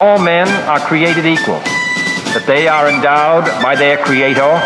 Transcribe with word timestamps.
All 0.00 0.18
men 0.18 0.48
are 0.66 0.80
created 0.80 1.24
equal, 1.24 1.60
that 2.34 2.42
they 2.48 2.66
are 2.66 2.90
endowed 2.90 3.46
by 3.62 3.76
their 3.76 3.96
Creator 3.96 4.58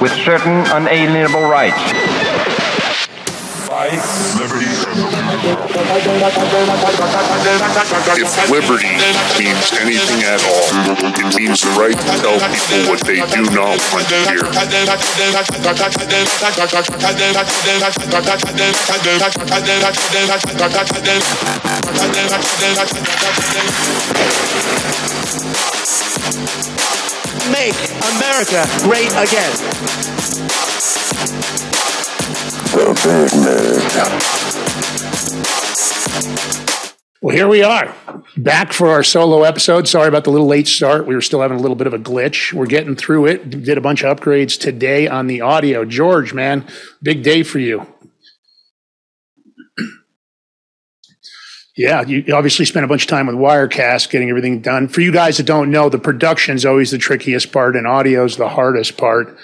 with 0.00 0.10
certain 0.10 0.66
unalienable 0.74 1.46
rights. 1.46 1.78
Life, 3.84 4.40
liberty, 4.40 4.64
if 8.16 8.32
liberty 8.48 8.96
means 9.36 9.72
anything 9.76 10.24
at 10.24 10.40
all, 10.48 10.72
it 11.04 11.36
means 11.36 11.60
the 11.60 11.68
right 11.76 11.92
to 11.92 12.16
tell 12.16 12.40
people 12.40 12.88
what 12.88 13.04
they 13.04 13.20
do 13.28 13.44
not 13.52 13.76
want 13.92 14.08
to 14.08 14.16
hear. 14.24 14.40
Make 27.52 27.76
America 28.16 28.64
great 28.80 29.12
again. 29.12 29.52
Well, 32.74 32.96
here 37.30 37.46
we 37.46 37.62
are, 37.62 37.94
back 38.36 38.72
for 38.72 38.88
our 38.88 39.04
solo 39.04 39.44
episode. 39.44 39.86
Sorry 39.86 40.08
about 40.08 40.24
the 40.24 40.30
little 40.30 40.48
late 40.48 40.66
start. 40.66 41.06
We 41.06 41.14
were 41.14 41.20
still 41.20 41.40
having 41.40 41.56
a 41.56 41.60
little 41.60 41.76
bit 41.76 41.86
of 41.86 41.94
a 41.94 42.00
glitch. 42.00 42.52
We're 42.52 42.66
getting 42.66 42.96
through 42.96 43.26
it. 43.26 43.48
Did 43.48 43.78
a 43.78 43.80
bunch 43.80 44.02
of 44.02 44.18
upgrades 44.18 44.58
today 44.58 45.06
on 45.06 45.28
the 45.28 45.40
audio. 45.40 45.84
George, 45.84 46.34
man, 46.34 46.66
big 47.00 47.22
day 47.22 47.44
for 47.44 47.60
you. 47.60 47.86
Yeah, 51.76 52.02
you 52.02 52.34
obviously 52.34 52.64
spent 52.64 52.84
a 52.84 52.88
bunch 52.88 53.02
of 53.02 53.08
time 53.08 53.28
with 53.28 53.36
Wirecast 53.36 54.10
getting 54.10 54.30
everything 54.30 54.60
done. 54.62 54.88
For 54.88 55.00
you 55.00 55.12
guys 55.12 55.36
that 55.36 55.46
don't 55.46 55.70
know, 55.70 55.88
the 55.88 55.98
production's 55.98 56.64
always 56.64 56.90
the 56.90 56.98
trickiest 56.98 57.52
part, 57.52 57.76
and 57.76 57.86
audio's 57.86 58.36
the 58.36 58.48
hardest 58.48 58.96
part. 58.96 59.38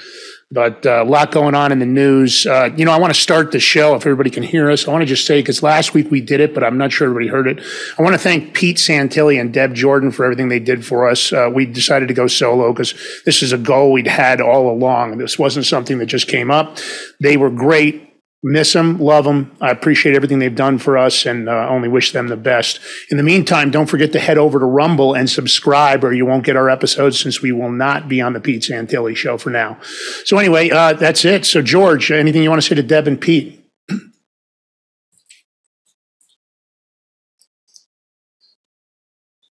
But 0.52 0.84
uh, 0.84 1.02
a 1.02 1.08
lot 1.08 1.30
going 1.30 1.54
on 1.54 1.70
in 1.70 1.78
the 1.78 1.86
news. 1.86 2.44
Uh, 2.44 2.70
you 2.76 2.84
know, 2.84 2.90
I 2.90 2.98
want 2.98 3.14
to 3.14 3.20
start 3.20 3.52
the 3.52 3.60
show 3.60 3.94
if 3.94 4.02
everybody 4.02 4.30
can 4.30 4.42
hear 4.42 4.68
us. 4.68 4.88
I 4.88 4.90
want 4.90 5.02
to 5.02 5.06
just 5.06 5.24
say 5.24 5.40
because 5.40 5.62
last 5.62 5.94
week 5.94 6.10
we 6.10 6.20
did 6.20 6.40
it, 6.40 6.54
but 6.54 6.64
I'm 6.64 6.76
not 6.76 6.90
sure 6.90 7.08
everybody 7.08 7.28
heard 7.28 7.46
it. 7.46 7.64
I 7.96 8.02
want 8.02 8.14
to 8.14 8.18
thank 8.18 8.52
Pete 8.52 8.78
Santilli 8.78 9.40
and 9.40 9.54
Deb 9.54 9.74
Jordan 9.74 10.10
for 10.10 10.24
everything 10.24 10.48
they 10.48 10.58
did 10.58 10.84
for 10.84 11.08
us. 11.08 11.32
Uh, 11.32 11.48
we 11.54 11.66
decided 11.66 12.08
to 12.08 12.14
go 12.14 12.26
solo 12.26 12.72
because 12.72 12.94
this 13.24 13.44
is 13.44 13.52
a 13.52 13.58
goal 13.58 13.92
we'd 13.92 14.08
had 14.08 14.40
all 14.40 14.72
along. 14.72 15.18
This 15.18 15.38
wasn't 15.38 15.66
something 15.66 15.98
that 15.98 16.06
just 16.06 16.26
came 16.26 16.50
up. 16.50 16.78
They 17.20 17.36
were 17.36 17.50
great. 17.50 18.09
Miss 18.42 18.72
them, 18.72 18.98
love 18.98 19.24
them. 19.24 19.54
I 19.60 19.70
appreciate 19.70 20.16
everything 20.16 20.38
they've 20.38 20.54
done 20.54 20.78
for 20.78 20.96
us 20.96 21.26
and 21.26 21.46
uh, 21.46 21.68
only 21.68 21.88
wish 21.88 22.12
them 22.12 22.28
the 22.28 22.38
best. 22.38 22.80
In 23.10 23.18
the 23.18 23.22
meantime, 23.22 23.70
don't 23.70 23.86
forget 23.86 24.12
to 24.12 24.18
head 24.18 24.38
over 24.38 24.58
to 24.58 24.64
Rumble 24.64 25.12
and 25.12 25.28
subscribe 25.28 26.02
or 26.02 26.14
you 26.14 26.24
won't 26.24 26.44
get 26.44 26.56
our 26.56 26.70
episodes 26.70 27.20
since 27.20 27.42
we 27.42 27.52
will 27.52 27.70
not 27.70 28.08
be 28.08 28.22
on 28.22 28.32
the 28.32 28.40
Pete 28.40 28.62
Santilli 28.62 29.14
show 29.14 29.36
for 29.36 29.50
now. 29.50 29.78
So 30.24 30.38
anyway, 30.38 30.70
uh, 30.70 30.94
that's 30.94 31.26
it. 31.26 31.44
So 31.44 31.60
George, 31.60 32.10
anything 32.10 32.42
you 32.42 32.48
want 32.48 32.62
to 32.62 32.66
say 32.66 32.74
to 32.76 32.82
Deb 32.82 33.06
and 33.06 33.20
Pete? 33.20 33.58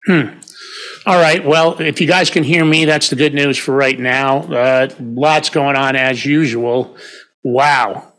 Hmm. 0.05 0.41
All 1.07 1.21
right. 1.21 1.45
Well, 1.45 1.81
if 1.81 2.01
you 2.01 2.09
guys 2.09 2.29
can 2.29 2.43
hear 2.43 2.65
me, 2.65 2.87
that's 2.87 3.09
the 3.09 3.15
good 3.15 3.35
news 3.35 3.57
for 3.57 3.73
right 3.73 3.97
now. 3.97 4.39
Uh, 4.39 4.89
lots 4.99 5.49
going 5.49 5.77
on 5.77 5.95
as 5.95 6.27
usual. 6.27 6.97
Wow. 7.45 8.12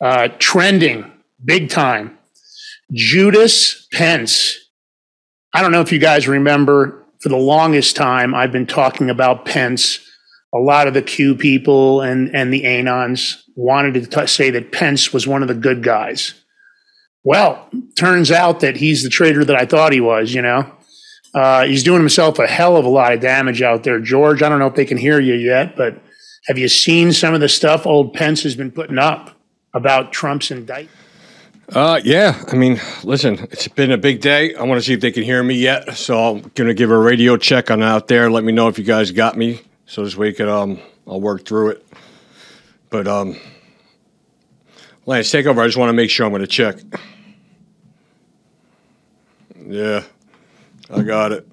Uh, 0.00 0.28
trending 0.38 1.10
big 1.44 1.70
time. 1.70 2.18
Judas 2.92 3.86
Pence. 3.92 4.56
I 5.52 5.62
don't 5.62 5.72
know 5.72 5.80
if 5.80 5.92
you 5.92 5.98
guys 5.98 6.28
remember, 6.28 7.04
for 7.20 7.28
the 7.28 7.36
longest 7.36 7.96
time, 7.96 8.34
I've 8.34 8.52
been 8.52 8.66
talking 8.66 9.10
about 9.10 9.44
Pence. 9.44 10.00
A 10.54 10.58
lot 10.58 10.86
of 10.86 10.94
the 10.94 11.02
Q 11.02 11.34
people 11.34 12.02
and, 12.02 12.34
and 12.34 12.52
the 12.52 12.62
Anons 12.62 13.42
wanted 13.56 13.94
to 13.94 14.06
t- 14.06 14.26
say 14.26 14.50
that 14.50 14.72
Pence 14.72 15.12
was 15.12 15.26
one 15.26 15.42
of 15.42 15.48
the 15.48 15.54
good 15.54 15.82
guys. 15.82 16.34
Well, 17.24 17.68
turns 17.98 18.30
out 18.30 18.60
that 18.60 18.76
he's 18.76 19.02
the 19.02 19.10
traitor 19.10 19.44
that 19.44 19.56
I 19.56 19.66
thought 19.66 19.92
he 19.92 20.00
was, 20.00 20.32
you 20.32 20.42
know. 20.42 20.70
Uh, 21.34 21.66
he's 21.66 21.82
doing 21.82 21.98
himself 21.98 22.38
a 22.38 22.46
hell 22.46 22.76
of 22.76 22.84
a 22.84 22.88
lot 22.88 23.12
of 23.12 23.20
damage 23.20 23.60
out 23.62 23.82
there. 23.82 24.00
George, 24.00 24.42
I 24.42 24.48
don't 24.48 24.58
know 24.58 24.68
if 24.68 24.74
they 24.74 24.84
can 24.84 24.96
hear 24.96 25.20
you 25.20 25.34
yet, 25.34 25.76
but 25.76 26.00
have 26.46 26.56
you 26.56 26.68
seen 26.68 27.12
some 27.12 27.34
of 27.34 27.40
the 27.40 27.48
stuff 27.48 27.86
old 27.86 28.14
Pence 28.14 28.42
has 28.44 28.54
been 28.54 28.70
putting 28.70 28.98
up 28.98 29.35
about 29.76 30.12
Trump's 30.12 30.50
indictment? 30.50 30.90
Uh, 31.68 32.00
yeah. 32.04 32.42
I 32.50 32.56
mean, 32.56 32.80
listen, 33.02 33.34
it's 33.50 33.68
been 33.68 33.90
a 33.90 33.98
big 33.98 34.20
day. 34.20 34.54
I 34.54 34.62
want 34.62 34.80
to 34.80 34.86
see 34.86 34.94
if 34.94 35.00
they 35.00 35.10
can 35.10 35.24
hear 35.24 35.42
me 35.42 35.54
yet. 35.54 35.96
So 35.96 36.36
I'm 36.36 36.40
gonna 36.54 36.74
give 36.74 36.90
a 36.90 36.98
radio 36.98 37.36
check 37.36 37.70
on 37.70 37.82
out 37.82 38.08
there. 38.08 38.30
Let 38.30 38.44
me 38.44 38.52
know 38.52 38.68
if 38.68 38.78
you 38.78 38.84
guys 38.84 39.10
got 39.10 39.36
me, 39.36 39.60
so 39.86 40.04
this 40.04 40.16
way 40.16 40.32
can 40.32 40.48
um 40.48 40.80
I'll 41.06 41.20
work 41.20 41.44
through 41.44 41.70
it. 41.70 41.86
But 42.88 43.08
um, 43.08 43.36
Lance, 45.06 45.30
take 45.30 45.46
over. 45.46 45.60
I 45.60 45.66
just 45.66 45.76
want 45.76 45.88
to 45.88 45.92
make 45.92 46.10
sure 46.10 46.24
I'm 46.24 46.32
gonna 46.32 46.46
check. 46.46 46.76
Yeah, 49.66 50.04
I 50.88 51.02
got 51.02 51.32
it. 51.32 51.48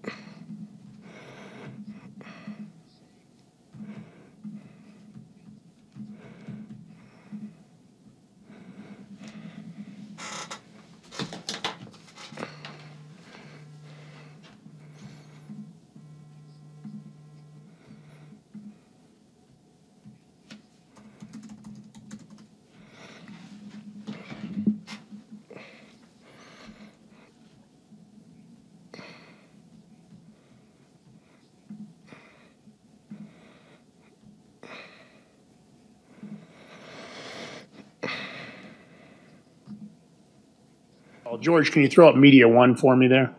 George, 41.44 41.72
can 41.72 41.82
you 41.82 41.90
throw 41.90 42.08
up 42.10 42.16
Media 42.16 42.48
One 42.48 42.76
for 42.76 42.96
me 42.96 43.08
there? 43.08 43.36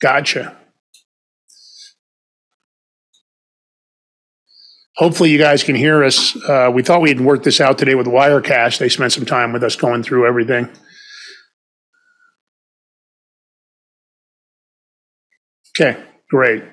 Gotcha. 0.00 0.56
Hopefully, 4.96 5.30
you 5.30 5.38
guys 5.38 5.62
can 5.62 5.74
hear 5.74 6.04
us. 6.04 6.36
Uh, 6.48 6.70
we 6.72 6.82
thought 6.82 7.00
we 7.00 7.08
had 7.08 7.20
worked 7.20 7.44
this 7.44 7.60
out 7.60 7.78
today 7.78 7.94
with 7.94 8.06
Wirecast. 8.06 8.78
They 8.78 8.88
spent 8.88 9.12
some 9.12 9.24
time 9.24 9.52
with 9.52 9.62
us 9.62 9.76
going 9.76 10.02
through 10.02 10.26
everything. 10.26 10.68
Okay, 15.80 16.02
great. 16.30 16.64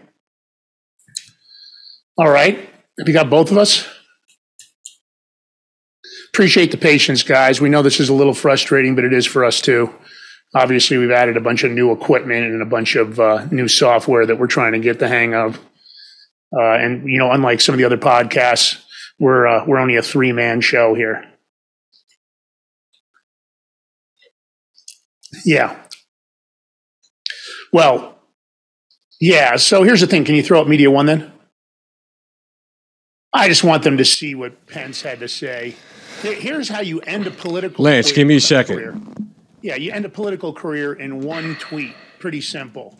All 2.18 2.30
right. 2.30 2.58
Have 3.00 3.08
you 3.08 3.14
got 3.14 3.30
both 3.30 3.52
of 3.52 3.58
us? 3.58 3.88
Appreciate 6.36 6.72
the 6.72 6.78
patience, 6.78 7.24
guys. 7.24 7.62
We 7.62 7.70
know 7.70 7.82
this 7.82 8.02
is 8.02 8.10
a 8.10 8.14
little 8.14 8.34
frustrating, 8.34 8.94
but 8.94 9.06
it 9.06 9.14
is 9.14 9.26
for 9.26 9.46
us 9.46 9.62
too. 9.62 9.90
Obviously, 10.54 10.98
we've 10.98 11.10
added 11.10 11.38
a 11.38 11.40
bunch 11.40 11.64
of 11.64 11.72
new 11.72 11.94
equipment 11.94 12.48
and 12.48 12.62
a 12.62 12.66
bunch 12.66 12.98
of 12.98 13.18
uh, 13.22 13.46
new 13.52 13.70
software 13.70 14.26
that 14.26 14.38
we're 14.38 14.48
trying 14.48 14.74
to 14.74 14.80
get 14.80 15.00
the 15.00 15.08
hang 15.08 15.34
of. 15.34 15.58
Uh, 16.54 16.74
and 16.74 17.10
you 17.10 17.20
know, 17.20 17.32
unlike 17.32 17.62
some 17.62 17.72
of 17.72 17.80
the 17.80 17.86
other 17.86 17.98
podcasts, 17.98 18.84
we're 19.18 19.48
uh, 19.48 19.66
we're 19.66 19.78
only 19.78 19.96
a 19.96 20.02
three 20.02 20.34
man 20.34 20.60
show 20.60 20.94
here. 20.94 21.24
Yeah. 25.46 25.80
Well, 27.72 28.20
yeah. 29.22 29.56
So 29.56 29.84
here's 29.84 30.02
the 30.02 30.08
thing. 30.08 30.26
Can 30.26 30.36
you 30.36 30.44
throw 30.44 30.60
up 30.60 30.68
media 30.68 30.92
one 30.92 31.06
then? 31.06 31.32
I 33.32 33.48
just 33.48 33.64
want 33.64 33.84
them 33.84 33.96
to 33.96 34.04
see 34.04 34.36
what 34.36 34.68
Pence 34.68 35.02
had 35.02 35.22
to 35.22 35.30
say. 35.30 35.76
Here- 36.26 36.36
Here's 36.40 36.70
how 36.70 36.82
you 36.82 37.00
end 37.02 37.28
a 37.28 37.32
political. 37.32 37.84
Career. 37.86 37.96
Lance, 37.96 38.12
give 38.12 38.28
me 38.28 38.38
a 38.38 38.42
second. 38.42 38.78
career. 38.78 38.96
Yeah, 39.62 39.76
you 39.76 39.92
end 39.92 40.06
a 40.06 40.10
political 40.10 40.54
career 40.54 40.94
in 40.94 41.20
one 41.22 41.56
tweet. 41.58 41.94
Pretty 42.20 42.42
simple. 42.42 42.98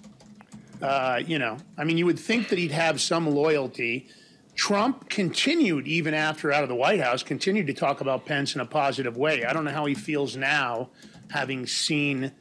Uh, 0.82 1.22
you 1.26 1.40
know, 1.40 1.58
I 1.78 1.84
mean, 1.84 1.98
you 1.98 2.06
would 2.06 2.20
think 2.20 2.50
that 2.50 2.60
he'd 2.60 2.72
have 2.72 3.02
some 3.02 3.28
loyalty. 3.28 4.08
Trump 4.56 5.10
continued, 5.10 5.88
even 5.88 6.14
after 6.14 6.52
out 6.52 6.64
of 6.64 6.70
the 6.70 6.76
White 6.76 7.00
House, 7.02 7.24
continued 7.24 7.68
to 7.68 7.74
talk 7.74 8.02
about 8.02 8.26
Pence 8.26 8.56
in 8.56 8.62
a 8.62 8.66
positive 8.66 9.18
way. 9.18 9.44
I 9.44 9.54
don't 9.54 9.66
know 9.66 9.72
how 9.72 9.86
he 9.86 9.96
feels 9.96 10.38
now, 10.38 10.90
having 11.32 11.66
seen 11.66 12.32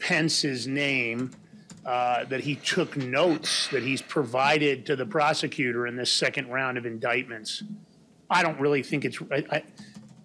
Pence's 0.00 0.66
name, 0.66 1.30
uh, 1.86 2.24
that 2.24 2.40
he 2.40 2.56
took 2.56 2.96
notes 2.96 3.68
that 3.68 3.82
he's 3.82 4.02
provided 4.02 4.86
to 4.86 4.96
the 4.96 5.06
prosecutor 5.06 5.86
in 5.86 5.96
this 5.96 6.10
second 6.10 6.48
round 6.48 6.78
of 6.78 6.84
indictments. 6.86 7.62
I 8.28 8.42
don't 8.42 8.58
really 8.58 8.82
think 8.82 9.04
it's. 9.04 9.18
I, 9.30 9.44
I, 9.50 9.62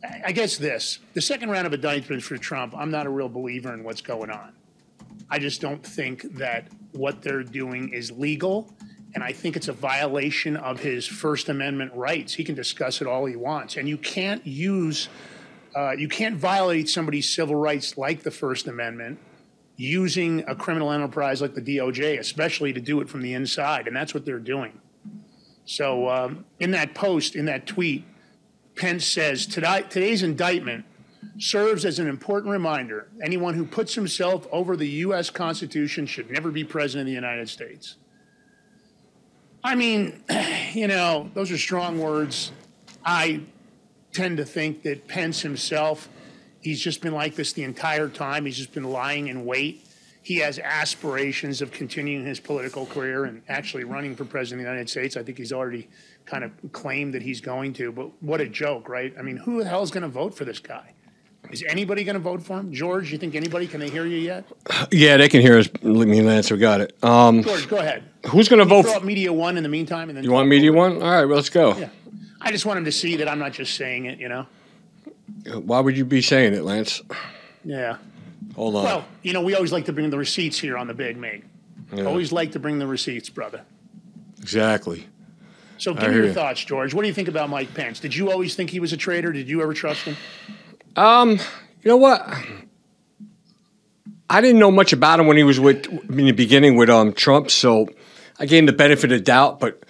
I 0.03 0.31
guess 0.31 0.57
this 0.57 0.99
the 1.13 1.21
second 1.21 1.49
round 1.49 1.67
of 1.67 1.73
indictments 1.73 2.25
for 2.25 2.37
Trump, 2.37 2.75
I'm 2.75 2.91
not 2.91 3.05
a 3.05 3.09
real 3.09 3.29
believer 3.29 3.73
in 3.73 3.83
what's 3.83 4.01
going 4.01 4.29
on. 4.29 4.53
I 5.29 5.39
just 5.39 5.59
don't 5.61 5.83
think 5.83 6.21
that 6.37 6.67
what 6.93 7.21
they're 7.21 7.43
doing 7.43 7.89
is 7.89 8.11
legal. 8.11 8.71
And 9.13 9.23
I 9.23 9.31
think 9.31 9.55
it's 9.55 9.67
a 9.67 9.73
violation 9.73 10.57
of 10.57 10.79
his 10.79 11.07
First 11.07 11.49
Amendment 11.49 11.93
rights. 11.95 12.33
He 12.33 12.43
can 12.43 12.55
discuss 12.55 13.01
it 13.01 13.07
all 13.07 13.25
he 13.25 13.35
wants. 13.35 13.77
And 13.77 13.87
you 13.89 13.97
can't 13.97 14.45
use, 14.45 15.09
uh, 15.75 15.91
you 15.91 16.07
can't 16.07 16.35
violate 16.35 16.87
somebody's 16.89 17.29
civil 17.29 17.55
rights 17.55 17.97
like 17.97 18.23
the 18.23 18.31
First 18.31 18.67
Amendment 18.67 19.19
using 19.75 20.43
a 20.47 20.55
criminal 20.55 20.91
enterprise 20.91 21.41
like 21.41 21.55
the 21.55 21.61
DOJ, 21.61 22.19
especially 22.19 22.73
to 22.73 22.81
do 22.81 22.99
it 23.01 23.09
from 23.09 23.21
the 23.21 23.33
inside. 23.33 23.87
And 23.87 23.95
that's 23.95 24.13
what 24.13 24.25
they're 24.25 24.39
doing. 24.39 24.79
So 25.65 26.09
um, 26.09 26.45
in 26.59 26.71
that 26.71 26.93
post, 26.93 27.35
in 27.35 27.45
that 27.45 27.65
tweet, 27.65 28.05
Pence 28.77 29.05
says 29.05 29.45
Today, 29.45 29.83
today's 29.89 30.23
indictment 30.23 30.85
serves 31.39 31.85
as 31.85 31.99
an 31.99 32.07
important 32.07 32.51
reminder 32.51 33.07
anyone 33.21 33.53
who 33.55 33.65
puts 33.65 33.95
himself 33.95 34.47
over 34.51 34.77
the 34.77 34.87
U.S. 34.87 35.29
Constitution 35.29 36.05
should 36.05 36.31
never 36.31 36.51
be 36.51 36.63
president 36.63 37.01
of 37.01 37.07
the 37.07 37.13
United 37.13 37.49
States. 37.49 37.95
I 39.63 39.75
mean, 39.75 40.23
you 40.73 40.87
know, 40.87 41.29
those 41.33 41.51
are 41.51 41.57
strong 41.57 41.99
words. 41.99 42.51
I 43.03 43.41
tend 44.13 44.37
to 44.37 44.45
think 44.45 44.83
that 44.83 45.07
Pence 45.07 45.41
himself, 45.41 46.09
he's 46.61 46.79
just 46.79 47.01
been 47.01 47.13
like 47.13 47.35
this 47.35 47.53
the 47.53 47.63
entire 47.63 48.09
time. 48.09 48.45
He's 48.45 48.57
just 48.57 48.73
been 48.73 48.85
lying 48.85 49.27
in 49.27 49.45
wait. 49.45 49.85
He 50.23 50.37
has 50.37 50.59
aspirations 50.59 51.61
of 51.61 51.71
continuing 51.71 52.25
his 52.25 52.39
political 52.39 52.85
career 52.85 53.25
and 53.25 53.41
actually 53.47 53.85
running 53.85 54.15
for 54.15 54.25
president 54.25 54.61
of 54.61 54.65
the 54.65 54.71
United 54.71 54.89
States. 54.89 55.15
I 55.15 55.23
think 55.23 55.37
he's 55.37 55.53
already 55.53 55.87
kind 56.27 56.43
of 56.43 56.51
claim 56.73 57.11
that 57.13 57.23
he's 57.23 57.41
going 57.41 57.73
to, 57.73 57.91
but 57.91 58.11
what 58.21 58.39
a 58.41 58.47
joke, 58.47 58.87
right? 58.87 59.13
I 59.17 59.21
mean, 59.23 59.37
who 59.37 59.63
the 59.63 59.69
hell 59.69 59.81
is 59.81 59.89
going 59.89 60.03
to 60.03 60.09
vote 60.09 60.35
for 60.35 60.45
this 60.45 60.59
guy? 60.59 60.93
Is 61.49 61.63
anybody 61.69 62.03
going 62.03 62.15
to 62.15 62.19
vote 62.19 62.43
for 62.43 62.59
him? 62.59 62.73
George, 62.73 63.11
you 63.11 63.17
think 63.17 63.33
anybody? 63.33 63.67
Can 63.67 63.79
they 63.79 63.89
hear 63.89 64.05
you 64.05 64.17
yet? 64.17 64.45
Yeah, 64.91 65.15
they 65.15 65.29
can 65.29 65.39
hear 65.39 65.57
us. 65.57 65.69
Let 65.81 66.07
me 66.07 66.21
Lance. 66.21 66.51
We 66.51 66.57
got 66.57 66.81
it. 66.81 67.01
Um, 67.01 67.41
George, 67.41 67.69
go 67.69 67.77
ahead. 67.77 68.03
who's 68.27 68.49
going 68.49 68.59
to 68.59 68.65
vote? 68.65 68.83
Throw 68.83 68.91
For, 68.93 68.97
up 68.97 69.03
Media 69.03 69.31
One 69.31 69.55
in 69.55 69.63
the 69.63 69.69
meantime, 69.69 70.09
and 70.09 70.17
then 70.17 70.25
you 70.25 70.31
want 70.31 70.49
media 70.49 70.73
one? 70.73 71.01
All 71.01 71.09
right, 71.09 71.25
well, 71.25 71.37
let's 71.37 71.49
go. 71.49 71.75
Yeah. 71.77 71.89
I 72.41 72.51
just 72.51 72.65
want 72.65 72.79
him 72.79 72.85
to 72.85 72.91
see 72.91 73.15
that 73.17 73.29
I'm 73.29 73.39
not 73.39 73.53
just 73.53 73.75
saying 73.75 74.05
it, 74.05 74.19
you 74.19 74.27
know? 74.27 74.45
Why 75.53 75.79
would 75.79 75.97
you 75.97 76.03
be 76.05 76.21
saying 76.21 76.53
it, 76.53 76.63
Lance? 76.63 77.01
Yeah. 77.63 77.97
Hold 78.55 78.75
on. 78.75 78.83
Well, 78.83 79.05
you 79.23 79.33
know, 79.33 79.41
we 79.41 79.55
always 79.55 79.71
like 79.71 79.85
to 79.85 79.93
bring 79.93 80.09
the 80.09 80.17
receipts 80.17 80.59
here 80.59 80.77
on 80.77 80.87
the 80.87 80.93
Big 80.93 81.17
Mig. 81.17 81.45
Yeah. 81.93 82.03
Always 82.05 82.31
like 82.31 82.51
to 82.53 82.59
bring 82.59 82.79
the 82.79 82.87
receipts, 82.87 83.29
brother. 83.29 83.61
exactly. 84.41 85.07
So 85.77 85.93
give 85.93 86.03
I 86.03 86.07
me 86.07 86.15
your 86.15 86.25
you. 86.25 86.33
thoughts, 86.33 86.63
George. 86.63 86.93
What 86.93 87.01
do 87.03 87.07
you 87.07 87.13
think 87.13 87.27
about 87.27 87.49
Mike 87.49 87.73
Pence? 87.73 87.99
Did 87.99 88.15
you 88.15 88.31
always 88.31 88.55
think 88.55 88.69
he 88.69 88.79
was 88.79 88.93
a 88.93 88.97
traitor? 88.97 89.31
Did 89.31 89.49
you 89.49 89.61
ever 89.61 89.73
trust 89.73 90.03
him? 90.03 90.17
Um, 90.95 91.31
you 91.31 91.37
know 91.85 91.97
what? 91.97 92.27
I 94.29 94.41
didn't 94.41 94.59
know 94.59 94.71
much 94.71 94.93
about 94.93 95.19
him 95.19 95.27
when 95.27 95.37
he 95.37 95.43
was 95.43 95.59
with 95.59 95.85
in 95.87 96.25
the 96.25 96.31
beginning 96.31 96.75
with 96.75 96.89
um 96.89 97.13
Trump, 97.13 97.49
so 97.49 97.87
I 98.39 98.45
gave 98.45 98.59
him 98.59 98.65
the 98.65 98.73
benefit 98.73 99.11
of 99.11 99.23
doubt. 99.23 99.59
But 99.59 99.83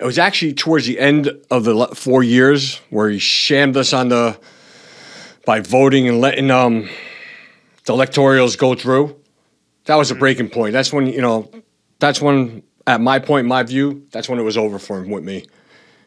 it 0.00 0.04
was 0.04 0.18
actually 0.18 0.54
towards 0.54 0.86
the 0.86 0.98
end 0.98 1.30
of 1.50 1.64
the 1.64 1.88
four 1.94 2.22
years 2.22 2.76
where 2.90 3.08
he 3.08 3.18
shamed 3.18 3.76
us 3.76 3.92
on 3.92 4.08
the 4.08 4.38
by 5.44 5.60
voting 5.60 6.08
and 6.08 6.20
letting 6.20 6.50
um 6.50 6.88
the 7.84 7.92
electorals 7.92 8.58
go 8.58 8.74
through. 8.74 9.16
That 9.84 9.96
was 9.96 10.10
a 10.10 10.14
breaking 10.14 10.50
point. 10.50 10.72
That's 10.72 10.92
when 10.92 11.06
you 11.06 11.20
know. 11.20 11.50
That's 12.00 12.20
when, 12.22 12.62
at 12.88 13.02
my 13.02 13.18
point, 13.18 13.46
my 13.46 13.62
view, 13.62 14.06
that's 14.10 14.30
when 14.30 14.38
it 14.38 14.42
was 14.42 14.56
over 14.56 14.78
for 14.78 14.98
him 15.02 15.10
with 15.10 15.22
me. 15.22 15.44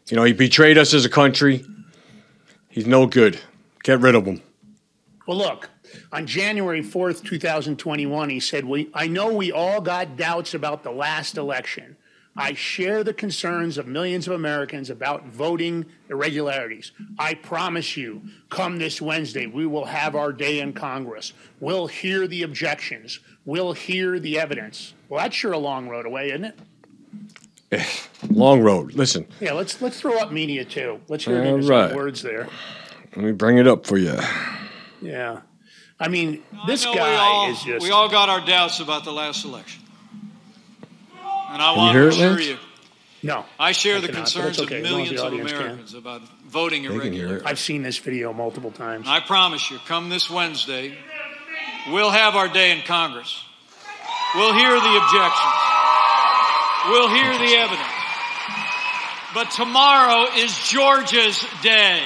You 0.08 0.18
know, 0.18 0.24
he 0.24 0.34
betrayed 0.34 0.80
us 0.80 0.96
as 0.96 1.06
a 1.06 1.10
country. 1.10 1.64
He's 2.70 2.88
no 2.88 3.06
good. 3.06 3.40
Get 3.84 4.00
rid 4.00 4.16
of 4.16 4.26
him. 4.26 4.42
Well, 5.28 5.38
look, 5.38 5.70
on 6.12 6.26
January 6.26 6.82
4th, 6.82 7.24
2021, 7.24 8.30
he 8.30 8.40
said, 8.40 8.66
we, 8.66 8.90
I 8.96 9.08
know 9.08 9.32
we 9.32 9.52
all 9.52 9.80
got 9.80 10.18
doubts 10.18 10.56
about 10.56 10.82
the 10.82 10.92
last 10.92 11.38
election. 11.38 11.98
I 12.36 12.54
share 12.54 13.04
the 13.04 13.14
concerns 13.14 13.78
of 13.78 13.86
millions 13.88 14.28
of 14.28 14.34
Americans 14.34 14.90
about 14.90 15.28
voting 15.28 15.86
irregularities. 16.10 16.94
I 17.20 17.36
promise 17.36 17.96
you, 17.96 18.24
come 18.50 18.80
this 18.80 19.02
Wednesday, 19.02 19.46
we 19.46 19.68
will 19.68 19.86
have 19.86 20.16
our 20.16 20.34
day 20.34 20.62
in 20.62 20.74
Congress. 20.74 21.34
We'll 21.60 21.88
hear 21.88 22.28
the 22.28 22.42
objections. 22.44 23.20
We'll 23.46 23.74
hear 23.74 24.18
the 24.18 24.40
evidence. 24.40 24.94
Well, 25.10 25.22
that's 25.22 25.36
sure 25.36 25.52
a 25.52 25.58
long 25.58 25.90
road 25.90 26.06
away, 26.06 26.30
isn't 26.30 26.46
it? 26.46 26.58
Eh, 27.72 27.86
long 28.30 28.62
road. 28.62 28.94
Listen, 28.96 29.26
Yeah, 29.40 29.54
let's 29.54 29.82
let's 29.82 30.00
throw 30.02 30.18
up 30.20 30.32
media 30.32 30.66
too. 30.66 31.00
Let's 31.08 31.24
hear 31.26 31.42
All 31.44 31.58
the 31.58 31.68
right. 31.68 31.96
words 31.96 32.22
there. 32.22 32.48
let 33.16 33.26
me 33.26 33.32
bring 33.32 33.58
it 33.58 33.68
up 33.68 33.86
for 33.86 33.98
you. 33.98 34.18
Yeah, 35.02 35.42
I 36.00 36.08
mean, 36.10 36.44
this 36.68 36.86
I 36.86 36.94
guy 36.94 37.16
all, 37.16 37.50
is 37.52 37.64
just. 37.64 37.84
we 37.84 37.92
all 37.92 38.10
got 38.10 38.28
our 38.30 38.46
doubts 38.46 38.80
about 38.82 39.04
the 39.06 39.12
last 39.14 39.46
election. 39.46 39.82
And 41.50 41.62
I 41.62 41.72
you 41.72 41.78
want 41.78 41.94
hear 41.94 42.02
to 42.04 42.08
it, 42.08 42.14
assure 42.14 42.40
you, 42.40 42.58
no, 43.24 43.46
I 43.60 43.72
share 43.72 44.00
the 44.02 44.08
cannot, 44.08 44.18
concerns 44.20 44.60
okay, 44.60 44.80
of 44.80 44.86
as 44.86 44.92
long 44.92 45.02
as 45.04 45.10
the 45.10 45.16
millions 45.16 45.22
of 45.22 45.26
audience 45.28 45.52
can. 45.52 45.62
Americans 45.62 45.94
about 45.94 46.22
voting 46.48 46.84
can 46.84 46.92
hear 46.92 47.02
it. 47.02 47.06
irregularities. 47.06 47.46
I've 47.46 47.60
seen 47.60 47.84
this 47.84 47.98
video 47.98 48.34
multiple 48.34 48.72
times. 48.72 49.06
And 49.08 49.14
I 49.16 49.20
promise 49.22 49.70
you, 49.72 49.78
come 49.88 50.10
this 50.10 50.30
Wednesday, 50.30 50.94
we'll 51.92 52.12
have 52.12 52.36
our 52.36 52.48
day 52.48 52.72
in 52.72 52.82
Congress. 52.84 53.44
We'll 54.36 54.54
hear 54.54 54.70
the 54.72 54.98
objections. 55.04 55.54
We'll 56.90 57.10
hear 57.10 57.32
the 57.38 57.56
evidence. 57.56 57.88
But 59.34 59.52
tomorrow 59.52 60.28
is 60.36 60.58
Georgia's 60.68 61.44
day. 61.62 62.02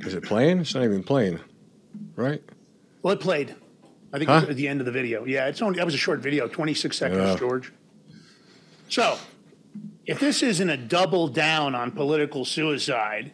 Is 0.00 0.14
it 0.14 0.24
playing? 0.24 0.58
It's 0.60 0.74
not 0.74 0.84
even 0.84 1.02
playing, 1.02 1.38
right? 2.16 2.42
Well, 3.02 3.14
it 3.14 3.20
played. 3.20 3.54
I 4.12 4.18
think 4.18 4.28
Huh? 4.28 4.36
it 4.36 4.40
was 4.42 4.50
at 4.50 4.56
the 4.56 4.68
end 4.68 4.80
of 4.80 4.86
the 4.86 4.92
video. 4.92 5.24
Yeah, 5.24 5.46
it's 5.46 5.62
only 5.62 5.76
that 5.78 5.84
was 5.84 5.94
a 5.94 5.98
short 5.98 6.20
video, 6.20 6.48
26 6.48 6.96
seconds, 6.96 7.20
Yeah. 7.20 7.36
George. 7.36 7.72
So, 8.88 9.18
if 10.06 10.20
this 10.20 10.42
isn't 10.42 10.68
a 10.68 10.76
double 10.76 11.28
down 11.28 11.74
on 11.74 11.90
political 11.90 12.44
suicide, 12.44 13.32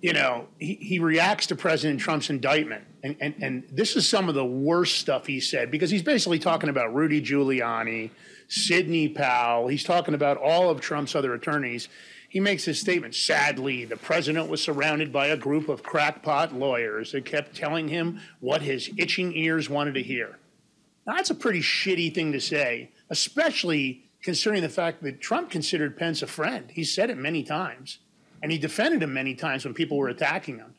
you 0.00 0.12
know, 0.12 0.46
he, 0.58 0.74
he 0.74 0.98
reacts 0.98 1.46
to 1.48 1.56
President 1.56 2.00
Trump's 2.00 2.30
indictment. 2.30 2.84
And, 3.02 3.16
and, 3.20 3.34
and 3.40 3.64
this 3.70 3.94
is 3.96 4.08
some 4.08 4.28
of 4.28 4.34
the 4.34 4.44
worst 4.44 4.96
stuff 4.96 5.26
he 5.26 5.40
said 5.40 5.70
because 5.70 5.90
he's 5.90 6.02
basically 6.02 6.38
talking 6.38 6.68
about 6.68 6.94
Rudy 6.94 7.22
Giuliani, 7.22 8.10
Sidney 8.48 9.08
Powell. 9.08 9.68
He's 9.68 9.84
talking 9.84 10.14
about 10.14 10.36
all 10.36 10.70
of 10.70 10.80
Trump's 10.80 11.14
other 11.14 11.34
attorneys. 11.34 11.88
He 12.28 12.40
makes 12.40 12.64
this 12.64 12.80
statement 12.80 13.14
sadly, 13.14 13.84
the 13.84 13.96
president 13.96 14.48
was 14.48 14.62
surrounded 14.62 15.12
by 15.12 15.28
a 15.28 15.36
group 15.36 15.68
of 15.68 15.82
crackpot 15.82 16.52
lawyers 16.52 17.12
that 17.12 17.24
kept 17.24 17.56
telling 17.56 17.88
him 17.88 18.20
what 18.40 18.62
his 18.62 18.90
itching 18.98 19.34
ears 19.34 19.70
wanted 19.70 19.94
to 19.94 20.02
hear. 20.02 20.38
Now, 21.06 21.14
that's 21.14 21.30
a 21.30 21.34
pretty 21.34 21.60
shitty 21.60 22.14
thing 22.14 22.32
to 22.32 22.40
say, 22.40 22.90
especially 23.08 24.04
considering 24.22 24.60
the 24.60 24.68
fact 24.68 25.02
that 25.02 25.22
Trump 25.22 25.50
considered 25.50 25.96
Pence 25.96 26.20
a 26.20 26.26
friend. 26.26 26.70
He 26.70 26.84
said 26.84 27.08
it 27.08 27.16
many 27.16 27.42
times, 27.42 27.98
and 28.42 28.52
he 28.52 28.58
defended 28.58 29.02
him 29.02 29.14
many 29.14 29.34
times 29.34 29.64
when 29.64 29.72
people 29.72 29.96
were 29.96 30.08
attacking 30.08 30.58
him. 30.58 30.74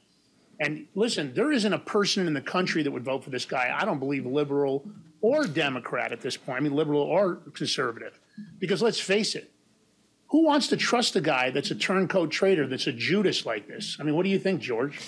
And 0.59 0.87
listen, 0.93 1.33
there 1.33 1.51
isn't 1.51 1.71
a 1.71 1.79
person 1.79 2.27
in 2.27 2.33
the 2.33 2.41
country 2.41 2.83
that 2.83 2.91
would 2.91 3.05
vote 3.05 3.23
for 3.23 3.29
this 3.29 3.45
guy. 3.45 3.75
I 3.77 3.85
don't 3.85 3.99
believe 3.99 4.25
liberal 4.25 4.85
or 5.21 5.47
Democrat 5.47 6.11
at 6.11 6.21
this 6.21 6.37
point. 6.37 6.57
I 6.57 6.61
mean, 6.61 6.73
liberal 6.73 7.01
or 7.01 7.35
conservative. 7.53 8.19
Because 8.59 8.81
let's 8.81 8.99
face 8.99 9.35
it, 9.35 9.51
who 10.27 10.43
wants 10.43 10.67
to 10.67 10.77
trust 10.77 11.15
a 11.15 11.21
guy 11.21 11.49
that's 11.49 11.71
a 11.71 11.75
turncoat 11.75 12.31
traitor, 12.31 12.67
that's 12.67 12.87
a 12.87 12.91
Judas 12.91 13.45
like 13.45 13.67
this? 13.67 13.97
I 13.99 14.03
mean, 14.03 14.15
what 14.15 14.23
do 14.23 14.29
you 14.29 14.39
think, 14.39 14.61
George? 14.61 14.99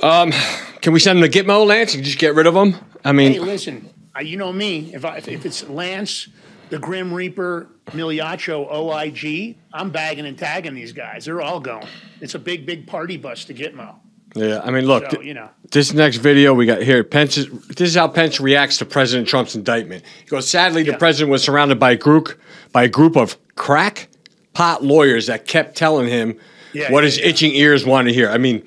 Can 0.00 0.92
we 0.92 1.00
send 1.00 1.18
him 1.18 1.30
to 1.30 1.44
Gitmo, 1.44 1.66
Lance, 1.66 1.94
and 1.94 2.04
just 2.04 2.18
get 2.18 2.34
rid 2.34 2.46
of 2.46 2.54
him? 2.54 2.74
I 3.04 3.12
mean, 3.12 3.32
Hey, 3.32 3.38
listen, 3.38 3.90
uh, 4.16 4.20
you 4.20 4.36
know 4.36 4.52
me. 4.52 4.94
If, 4.94 5.04
I, 5.04 5.16
if, 5.16 5.28
if 5.28 5.46
it's 5.46 5.68
Lance, 5.68 6.28
the 6.70 6.78
Grim 6.78 7.12
Reaper, 7.12 7.68
Migliaccio, 7.86 8.70
OIG, 8.70 9.56
I'm 9.72 9.90
bagging 9.90 10.26
and 10.26 10.38
tagging 10.38 10.74
these 10.74 10.92
guys. 10.92 11.24
They're 11.24 11.42
all 11.42 11.60
going. 11.60 11.86
It's 12.20 12.34
a 12.34 12.38
big, 12.38 12.66
big 12.66 12.86
party 12.86 13.16
bus 13.16 13.44
to 13.46 13.54
Gitmo. 13.54 13.96
Yeah. 14.34 14.60
I 14.64 14.70
mean, 14.70 14.84
look, 14.86 15.10
So, 15.10 15.20
you 15.22 15.34
know. 15.34 15.48
this 15.70 15.92
next 15.92 16.16
video 16.18 16.52
we 16.54 16.66
got 16.66 16.82
here, 16.82 17.02
Pence. 17.04 17.38
Is, 17.38 17.48
this 17.68 17.88
is 17.90 17.94
how 17.94 18.08
Pence 18.08 18.40
reacts 18.40 18.78
to 18.78 18.84
President 18.84 19.28
Trump's 19.28 19.54
indictment. 19.54 20.04
He 20.22 20.28
goes, 20.28 20.48
"Sadly, 20.48 20.82
the 20.82 20.92
Yeah. 20.92 20.96
president 20.96 21.00
president 21.00 21.30
was 21.30 21.42
surrounded 21.44 21.78
by 21.78 21.92
a 21.92 21.96
group 21.96 22.38
by 22.72 22.84
a 22.84 22.88
group 22.88 23.16
of 23.16 23.36
crack 23.54 24.08
pot 24.52 24.82
lawyers 24.84 25.26
that 25.28 25.46
kept 25.46 25.76
telling 25.76 26.08
him 26.08 26.36
Yeah, 26.72 26.90
what 26.90 27.00
yeah, 27.04 27.06
his 27.06 27.18
itching 27.18 27.52
ears 27.54 27.84
wanted 27.86 28.10
to 28.10 28.14
hear." 28.14 28.28
I 28.30 28.38
mean, 28.38 28.62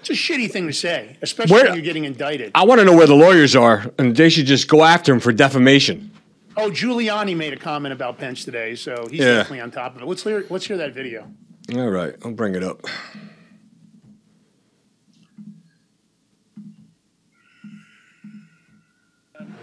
It's 0.00 0.10
a 0.10 0.14
shitty 0.14 0.50
thing 0.50 0.66
to 0.66 0.72
say, 0.72 1.16
especially 1.22 1.52
Where- 1.54 1.64
when 1.66 1.74
you're 1.74 1.82
getting 1.84 2.04
indicted. 2.04 2.50
I 2.56 2.64
want 2.64 2.80
to 2.80 2.84
know 2.84 2.96
where 2.96 3.06
the 3.06 3.14
lawyers 3.14 3.54
are, 3.54 3.90
and 3.98 4.16
they 4.16 4.28
should 4.30 4.46
just 4.46 4.66
go 4.66 4.82
after 4.82 5.12
him 5.12 5.20
for 5.20 5.32
defamation. 5.32 6.10
oh, 6.56 6.70
Giuliani 6.70 7.36
made 7.36 7.52
a 7.52 7.56
comment 7.56 7.92
about 7.94 8.18
Pence 8.18 8.44
today, 8.44 8.74
so 8.74 9.06
he's 9.10 9.20
definitely 9.20 9.60
on 9.60 9.70
top 9.70 9.94
of 9.96 10.02
it. 10.02 10.06
Let's 10.08 10.22
hear, 10.24 10.44
let's 10.50 10.66
hear 10.66 10.76
that 10.76 10.92
video. 10.92 11.26
All 11.74 11.88
right, 11.88 12.14
I'll 12.24 12.32
bring 12.32 12.54
it 12.56 12.62
up. 12.64 12.82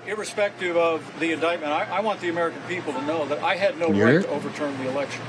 Irrespective 0.09 0.75
of 0.75 1.19
the 1.19 1.31
indictment, 1.31 1.71
I, 1.71 1.85
I, 1.85 1.99
want 2.01 2.19
the 2.19 2.29
American 2.29 2.61
people 2.63 2.93
to 2.93 3.01
know 3.03 3.25
that 3.27 3.39
I 3.43 3.55
had 3.55 3.77
no 3.77 3.89
You're 3.89 4.17
right 4.17 4.21
to 4.23 4.29
overturn 4.29 4.75
the 4.77 4.89
election. 4.89 5.21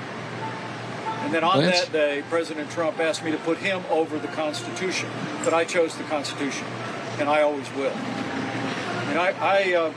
And 1.21 1.35
then 1.35 1.45
on 1.45 1.59
Lance? 1.59 1.83
that 1.83 1.93
day, 1.93 2.25
President 2.31 2.71
Trump 2.71 2.99
asked 2.99 3.23
me 3.23 3.31
to 3.31 3.37
put 3.39 3.59
him 3.59 3.83
over 3.91 4.19
the 4.19 4.29
Constitution, 4.29 5.11
but 5.45 5.53
I 5.53 5.65
chose 5.65 5.97
the 5.97 6.05
Constitution, 6.05 6.67
and 7.19 7.29
I 7.29 7.43
always 7.43 7.71
will. 7.75 7.93
And 7.93 9.19
I, 9.19 9.35
I, 9.39 9.75
uh, 9.75 9.93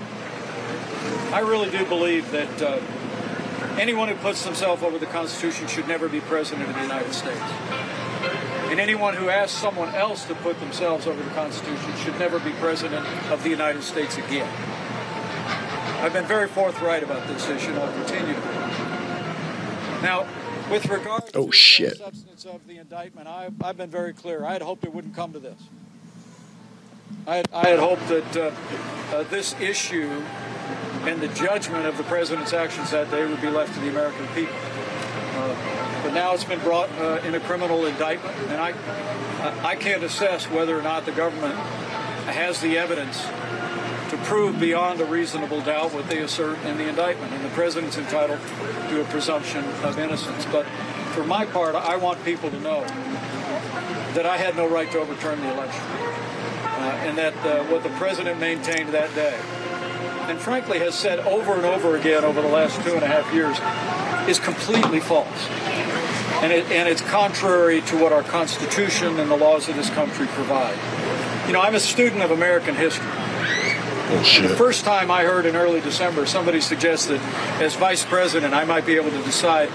I 1.34 1.40
really 1.40 1.72
do 1.72 1.86
believe 1.86 2.30
that 2.32 2.62
uh, 2.62 2.80
anyone 3.80 4.10
who 4.10 4.16
puts 4.16 4.44
themselves 4.44 4.84
over 4.84 5.00
the 5.00 5.06
Constitution 5.06 5.68
should 5.68 5.88
never 5.88 6.10
be 6.10 6.20
president 6.20 6.68
of 6.68 6.76
the 6.76 6.82
United 6.82 7.14
States. 7.14 7.40
And 8.70 8.80
anyone 8.80 9.14
who 9.14 9.30
asks 9.30 9.58
someone 9.58 9.94
else 9.96 10.26
to 10.26 10.36
put 10.36 10.60
themselves 10.60 11.08
over 11.08 11.22
the 11.22 11.30
Constitution 11.32 11.96
should 12.04 12.18
never 12.18 12.40
be 12.40 12.52
president 12.54 13.06
of 13.30 13.44
the 13.44 13.50
United 13.50 13.84
States 13.84 14.18
again. 14.18 14.50
I've 16.04 16.12
been 16.12 16.26
very 16.26 16.50
forthright 16.50 17.02
about 17.02 17.26
this 17.30 17.48
issue, 17.48 17.70
and 17.70 17.80
I'll 17.80 17.94
continue 17.94 18.34
to 18.34 18.42
be. 18.42 18.48
Now, 20.04 20.28
with 20.70 20.90
regard 20.90 21.32
oh, 21.34 21.46
to 21.46 21.52
shit. 21.54 21.92
the 21.92 21.96
substance 21.96 22.44
of 22.44 22.68
the 22.68 22.78
indictment, 22.78 23.30
I've, 23.30 23.54
I've, 23.64 23.78
been 23.78 23.90
very 23.90 24.12
clear. 24.12 24.44
I 24.44 24.52
had 24.52 24.62
hoped 24.62 24.84
it 24.84 24.94
wouldn't 24.94 25.16
come 25.16 25.32
to 25.32 25.40
this. 25.40 25.58
I 27.26 27.38
had, 27.38 27.48
I 27.54 27.70
had 27.70 27.80
hoped 27.80 28.06
that 28.10 28.36
uh, 28.36 28.52
uh, 29.16 29.24
this 29.30 29.56
issue 29.62 30.10
and 31.04 31.22
the 31.22 31.30
judgment 31.30 31.86
of 31.86 31.96
the 31.96 32.04
president's 32.04 32.52
actions 32.52 32.92
that 32.92 33.10
day 33.10 33.26
would 33.26 33.40
be 33.40 33.50
left 33.50 33.74
to 33.76 33.80
the 33.80 33.88
American 33.88 34.28
people. 34.36 34.58
Uh, 35.36 36.02
but 36.04 36.14
now 36.14 36.34
it's 36.34 36.44
been 36.44 36.60
brought 36.60 36.92
uh, 37.00 37.22
in 37.24 37.34
a 37.36 37.40
criminal 37.40 37.86
indictment, 37.86 38.36
and 38.50 38.60
I, 38.60 38.74
I 39.64 39.78
can't 39.78 40.04
assess 40.04 40.50
whether 40.50 40.78
or 40.78 40.82
not 40.82 41.06
the 41.06 41.14
government 41.14 41.56
has 41.56 42.60
the 42.60 42.78
evidence 42.78 43.24
to 44.14 44.24
prove 44.26 44.60
beyond 44.60 45.02
a 45.02 45.06
reasonable 45.06 45.60
doubt 45.62 45.92
what 45.92 46.08
they 46.08 46.20
assert 46.20 46.60
in 46.66 46.78
the 46.78 46.88
indictment. 46.88 47.34
And 47.34 47.44
the 47.44 47.50
president's 47.50 47.98
entitled 47.98 48.40
to 48.90 49.02
a 49.02 49.06
presumption 49.06 49.66
of 49.84 49.98
innocence. 49.98 50.46
But 50.52 50.68
for 51.14 51.24
my 51.24 51.46
part, 51.46 51.74
I 51.74 51.96
want 51.96 52.24
people 52.24 52.52
to 52.52 52.60
know 52.60 52.82
that 54.14 54.28
I 54.28 54.38
had 54.38 54.56
no 54.56 54.70
right 54.70 54.92
to 54.92 55.00
overturn 55.00 55.42
the 55.42 55.52
election. 55.52 55.82
Uh, 55.82 57.06
and 57.08 57.18
that 57.18 57.34
uh, 57.38 57.64
what 57.72 57.82
the 57.82 57.90
president 57.90 58.40
maintained 58.40 58.90
that 58.90 59.14
day, 59.16 59.36
and 60.30 60.40
frankly 60.40 60.78
has 60.78 60.94
said 60.94 61.20
over 61.20 61.54
and 61.54 61.66
over 61.66 61.96
again 61.96 62.24
over 62.24 62.40
the 62.40 62.48
last 62.48 62.80
two 62.84 62.94
and 62.94 63.04
a 63.04 63.08
half 63.08 63.34
years, 63.34 63.58
is 64.30 64.38
completely 64.38 65.00
false. 65.00 65.48
And, 66.44 66.54
it, 66.54 66.70
and 66.72 66.88
it's 66.88 67.02
contrary 67.02 67.82
to 67.82 67.98
what 67.98 68.12
our 68.12 68.24
Constitution 68.24 69.20
and 69.20 69.32
the 69.32 69.38
laws 69.38 69.70
of 69.70 69.76
this 69.76 69.90
country 69.90 70.28
provide. 70.28 70.78
You 71.48 71.54
know, 71.54 71.62
I'm 71.62 71.74
a 71.74 71.80
student 71.80 72.22
of 72.22 72.30
American 72.30 72.76
history. 72.76 73.23
Oh, 74.14 74.18
Bullshit. 74.18 74.48
The 74.48 74.56
first 74.56 74.86
time 74.86 75.10
I 75.10 75.24
heard 75.24 75.48
in 75.48 75.56
early 75.56 75.82
December 75.82 76.28
somebody 76.28 76.62
suggested 76.62 77.20
as 77.60 77.76
vice 77.76 78.06
president 78.06 78.54
I 78.54 78.64
might 78.64 78.86
be 78.86 78.96
able 78.96 79.10
to 79.10 79.24
decide 79.24 79.70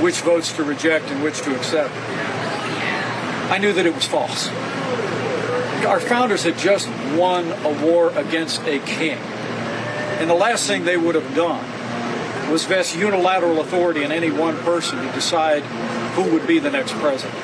which 0.00 0.20
votes 0.20 0.52
to 0.52 0.62
reject 0.62 1.06
and 1.06 1.22
which 1.22 1.40
to 1.42 1.56
accept, 1.56 1.92
I 3.50 3.58
knew 3.58 3.72
that 3.72 3.84
it 3.84 3.92
was 3.94 4.06
false. 4.06 4.48
Our 5.84 5.98
founders 5.98 6.44
had 6.44 6.56
just 6.58 6.88
won 7.16 7.50
a 7.64 7.84
war 7.84 8.10
against 8.16 8.62
a 8.62 8.78
king. 8.80 9.18
And 9.18 10.30
the 10.30 10.34
last 10.34 10.68
thing 10.68 10.84
they 10.84 10.96
would 10.96 11.16
have 11.16 11.34
done 11.34 11.64
was 12.52 12.64
vest 12.64 12.96
unilateral 12.96 13.60
authority 13.60 14.04
in 14.04 14.12
any 14.12 14.30
one 14.30 14.56
person 14.58 15.04
to 15.04 15.12
decide 15.12 15.62
who 16.14 16.32
would 16.32 16.46
be 16.46 16.60
the 16.60 16.70
next 16.70 16.92
president. 16.94 17.36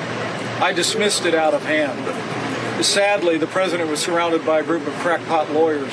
I 0.63 0.73
dismissed 0.73 1.27
it 1.27 1.35
out 1.35 1.55
of 1.55 1.65
hand. 1.65 2.85
Sadly, 2.85 3.39
the 3.39 3.49
president 3.49 3.91
was 3.91 3.99
surrounded 3.99 4.47
by 4.47 4.61
a 4.61 4.63
group 4.63 4.87
of 4.87 4.95
crackpot 4.95 5.51
lawyers 5.51 5.93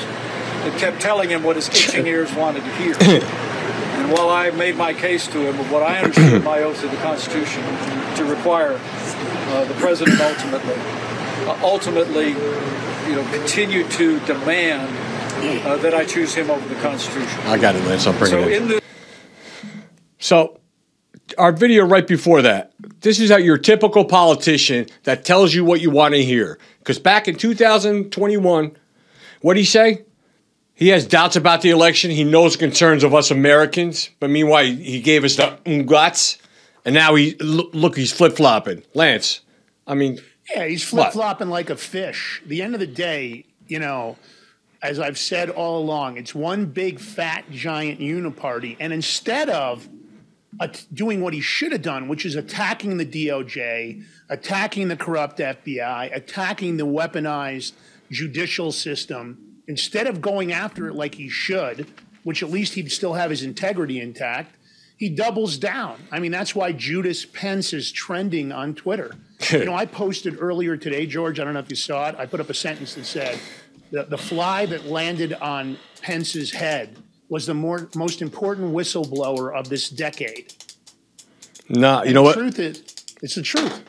that 0.66 0.78
kept 0.78 1.00
telling 1.00 1.30
him 1.30 1.42
what 1.42 1.56
his 1.56 1.68
itching 1.68 2.06
ears 2.14 2.34
wanted 2.34 2.64
to 2.64 2.70
hear. 2.74 2.96
and 3.00 4.12
while 4.12 4.28
I 4.30 4.50
made 4.50 4.76
my 4.76 4.92
case 4.92 5.26
to 5.28 5.38
him 5.38 5.58
of 5.60 5.70
what 5.70 5.82
I 5.82 5.98
understood 5.98 6.42
my 6.42 6.62
oath 6.62 6.80
to 6.80 6.88
the 6.88 6.96
Constitution 6.96 7.62
to 8.16 8.24
require, 8.24 8.72
uh, 8.72 9.64
the 9.64 9.74
president 9.74 10.20
ultimately, 10.20 10.74
uh, 10.74 11.58
ultimately, 11.62 12.28
you 12.30 13.14
know, 13.14 13.28
continued 13.32 13.90
to 13.92 14.18
demand 14.26 14.88
uh, 15.66 15.76
that 15.76 15.94
I 15.94 16.04
choose 16.04 16.34
him 16.34 16.50
over 16.50 16.66
the 16.68 16.80
Constitution. 16.80 17.40
I 17.44 17.58
got 17.58 17.76
it, 17.76 17.84
Lance. 17.84 18.04
Bring 18.04 18.30
so 18.30 18.40
it 18.40 18.52
in. 18.52 18.62
in 18.62 18.68
the- 18.68 18.82
so 20.18 20.58
our 21.38 21.52
video 21.52 21.84
right 21.84 22.06
before 22.06 22.42
that, 22.42 22.72
this 23.02 23.20
is 23.20 23.30
how 23.30 23.36
your 23.36 23.58
typical 23.58 24.04
politician 24.04 24.86
that 25.04 25.24
tells 25.24 25.54
you 25.54 25.64
what 25.64 25.80
you 25.80 25.90
want 25.90 26.14
to 26.14 26.24
hear. 26.24 26.58
Because 26.80 26.98
back 26.98 27.28
in 27.28 27.36
2021, 27.36 28.76
what 29.42 29.54
did 29.54 29.60
he 29.60 29.66
say? 29.66 30.02
He 30.76 30.88
has 30.88 31.06
doubts 31.06 31.36
about 31.36 31.62
the 31.62 31.70
election. 31.70 32.10
He 32.10 32.22
knows 32.22 32.54
concerns 32.54 33.02
of 33.02 33.14
us 33.14 33.30
Americans, 33.30 34.10
but 34.20 34.28
meanwhile, 34.28 34.66
he 34.66 35.00
gave 35.00 35.24
us 35.24 35.36
the 35.36 35.82
guts, 35.86 36.36
and 36.84 36.94
now 36.94 37.14
he 37.14 37.34
look 37.40 37.96
he's 37.96 38.12
flip 38.12 38.36
flopping. 38.36 38.82
Lance, 38.92 39.40
I 39.86 39.94
mean, 39.94 40.20
yeah, 40.54 40.66
he's 40.66 40.84
flip 40.84 41.14
flopping 41.14 41.48
like 41.48 41.70
a 41.70 41.76
fish. 41.76 42.42
The 42.44 42.60
end 42.60 42.74
of 42.74 42.80
the 42.80 42.86
day, 42.86 43.46
you 43.66 43.78
know, 43.78 44.18
as 44.82 45.00
I've 45.00 45.18
said 45.18 45.48
all 45.48 45.82
along, 45.82 46.18
it's 46.18 46.34
one 46.34 46.66
big 46.66 47.00
fat 47.00 47.50
giant 47.50 47.98
uniparty, 47.98 48.76
and 48.78 48.92
instead 48.92 49.48
of 49.48 49.88
doing 50.92 51.22
what 51.22 51.32
he 51.32 51.40
should 51.40 51.72
have 51.72 51.82
done, 51.82 52.06
which 52.06 52.26
is 52.26 52.34
attacking 52.34 52.98
the 52.98 53.06
DOJ, 53.06 54.04
attacking 54.28 54.88
the 54.88 54.96
corrupt 54.96 55.38
FBI, 55.38 56.14
attacking 56.14 56.76
the 56.76 56.86
weaponized 56.86 57.72
judicial 58.10 58.72
system, 58.72 59.45
instead 59.68 60.06
of 60.06 60.20
going 60.20 60.52
after 60.52 60.88
it 60.88 60.94
like 60.94 61.14
he 61.14 61.28
should, 61.28 61.86
which 62.22 62.42
at 62.42 62.50
least 62.50 62.74
he'd 62.74 62.90
still 62.90 63.14
have 63.14 63.30
his 63.30 63.42
integrity 63.42 64.00
intact, 64.00 64.56
he 64.96 65.08
doubles 65.08 65.58
down. 65.58 66.02
I 66.10 66.18
mean, 66.18 66.32
that's 66.32 66.54
why 66.54 66.72
Judas 66.72 67.24
Pence 67.26 67.72
is 67.72 67.92
trending 67.92 68.50
on 68.50 68.74
Twitter. 68.74 69.14
you 69.50 69.64
know, 69.64 69.74
I 69.74 69.86
posted 69.86 70.38
earlier 70.40 70.76
today, 70.76 71.06
George, 71.06 71.38
I 71.38 71.44
don't 71.44 71.54
know 71.54 71.60
if 71.60 71.70
you 71.70 71.76
saw 71.76 72.08
it, 72.08 72.16
I 72.16 72.26
put 72.26 72.40
up 72.40 72.50
a 72.50 72.54
sentence 72.54 72.94
that 72.94 73.04
said, 73.04 73.38
the, 73.90 74.04
the 74.04 74.18
fly 74.18 74.66
that 74.66 74.86
landed 74.86 75.32
on 75.34 75.78
Pence's 76.02 76.52
head 76.52 76.96
was 77.28 77.46
the 77.46 77.54
more, 77.54 77.88
most 77.94 78.22
important 78.22 78.74
whistleblower 78.74 79.54
of 79.54 79.68
this 79.68 79.88
decade. 79.88 80.54
Nah, 81.68 82.02
you 82.02 82.12
know 82.12 82.22
what 82.22 82.36
the 82.36 82.44
what? 82.44 82.54
Truth 82.54 82.58
is, 82.58 82.82
it's 83.22 83.34
the 83.34 83.42
truth. 83.42 83.82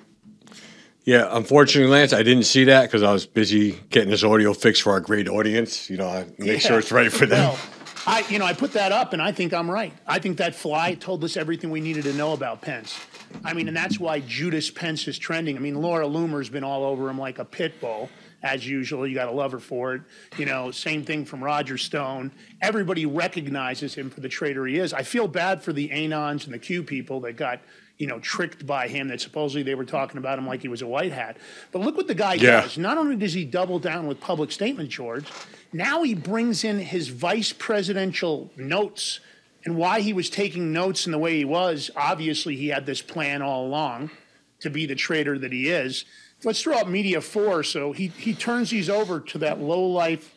Yeah, 1.07 1.29
unfortunately, 1.31 1.89
Lance, 1.89 2.11
I 2.11 2.21
didn't 2.21 2.43
see 2.43 2.65
that 2.65 2.81
because 2.81 3.01
I 3.01 3.13
was 3.13 3.25
busy 3.25 3.79
getting 3.91 4.09
this 4.09 4.25
audio 4.25 4.51
fixed 4.51 4.81
for 4.81 4.91
our 4.91 4.99
great 4.99 5.29
audience. 5.29 5.89
You 5.89 5.95
know, 5.95 6.09
I 6.09 6.25
make 6.37 6.47
yeah. 6.47 6.57
sure 6.57 6.79
it's 6.79 6.91
right 6.91 7.09
for 7.09 7.25
them. 7.25 7.39
Well, 7.39 7.59
I, 8.05 8.25
you 8.27 8.39
know, 8.39 8.45
I 8.45 8.51
put 8.51 8.73
that 8.73 8.91
up, 8.91 9.13
and 9.13 9.21
I 9.21 9.31
think 9.31 9.53
I'm 9.53 9.71
right. 9.71 9.93
I 10.05 10.19
think 10.19 10.37
that 10.39 10.53
fly 10.53 10.95
told 10.95 11.23
us 11.23 11.37
everything 11.37 11.71
we 11.71 11.79
needed 11.79 12.03
to 12.03 12.13
know 12.13 12.33
about 12.33 12.61
Pence. 12.61 12.99
I 13.45 13.53
mean, 13.53 13.69
and 13.69 13.77
that's 13.77 14.01
why 14.01 14.19
Judas 14.19 14.69
Pence 14.69 15.07
is 15.07 15.17
trending. 15.17 15.55
I 15.55 15.61
mean, 15.61 15.81
Laura 15.81 16.05
Loomer's 16.05 16.49
been 16.49 16.65
all 16.65 16.83
over 16.83 17.09
him 17.09 17.17
like 17.17 17.39
a 17.39 17.45
pit 17.45 17.79
bull 17.79 18.09
as 18.43 18.67
usual. 18.67 19.07
You 19.07 19.15
got 19.15 19.27
to 19.27 19.31
love 19.31 19.53
her 19.53 19.59
for 19.59 19.95
it. 19.95 20.01
You 20.37 20.45
know, 20.45 20.71
same 20.71 21.05
thing 21.05 21.23
from 21.23 21.41
Roger 21.41 21.77
Stone. 21.77 22.33
Everybody 22.61 23.05
recognizes 23.05 23.95
him 23.95 24.09
for 24.09 24.19
the 24.19 24.29
traitor 24.29 24.65
he 24.65 24.77
is. 24.77 24.91
I 24.91 25.03
feel 25.03 25.29
bad 25.29 25.63
for 25.63 25.71
the 25.71 25.87
Anons 25.87 26.43
and 26.43 26.53
the 26.53 26.59
Q 26.59 26.83
people 26.83 27.21
that 27.21 27.37
got, 27.37 27.61
you 27.97 28.07
know, 28.07 28.19
tricked 28.19 28.65
by 28.65 28.87
him 28.87 29.07
that 29.07 29.21
supposedly 29.21 29.63
they 29.63 29.75
were 29.75 29.85
talking 29.85 30.17
about 30.17 30.37
him 30.37 30.45
like 30.47 30.61
he 30.61 30.67
was 30.67 30.81
a 30.81 30.87
white 30.87 31.11
hat. 31.11 31.37
But 31.71 31.81
look 31.81 31.97
what 31.97 32.07
the 32.07 32.15
guy 32.15 32.35
yeah. 32.35 32.61
does. 32.61 32.77
Not 32.77 32.97
only 32.97 33.15
does 33.15 33.33
he 33.33 33.43
double 33.43 33.79
down 33.79 34.07
with 34.07 34.19
public 34.19 34.51
statement, 34.51 34.89
George, 34.89 35.25
now 35.73 36.03
he 36.03 36.13
brings 36.13 36.63
in 36.63 36.79
his 36.79 37.07
vice 37.07 37.53
presidential 37.53 38.51
notes 38.55 39.19
and 39.65 39.75
why 39.75 40.01
he 40.01 40.13
was 40.13 40.29
taking 40.29 40.71
notes 40.71 41.05
in 41.05 41.11
the 41.11 41.17
way 41.17 41.37
he 41.37 41.45
was. 41.45 41.89
Obviously, 41.95 42.55
he 42.55 42.67
had 42.67 42.85
this 42.85 43.01
plan 43.01 43.41
all 43.41 43.65
along 43.65 44.11
to 44.59 44.69
be 44.69 44.85
the 44.85 44.95
traitor 44.95 45.37
that 45.39 45.51
he 45.51 45.69
is 45.69 46.05
let's 46.43 46.61
throw 46.61 46.77
out 46.77 46.89
media 46.89 47.21
four. 47.21 47.63
So 47.63 47.91
he, 47.91 48.07
he 48.07 48.33
turns 48.33 48.69
these 48.69 48.89
over 48.89 49.19
to 49.19 49.37
that 49.39 49.59
low 49.59 49.85
life 49.85 50.33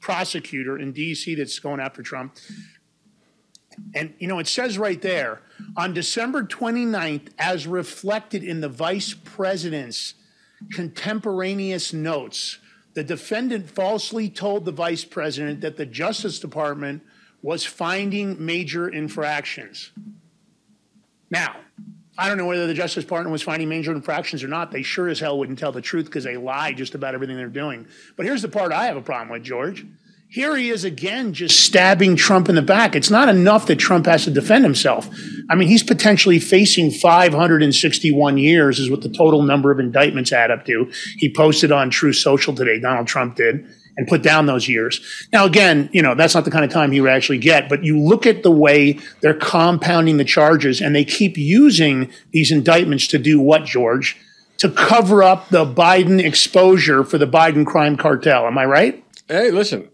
prosecutor 0.00 0.78
in 0.78 0.92
D.C. 0.92 1.34
that's 1.34 1.58
going 1.58 1.80
after 1.80 2.02
Trump. 2.02 2.36
And, 3.94 4.14
you 4.18 4.26
know, 4.28 4.38
it 4.38 4.46
says 4.46 4.78
right 4.78 5.00
there 5.00 5.40
on 5.76 5.94
December 5.94 6.44
29th, 6.44 7.28
as 7.38 7.66
reflected 7.66 8.42
in 8.44 8.60
the 8.60 8.68
vice 8.68 9.14
president's 9.14 10.14
contemporaneous 10.72 11.92
notes, 11.92 12.58
the 12.94 13.04
defendant 13.04 13.70
falsely 13.70 14.28
told 14.28 14.64
the 14.64 14.72
vice 14.72 15.04
president 15.04 15.60
that 15.60 15.76
the 15.76 15.86
Justice 15.86 16.40
Department 16.40 17.02
was 17.42 17.64
finding 17.64 18.44
major 18.44 18.88
infractions. 18.88 19.92
Now, 21.30 21.56
I 22.18 22.28
don't 22.28 22.36
know 22.36 22.46
whether 22.46 22.66
the 22.66 22.74
Justice 22.74 23.04
Department 23.04 23.32
was 23.32 23.42
finding 23.42 23.68
major 23.68 23.92
infractions 23.92 24.42
or 24.44 24.48
not. 24.48 24.72
They 24.72 24.82
sure 24.82 25.08
as 25.08 25.20
hell 25.20 25.38
wouldn't 25.38 25.58
tell 25.58 25.72
the 25.72 25.80
truth 25.80 26.06
because 26.06 26.24
they 26.24 26.36
lie 26.36 26.72
just 26.72 26.94
about 26.94 27.14
everything 27.14 27.36
they're 27.36 27.48
doing. 27.48 27.86
But 28.16 28.26
here's 28.26 28.42
the 28.42 28.48
part 28.48 28.72
I 28.72 28.86
have 28.86 28.96
a 28.96 29.02
problem 29.02 29.30
with, 29.30 29.42
George. 29.42 29.86
Here 30.32 30.56
he 30.56 30.70
is 30.70 30.84
again, 30.84 31.32
just 31.32 31.58
stabbing 31.58 32.14
Trump 32.14 32.48
in 32.48 32.54
the 32.54 32.62
back. 32.62 32.94
It's 32.94 33.10
not 33.10 33.28
enough 33.28 33.66
that 33.66 33.80
Trump 33.80 34.06
has 34.06 34.24
to 34.24 34.30
defend 34.30 34.62
himself. 34.64 35.08
I 35.50 35.56
mean, 35.56 35.66
he's 35.66 35.82
potentially 35.82 36.38
facing 36.38 36.92
561 36.92 38.38
years, 38.38 38.78
is 38.78 38.88
what 38.88 39.02
the 39.02 39.08
total 39.08 39.42
number 39.42 39.72
of 39.72 39.80
indictments 39.80 40.32
add 40.32 40.52
up 40.52 40.64
to. 40.66 40.88
He 41.16 41.34
posted 41.34 41.72
on 41.72 41.90
Truth 41.90 42.16
Social 42.16 42.54
today, 42.54 42.78
Donald 42.78 43.08
Trump 43.08 43.34
did. 43.34 43.66
and 43.96 44.08
put 44.08 44.22
down 44.22 44.46
those 44.46 44.66
years. 44.66 45.00
Now, 45.32 45.44
again, 45.44 45.90
you 45.92 46.00
know, 46.00 46.14
that's 46.14 46.34
not 46.34 46.46
the 46.46 46.50
kind 46.50 46.64
of 46.64 46.70
time 46.70 46.90
he 46.90 47.00
would 47.02 47.10
actually 47.10 47.38
get, 47.38 47.68
but 47.68 47.84
you 47.84 47.98
look 47.98 48.26
at 48.26 48.42
the 48.42 48.50
way 48.50 48.98
they're 49.20 49.34
compounding 49.34 50.16
the 50.16 50.24
charges 50.24 50.80
and 50.80 50.94
they 50.94 51.04
keep 51.04 51.36
using 51.36 52.10
these 52.30 52.50
indictments 52.50 53.06
to 53.08 53.18
do 53.18 53.38
what, 53.38 53.64
George? 53.64 54.16
To 54.58 54.70
cover 54.70 55.22
up 55.22 55.50
the 55.50 55.66
Biden 55.66 56.22
exposure 56.22 57.04
for 57.04 57.18
the 57.18 57.26
Biden 57.26 57.66
crime 57.66 57.96
cartel. 57.96 58.46
Am 58.46 58.56
I 58.56 58.64
right? 58.64 59.04
Hey, 59.28 59.50
listen. 59.50 59.90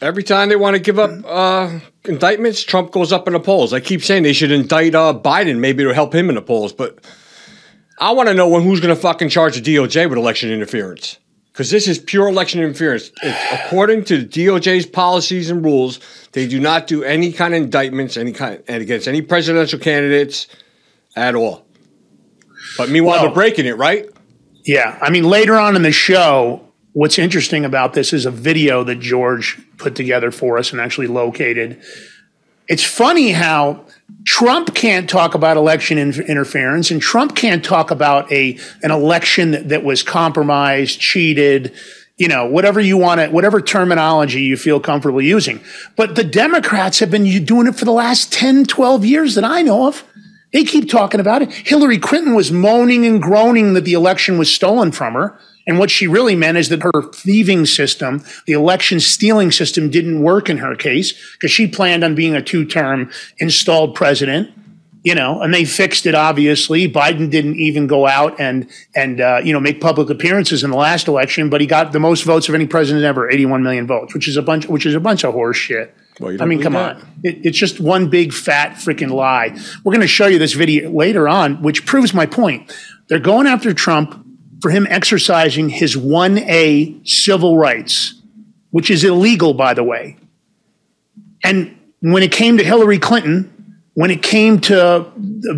Every 0.00 0.22
time 0.22 0.48
they 0.48 0.56
want 0.56 0.74
to 0.74 0.80
give 0.80 0.98
up 0.98 1.10
uh, 1.26 1.80
indictments, 2.04 2.62
Trump 2.62 2.92
goes 2.92 3.12
up 3.12 3.26
in 3.26 3.32
the 3.32 3.40
polls. 3.40 3.72
I 3.72 3.80
keep 3.80 4.02
saying 4.02 4.22
they 4.22 4.32
should 4.32 4.52
indict 4.52 4.94
uh, 4.94 5.12
Biden. 5.12 5.58
Maybe 5.58 5.82
it'll 5.82 5.94
help 5.94 6.14
him 6.14 6.28
in 6.28 6.36
the 6.36 6.42
polls. 6.42 6.72
But 6.72 6.98
I 7.98 8.12
want 8.12 8.28
to 8.28 8.34
know 8.34 8.48
when 8.48 8.62
who's 8.62 8.80
going 8.80 8.94
to 8.94 9.00
fucking 9.00 9.28
charge 9.28 9.60
the 9.60 9.74
DOJ 9.74 10.08
with 10.08 10.16
election 10.18 10.50
interference 10.50 11.18
because 11.52 11.72
this 11.72 11.88
is 11.88 11.98
pure 11.98 12.28
election 12.28 12.60
interference. 12.60 13.10
It's, 13.24 13.52
according 13.66 14.04
to 14.04 14.18
the 14.18 14.26
DOJ's 14.28 14.86
policies 14.86 15.50
and 15.50 15.64
rules, 15.64 15.98
they 16.30 16.46
do 16.46 16.60
not 16.60 16.86
do 16.86 17.02
any 17.02 17.32
kind 17.32 17.52
of 17.52 17.62
indictments, 17.62 18.16
any 18.16 18.30
kind 18.32 18.62
and 18.68 18.80
against 18.80 19.08
any 19.08 19.20
presidential 19.22 19.80
candidates 19.80 20.46
at 21.16 21.34
all. 21.34 21.66
But 22.76 22.88
meanwhile, 22.90 23.16
Well- 23.16 23.24
they're 23.24 23.34
breaking 23.34 23.66
it, 23.66 23.76
right? 23.76 24.08
Yeah. 24.64 24.96
I 25.02 25.10
mean, 25.10 25.24
later 25.24 25.56
on 25.56 25.74
in 25.74 25.82
the 25.82 25.90
show, 25.90 26.67
what's 26.98 27.16
interesting 27.16 27.64
about 27.64 27.92
this 27.92 28.12
is 28.12 28.26
a 28.26 28.30
video 28.30 28.82
that 28.82 28.98
George 28.98 29.56
put 29.76 29.94
together 29.94 30.32
for 30.32 30.58
us 30.58 30.72
and 30.72 30.80
actually 30.80 31.06
located. 31.06 31.80
It's 32.66 32.82
funny 32.82 33.30
how 33.30 33.84
Trump 34.24 34.74
can't 34.74 35.08
talk 35.08 35.36
about 35.36 35.56
election 35.56 35.96
in- 35.96 36.20
interference 36.22 36.90
and 36.90 37.00
Trump 37.00 37.36
can't 37.36 37.64
talk 37.64 37.92
about 37.92 38.32
a 38.32 38.58
an 38.82 38.90
election 38.90 39.52
that, 39.52 39.68
that 39.68 39.84
was 39.84 40.02
compromised, 40.02 40.98
cheated, 40.98 41.72
you 42.16 42.26
know, 42.26 42.46
whatever 42.46 42.80
you 42.80 42.96
want 42.96 43.20
to, 43.20 43.28
whatever 43.28 43.60
terminology 43.60 44.40
you 44.40 44.56
feel 44.56 44.80
comfortable 44.80 45.22
using. 45.22 45.60
But 45.94 46.16
the 46.16 46.24
Democrats 46.24 46.98
have 46.98 47.12
been 47.12 47.44
doing 47.44 47.68
it 47.68 47.76
for 47.76 47.84
the 47.84 47.92
last 47.92 48.32
10, 48.32 48.64
12 48.64 49.04
years 49.04 49.36
that 49.36 49.44
I 49.44 49.62
know 49.62 49.86
of. 49.86 50.02
They 50.52 50.64
keep 50.64 50.90
talking 50.90 51.20
about 51.20 51.42
it. 51.42 51.52
Hillary 51.52 51.98
Clinton 51.98 52.34
was 52.34 52.50
moaning 52.50 53.06
and 53.06 53.22
groaning 53.22 53.74
that 53.74 53.84
the 53.84 53.92
election 53.92 54.36
was 54.36 54.52
stolen 54.52 54.90
from 54.90 55.14
her. 55.14 55.38
And 55.68 55.78
what 55.78 55.90
she 55.90 56.06
really 56.06 56.34
meant 56.34 56.56
is 56.56 56.70
that 56.70 56.82
her 56.82 57.02
thieving 57.12 57.66
system, 57.66 58.24
the 58.46 58.54
election 58.54 59.00
stealing 59.00 59.52
system, 59.52 59.90
didn't 59.90 60.22
work 60.22 60.48
in 60.48 60.56
her 60.56 60.74
case 60.74 61.12
because 61.34 61.50
she 61.50 61.68
planned 61.68 62.02
on 62.02 62.14
being 62.14 62.34
a 62.34 62.42
two 62.42 62.64
term 62.64 63.10
installed 63.36 63.94
president. 63.94 64.50
You 65.04 65.14
know, 65.14 65.40
and 65.42 65.54
they 65.54 65.64
fixed 65.64 66.06
it. 66.06 66.14
Obviously, 66.14 66.90
Biden 66.90 67.30
didn't 67.30 67.54
even 67.54 67.86
go 67.86 68.06
out 68.06 68.40
and 68.40 68.68
and 68.96 69.20
uh, 69.20 69.40
you 69.44 69.52
know 69.52 69.60
make 69.60 69.80
public 69.80 70.10
appearances 70.10 70.64
in 70.64 70.70
the 70.70 70.76
last 70.76 71.06
election, 71.06 71.50
but 71.50 71.60
he 71.60 71.68
got 71.68 71.92
the 71.92 72.00
most 72.00 72.24
votes 72.24 72.48
of 72.48 72.54
any 72.54 72.66
president 72.66 73.04
ever, 73.04 73.30
81 73.30 73.62
million 73.62 73.86
votes, 73.86 74.12
which 74.12 74.26
is 74.26 74.36
a 74.36 74.42
bunch, 74.42 74.66
which 74.66 74.84
is 74.84 74.94
a 74.94 75.00
bunch 75.00 75.24
of 75.24 75.34
horse 75.34 75.56
shit. 75.56 75.94
Well, 76.18 76.42
I 76.42 76.46
mean, 76.46 76.60
come 76.60 76.72
that? 76.72 76.96
on. 76.96 77.08
It, 77.22 77.46
it's 77.46 77.56
just 77.56 77.78
one 77.78 78.10
big 78.10 78.32
fat 78.32 78.72
freaking 78.72 79.10
lie. 79.10 79.56
We're 79.84 79.92
going 79.92 80.00
to 80.00 80.08
show 80.08 80.26
you 80.26 80.38
this 80.38 80.54
video 80.54 80.90
later 80.90 81.28
on, 81.28 81.62
which 81.62 81.86
proves 81.86 82.12
my 82.12 82.26
point. 82.26 82.74
They're 83.06 83.20
going 83.20 83.46
after 83.46 83.72
Trump 83.72 84.27
for 84.60 84.70
him 84.70 84.86
exercising 84.88 85.68
his 85.68 85.96
1A 85.96 87.06
civil 87.06 87.56
rights, 87.56 88.14
which 88.70 88.90
is 88.90 89.04
illegal, 89.04 89.54
by 89.54 89.74
the 89.74 89.84
way. 89.84 90.16
And 91.44 91.76
when 92.00 92.22
it 92.22 92.32
came 92.32 92.58
to 92.58 92.64
Hillary 92.64 92.98
Clinton, 92.98 93.54
when 93.94 94.10
it 94.10 94.22
came 94.22 94.60
to 94.60 95.10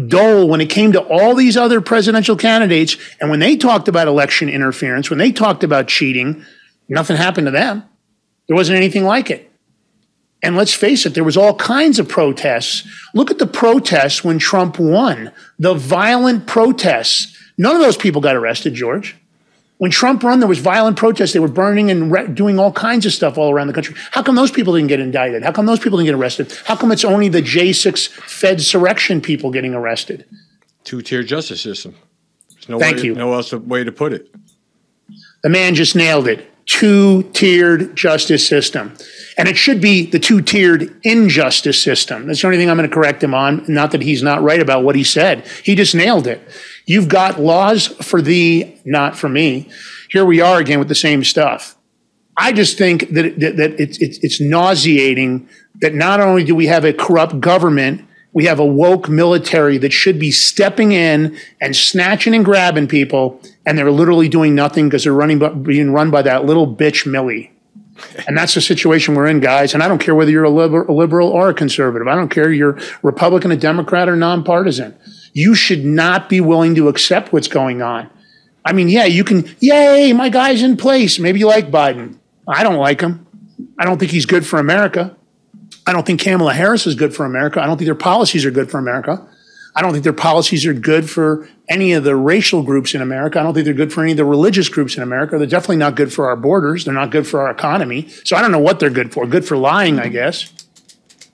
Dole, 0.08 0.48
when 0.48 0.60
it 0.60 0.70
came 0.70 0.92
to 0.92 1.00
all 1.00 1.34
these 1.34 1.56
other 1.56 1.80
presidential 1.80 2.36
candidates, 2.36 2.96
and 3.20 3.30
when 3.30 3.40
they 3.40 3.56
talked 3.56 3.88
about 3.88 4.08
election 4.08 4.48
interference, 4.48 5.10
when 5.10 5.18
they 5.18 5.32
talked 5.32 5.62
about 5.62 5.88
cheating, 5.88 6.44
nothing 6.88 7.16
happened 7.16 7.46
to 7.46 7.50
them. 7.50 7.84
There 8.48 8.56
wasn't 8.56 8.78
anything 8.78 9.04
like 9.04 9.30
it. 9.30 9.50
And 10.42 10.56
let's 10.56 10.72
face 10.72 11.04
it, 11.04 11.12
there 11.12 11.24
was 11.24 11.36
all 11.36 11.54
kinds 11.54 11.98
of 11.98 12.08
protests. 12.08 12.88
Look 13.12 13.30
at 13.30 13.38
the 13.38 13.46
protests 13.46 14.24
when 14.24 14.38
Trump 14.38 14.78
won. 14.78 15.32
The 15.58 15.74
violent 15.74 16.46
protests. 16.46 17.36
None 17.60 17.76
of 17.76 17.82
those 17.82 17.98
people 17.98 18.22
got 18.22 18.36
arrested, 18.36 18.72
George. 18.72 19.18
When 19.76 19.90
Trump 19.90 20.22
run, 20.22 20.40
there 20.40 20.48
was 20.48 20.60
violent 20.60 20.96
protests. 20.96 21.34
They 21.34 21.40
were 21.40 21.46
burning 21.46 21.90
and 21.90 22.10
re- 22.10 22.26
doing 22.26 22.58
all 22.58 22.72
kinds 22.72 23.04
of 23.04 23.12
stuff 23.12 23.36
all 23.36 23.50
around 23.52 23.66
the 23.66 23.74
country. 23.74 23.94
How 24.12 24.22
come 24.22 24.34
those 24.34 24.50
people 24.50 24.76
didn't 24.76 24.88
get 24.88 24.98
indicted? 24.98 25.42
How 25.42 25.52
come 25.52 25.66
those 25.66 25.78
people 25.78 25.98
didn't 25.98 26.06
get 26.06 26.14
arrested? 26.14 26.56
How 26.64 26.74
come 26.74 26.90
it's 26.90 27.04
only 27.04 27.28
the 27.28 27.42
J6 27.42 28.08
Fed 28.08 28.60
surrection 28.60 29.22
people 29.22 29.50
getting 29.50 29.74
arrested? 29.74 30.24
Two 30.84 31.02
tier 31.02 31.22
justice 31.22 31.60
system. 31.60 31.94
There's 32.54 32.70
no 32.70 32.78
Thank 32.78 32.96
way, 32.96 33.02
you. 33.02 33.14
No 33.14 33.34
else 33.34 33.52
way 33.52 33.84
to 33.84 33.92
put 33.92 34.14
it. 34.14 34.34
The 35.42 35.50
man 35.50 35.74
just 35.74 35.94
nailed 35.94 36.28
it. 36.28 36.50
Two 36.64 37.24
tiered 37.34 37.94
justice 37.94 38.46
system. 38.48 38.96
And 39.36 39.48
it 39.48 39.58
should 39.58 39.82
be 39.82 40.06
the 40.06 40.18
two 40.18 40.40
tiered 40.40 40.98
injustice 41.02 41.82
system. 41.82 42.26
That's 42.26 42.40
the 42.40 42.46
only 42.46 42.56
thing 42.56 42.70
I'm 42.70 42.78
going 42.78 42.88
to 42.88 42.94
correct 42.94 43.22
him 43.22 43.34
on. 43.34 43.66
Not 43.68 43.90
that 43.90 44.00
he's 44.00 44.22
not 44.22 44.42
right 44.42 44.60
about 44.60 44.82
what 44.82 44.96
he 44.96 45.04
said. 45.04 45.46
He 45.62 45.74
just 45.74 45.94
nailed 45.94 46.26
it. 46.26 46.40
You've 46.90 47.06
got 47.06 47.38
laws 47.38 47.86
for 47.86 48.20
thee, 48.20 48.76
not 48.84 49.16
for 49.16 49.28
me. 49.28 49.68
Here 50.10 50.24
we 50.24 50.40
are 50.40 50.58
again 50.58 50.80
with 50.80 50.88
the 50.88 50.96
same 50.96 51.22
stuff. 51.22 51.76
I 52.36 52.50
just 52.50 52.76
think 52.78 53.10
that, 53.10 53.38
that, 53.38 53.56
that 53.58 53.80
it's, 53.80 53.98
it's, 53.98 54.18
it's 54.24 54.40
nauseating 54.40 55.48
that 55.82 55.94
not 55.94 56.18
only 56.18 56.42
do 56.42 56.52
we 56.56 56.66
have 56.66 56.84
a 56.84 56.92
corrupt 56.92 57.38
government, 57.38 58.04
we 58.32 58.46
have 58.46 58.58
a 58.58 58.66
woke 58.66 59.08
military 59.08 59.78
that 59.78 59.92
should 59.92 60.18
be 60.18 60.32
stepping 60.32 60.90
in 60.90 61.38
and 61.60 61.76
snatching 61.76 62.34
and 62.34 62.44
grabbing 62.44 62.88
people, 62.88 63.40
and 63.64 63.78
they're 63.78 63.92
literally 63.92 64.28
doing 64.28 64.56
nothing 64.56 64.88
because 64.88 65.04
they're 65.04 65.12
running, 65.12 65.62
being 65.62 65.92
run 65.92 66.10
by 66.10 66.22
that 66.22 66.44
little 66.44 66.66
bitch 66.66 67.06
Milley. 67.06 67.50
And 68.26 68.36
that's 68.36 68.54
the 68.54 68.60
situation 68.60 69.14
we're 69.14 69.28
in, 69.28 69.38
guys. 69.38 69.74
And 69.74 69.82
I 69.84 69.86
don't 69.86 70.00
care 70.00 70.16
whether 70.16 70.32
you're 70.32 70.42
a 70.42 70.50
liberal 70.50 71.28
or 71.28 71.50
a 71.50 71.54
conservative. 71.54 72.08
I 72.08 72.16
don't 72.16 72.30
care 72.30 72.50
you're 72.50 72.80
Republican, 73.02 73.52
a 73.52 73.56
Democrat, 73.56 74.08
or 74.08 74.16
nonpartisan. 74.16 74.96
You 75.32 75.54
should 75.54 75.84
not 75.84 76.28
be 76.28 76.40
willing 76.40 76.74
to 76.74 76.88
accept 76.88 77.32
what's 77.32 77.48
going 77.48 77.82
on. 77.82 78.10
I 78.64 78.72
mean, 78.72 78.88
yeah, 78.88 79.04
you 79.04 79.24
can, 79.24 79.48
yay, 79.60 80.12
my 80.12 80.28
guy's 80.28 80.62
in 80.62 80.76
place. 80.76 81.18
Maybe 81.18 81.38
you 81.38 81.46
like 81.46 81.70
Biden. 81.70 82.18
I 82.46 82.62
don't 82.62 82.76
like 82.76 83.00
him. 83.00 83.26
I 83.78 83.84
don't 83.84 83.98
think 83.98 84.10
he's 84.10 84.26
good 84.26 84.46
for 84.46 84.58
America. 84.58 85.16
I 85.86 85.92
don't 85.92 86.06
think 86.06 86.20
Kamala 86.20 86.52
Harris 86.52 86.86
is 86.86 86.94
good 86.94 87.14
for 87.14 87.24
America. 87.24 87.60
I 87.60 87.66
don't 87.66 87.78
think 87.78 87.86
their 87.86 87.94
policies 87.94 88.44
are 88.44 88.50
good 88.50 88.70
for 88.70 88.78
America. 88.78 89.26
I 89.74 89.82
don't 89.82 89.92
think 89.92 90.04
their 90.04 90.12
policies 90.12 90.66
are 90.66 90.74
good 90.74 91.08
for 91.08 91.48
any 91.68 91.92
of 91.92 92.04
the 92.04 92.16
racial 92.16 92.62
groups 92.62 92.94
in 92.94 93.00
America. 93.00 93.38
I 93.38 93.44
don't 93.44 93.54
think 93.54 93.64
they're 93.64 93.74
good 93.74 93.92
for 93.92 94.02
any 94.02 94.10
of 94.10 94.16
the 94.16 94.24
religious 94.24 94.68
groups 94.68 94.96
in 94.96 95.02
America. 95.02 95.38
They're 95.38 95.46
definitely 95.46 95.76
not 95.76 95.94
good 95.94 96.12
for 96.12 96.28
our 96.28 96.36
borders. 96.36 96.84
They're 96.84 96.94
not 96.94 97.10
good 97.10 97.26
for 97.26 97.40
our 97.40 97.50
economy. 97.50 98.08
So 98.24 98.36
I 98.36 98.42
don't 98.42 98.50
know 98.50 98.58
what 98.58 98.80
they're 98.80 98.90
good 98.90 99.12
for. 99.12 99.26
Good 99.26 99.46
for 99.46 99.56
lying, 99.56 100.00
I 100.00 100.08
guess. 100.08 100.52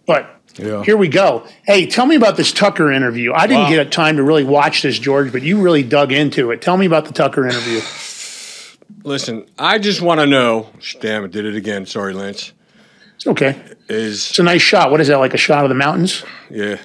But 0.07 0.36
Yeah. 0.59 0.83
here 0.85 0.97
we 0.97 1.09
go. 1.09 1.47
Hey, 1.65 1.87
tell 1.87 2.07
me 2.07 2.17
about 2.17 2.37
this 2.37 2.51
Tucker 2.53 2.91
interview. 2.91 3.33
I 3.35 3.47
didn't 3.47 3.65
Wow. 3.65 3.71
get 3.71 3.93
time 3.93 4.17
to 4.17 4.23
really 4.23 4.45
watch 4.45 4.83
this, 4.83 4.99
George, 4.99 5.31
but 5.33 5.43
you 5.43 5.61
really 5.61 5.83
dug 5.83 6.13
into 6.13 6.51
it. 6.51 6.63
Tell 6.63 6.77
me 6.77 6.87
about 6.87 7.05
the 7.05 7.13
Tucker 7.13 7.47
interview. 7.47 7.81
Listen, 9.05 9.47
I 9.59 9.79
just 9.79 10.01
want 10.01 10.21
to 10.21 10.27
know. 10.27 10.69
Damn, 11.01 11.25
I 11.25 11.27
did 11.27 11.45
it 11.45 11.55
again. 11.57 11.87
Sorry, 11.87 12.15
Lance. 12.15 12.53
It's 13.17 13.27
okay. 13.27 13.61
Is 13.89 14.31
It's 14.31 14.39
a 14.39 14.43
nice 14.43 14.63
shot. 14.63 14.91
What 14.91 15.01
is 15.01 15.09
that, 15.09 15.19
like 15.19 15.35
a 15.35 15.39
shot 15.39 15.65
of 15.65 15.69
the 15.69 15.75
mountains? 15.75 16.25
yeah. 16.51 16.77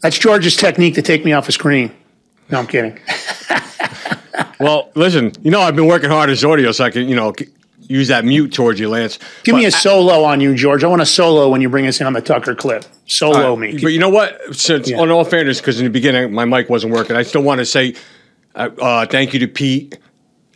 That's 0.00 0.18
George's 0.18 0.56
technique 0.56 0.94
to 0.96 1.02
take 1.02 1.24
me 1.24 1.32
off 1.32 1.48
a 1.48 1.52
screen. 1.52 1.92
No, 2.50 2.58
I'm 2.58 2.66
kidding. 2.66 2.98
Well, 4.58 4.90
listen. 4.94 5.32
You 5.42 5.50
know, 5.50 5.60
I've 5.60 5.74
been 5.74 5.86
working 5.88 6.08
hard 6.08 6.30
as 6.30 6.44
audio, 6.44 6.70
so 6.72 6.84
I 6.84 6.90
can, 6.90 7.08
you 7.08 7.16
know, 7.16 7.32
use 7.92 8.08
that 8.08 8.24
mute 8.24 8.52
towards 8.52 8.80
you, 8.80 8.88
Lance. 8.88 9.18
Give 9.44 9.54
me 9.54 9.64
a 9.66 9.70
solo 9.70 10.24
on 10.24 10.40
you, 10.40 10.54
George. 10.54 10.82
I 10.82 10.86
want 10.88 11.02
a 11.02 11.06
solo 11.06 11.48
when 11.48 11.60
you 11.60 11.68
bring 11.68 11.86
us 11.86 12.00
in 12.00 12.06
on 12.06 12.12
the 12.12 12.20
Tucker 12.20 12.54
clip. 12.54 12.84
Solo 13.06 13.52
Uh, 13.52 13.56
me. 13.56 13.72
But 13.82 13.92
you 13.92 13.98
know 13.98 14.08
what? 14.08 14.38
Since, 14.54 14.90
Yeah. 14.90 14.98
on 15.00 15.10
all 15.10 15.24
fairness, 15.24 15.60
because 15.60 15.78
in 15.78 15.84
the 15.84 15.90
beginning 15.90 16.32
my 16.32 16.44
mic 16.44 16.68
wasn't 16.70 16.92
working, 16.92 17.16
I 17.16 17.22
still 17.22 17.42
want 17.42 17.58
to 17.60 17.64
say 17.66 17.94
uh, 18.54 18.68
uh, 18.80 19.06
thank 19.06 19.32
you 19.34 19.40
to 19.40 19.48
Pete 19.48 19.98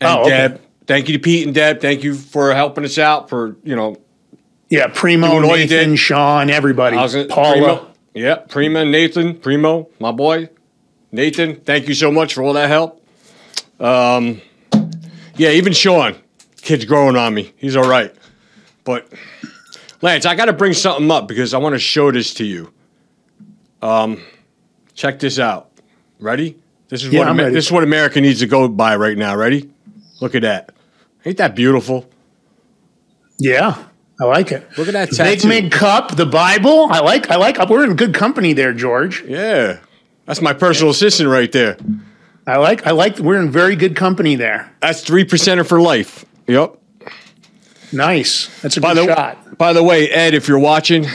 and 0.01 0.11
Oh, 0.19 0.21
okay. 0.23 0.31
Deb. 0.31 0.61
Thank 0.87 1.09
you 1.09 1.15
to 1.15 1.19
Pete 1.19 1.47
and 1.47 1.55
Deb. 1.55 1.81
Thank 1.81 2.05
you 2.05 2.15
for 2.15 2.55
helping 2.55 2.85
us 2.85 2.99
out. 2.99 3.29
For 3.29 3.57
you 3.65 3.75
know, 3.77 3.97
yeah, 4.69 4.87
Primo, 4.89 5.41
Nathan. 5.41 5.97
Sean, 5.97 6.51
everybody. 6.51 6.97
I 6.97 7.07
gonna- 7.07 7.25
Paula. 7.27 7.53
Primo, 7.55 7.87
yeah, 8.15 8.35
Prima, 8.49 8.85
Nathan, 8.85 9.35
Primo, 9.35 9.89
my 9.99 10.13
boy, 10.13 10.49
Nathan. 11.13 11.57
Thank 11.57 11.89
you 11.89 11.95
so 11.95 12.11
much 12.13 12.35
for 12.35 12.43
all 12.43 12.53
that 12.55 12.69
help. 12.69 13.03
Um, 13.81 14.41
yeah, 15.37 15.51
even 15.51 15.73
Sean, 15.73 16.15
kid's 16.67 16.85
growing 16.85 17.17
on 17.17 17.33
me. 17.33 17.53
He's 17.57 17.77
all 17.77 17.89
right, 17.89 18.15
but 18.85 19.11
Lance, 20.03 20.27
I 20.27 20.35
got 20.35 20.47
to 20.47 20.53
bring 20.53 20.73
something 20.75 21.11
up 21.11 21.27
because 21.29 21.55
I 21.55 21.59
want 21.59 21.75
to 21.75 21.79
show 21.79 22.11
this 22.13 22.35
to 22.35 22.45
you. 22.45 22.73
Um, 23.81 24.23
check 24.95 25.19
this 25.19 25.39
out. 25.39 25.71
Ready? 26.19 26.57
This 26.89 27.05
is 27.05 27.13
Yeah, 27.13 27.21
what 27.21 27.29
I'm 27.29 27.39
ready. 27.39 27.55
this 27.55 27.67
is 27.67 27.73
what 27.73 27.83
America 27.83 28.21
needs 28.21 28.41
to 28.41 28.47
go 28.47 28.69
by 28.69 28.97
right 28.97 29.17
now. 29.17 29.37
Ready? 29.37 29.71
Look 30.21 30.35
at 30.35 30.43
that. 30.43 30.73
Ain't 31.25 31.39
that 31.39 31.55
beautiful? 31.55 32.09
Yeah, 33.39 33.77
I 34.21 34.25
like 34.25 34.51
it. 34.53 34.67
Look 34.79 34.89
at 34.89 34.95
that 34.95 35.11
Big 35.11 35.17
tattoo. 35.19 35.49
Mig 35.49 35.71
Cup, 35.73 36.17
the 36.17 36.27
Bible. 36.27 36.87
I 36.91 37.01
like. 37.01 37.31
I 37.31 37.37
like. 37.37 37.59
We're 37.69 37.85
in 37.85 37.97
good 37.97 38.15
company 38.15 38.53
there, 38.55 38.73
George. 38.73 39.23
Yeah, 39.27 39.79
that's 40.25 40.41
my 40.41 40.53
personal 40.53 40.91
assistant 40.91 41.29
right 41.29 41.51
there. 41.53 41.77
I 42.47 42.57
like. 42.57 42.87
I 42.87 42.93
like. 42.93 43.19
We're 43.19 43.41
in 43.41 43.51
very 43.51 43.77
good 43.77 43.95
company 43.97 44.37
there. 44.37 44.73
That's 44.81 45.03
three 45.03 45.25
percenter 45.25 45.67
for 45.67 45.81
life. 45.81 46.25
Yep. 46.47 46.77
Nice. 47.93 48.49
That's 48.63 48.77
a 48.77 48.81
By 48.81 48.95
good 48.95 49.09
the 49.09 49.15
shot. 49.15 49.59
by 49.59 49.73
the 49.73 49.83
way, 49.83 50.11
Ed, 50.11 50.35
if 50.35 50.49
you're 50.49 50.59
watching, 50.59 51.07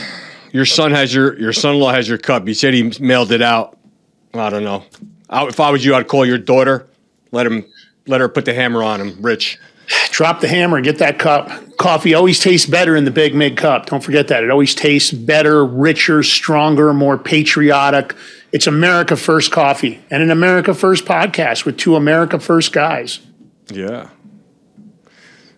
your 0.52 0.64
son 0.64 0.90
has 0.92 1.14
your 1.14 1.38
your 1.38 1.52
son-in-law 1.52 1.92
has 1.92 2.08
your 2.08 2.18
cup. 2.18 2.46
He 2.46 2.54
said 2.54 2.74
he 2.74 2.92
mailed 3.00 3.30
it 3.32 3.42
out. 3.42 3.78
I 4.34 4.48
don't 4.50 4.64
know. 4.64 4.84
I, 5.28 5.46
if 5.46 5.60
I 5.60 5.70
was 5.70 5.84
you, 5.84 5.94
I'd 5.94 6.08
call 6.08 6.24
your 6.26 6.38
daughter. 6.38 6.86
Let 7.30 7.46
him 7.46 7.64
let 8.06 8.20
her 8.20 8.28
put 8.28 8.44
the 8.46 8.54
hammer 8.54 8.82
on 8.82 9.00
him. 9.00 9.20
Rich. 9.20 9.58
Drop 10.10 10.40
the 10.40 10.48
hammer, 10.48 10.80
get 10.80 10.98
that 10.98 11.18
cup. 11.18 11.50
Coffee 11.76 12.14
always 12.14 12.38
tastes 12.40 12.68
better 12.68 12.96
in 12.96 13.04
the 13.04 13.10
Big 13.10 13.34
Mig 13.34 13.56
cup. 13.56 13.86
Don't 13.86 14.02
forget 14.02 14.28
that. 14.28 14.42
It 14.44 14.50
always 14.50 14.74
tastes 14.74 15.10
better, 15.10 15.64
richer, 15.66 16.22
stronger, 16.22 16.94
more 16.94 17.18
patriotic. 17.18 18.14
It's 18.52 18.66
America 18.66 19.16
First 19.16 19.50
coffee 19.52 20.00
and 20.10 20.22
an 20.22 20.30
America 20.30 20.72
First 20.72 21.04
podcast 21.04 21.66
with 21.66 21.76
two 21.76 21.96
America 21.96 22.38
First 22.38 22.72
guys. 22.72 23.20
Yeah. 23.70 24.08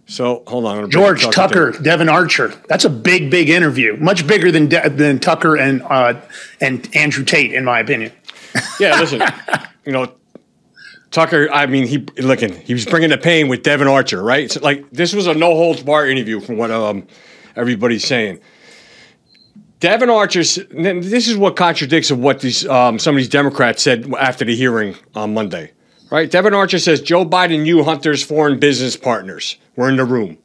So 0.07 0.43
hold 0.47 0.67
on. 0.67 0.73
I'm 0.73 0.77
gonna 0.77 0.88
bring 0.88 0.90
George 1.03 1.25
up 1.25 1.33
Tucker, 1.33 1.73
Devon 1.73 2.09
Archer. 2.09 2.49
That's 2.69 2.85
a 2.85 2.90
big, 2.90 3.31
big 3.31 3.49
interview. 3.49 3.97
Much 3.97 4.27
bigger 4.27 4.51
than 4.51 4.69
De- 4.69 4.90
than 4.90 5.19
Tucker 5.19 5.57
and 5.57 5.83
uh, 5.83 6.21
and 6.61 6.88
Andrew 6.95 7.25
Tate, 7.25 7.53
in 7.53 7.64
my 7.64 7.81
opinion. 7.81 8.12
Yeah, 8.79 9.01
listen. 9.01 9.21
you 9.85 9.90
know, 9.90 10.12
Tucker. 11.11 11.49
I 11.53 11.67
mean, 11.67 11.88
he 11.88 11.99
looking. 12.23 12.55
He 12.55 12.73
was 12.73 12.85
bringing 12.85 13.11
the 13.11 13.19
pain 13.19 13.49
with 13.49 13.64
Devon 13.64 13.88
Archer, 13.88 14.23
right? 14.23 14.49
So, 14.49 14.61
like 14.61 14.88
this 14.93 15.12
was 15.12 15.27
a 15.27 15.35
no 15.35 15.57
holds 15.57 15.83
bar 15.83 16.07
interview 16.07 16.38
from 16.38 16.57
what 16.57 16.71
um 16.71 17.05
everybody's 17.57 18.05
saying. 18.05 18.38
Devon 19.81 20.09
Archer's. 20.09 20.55
This 20.71 21.27
is 21.27 21.37
what 21.37 21.57
contradicts 21.57 22.12
of 22.12 22.19
what 22.21 22.40
these 22.40 22.64
um, 22.69 23.01
some 23.01 23.17
of 23.17 23.19
these 23.19 23.29
Democrats 23.29 23.83
said 23.83 24.12
after 24.14 24.45
the 24.45 24.55
hearing 24.55 24.95
on 25.17 25.35
Monday, 25.35 25.73
right? 26.11 26.31
Devon 26.31 26.55
Archer 26.55 26.79
says 26.79 27.01
Joe 27.01 27.25
Biden 27.25 27.62
knew 27.62 27.83
Hunter's 27.83 28.23
foreign 28.23 28.61
business 28.61 28.97
partners 28.97 29.57
were 29.77 29.89
in 29.89 29.97
the 29.97 30.05
room. 30.05 30.39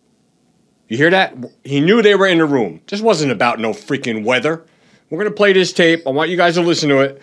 You 0.88 0.98
hear 0.98 1.10
that? 1.12 1.36
He 1.64 1.82
knew 1.82 2.02
they 2.02 2.16
were 2.16 2.28
in 2.28 2.40
the 2.40 2.46
room. 2.46 2.82
This 2.88 3.02
wasn't 3.02 3.32
about 3.32 3.60
no 3.60 3.72
freaking 3.72 4.24
weather. 4.24 4.64
We're 5.10 5.20
gonna 5.20 5.36
play 5.36 5.54
this 5.54 5.72
tape. 5.74 6.06
I 6.08 6.10
want 6.12 6.30
you 6.30 6.38
guys 6.38 6.56
to 6.56 6.62
listen 6.62 6.90
to 6.90 7.00
it. 7.00 7.22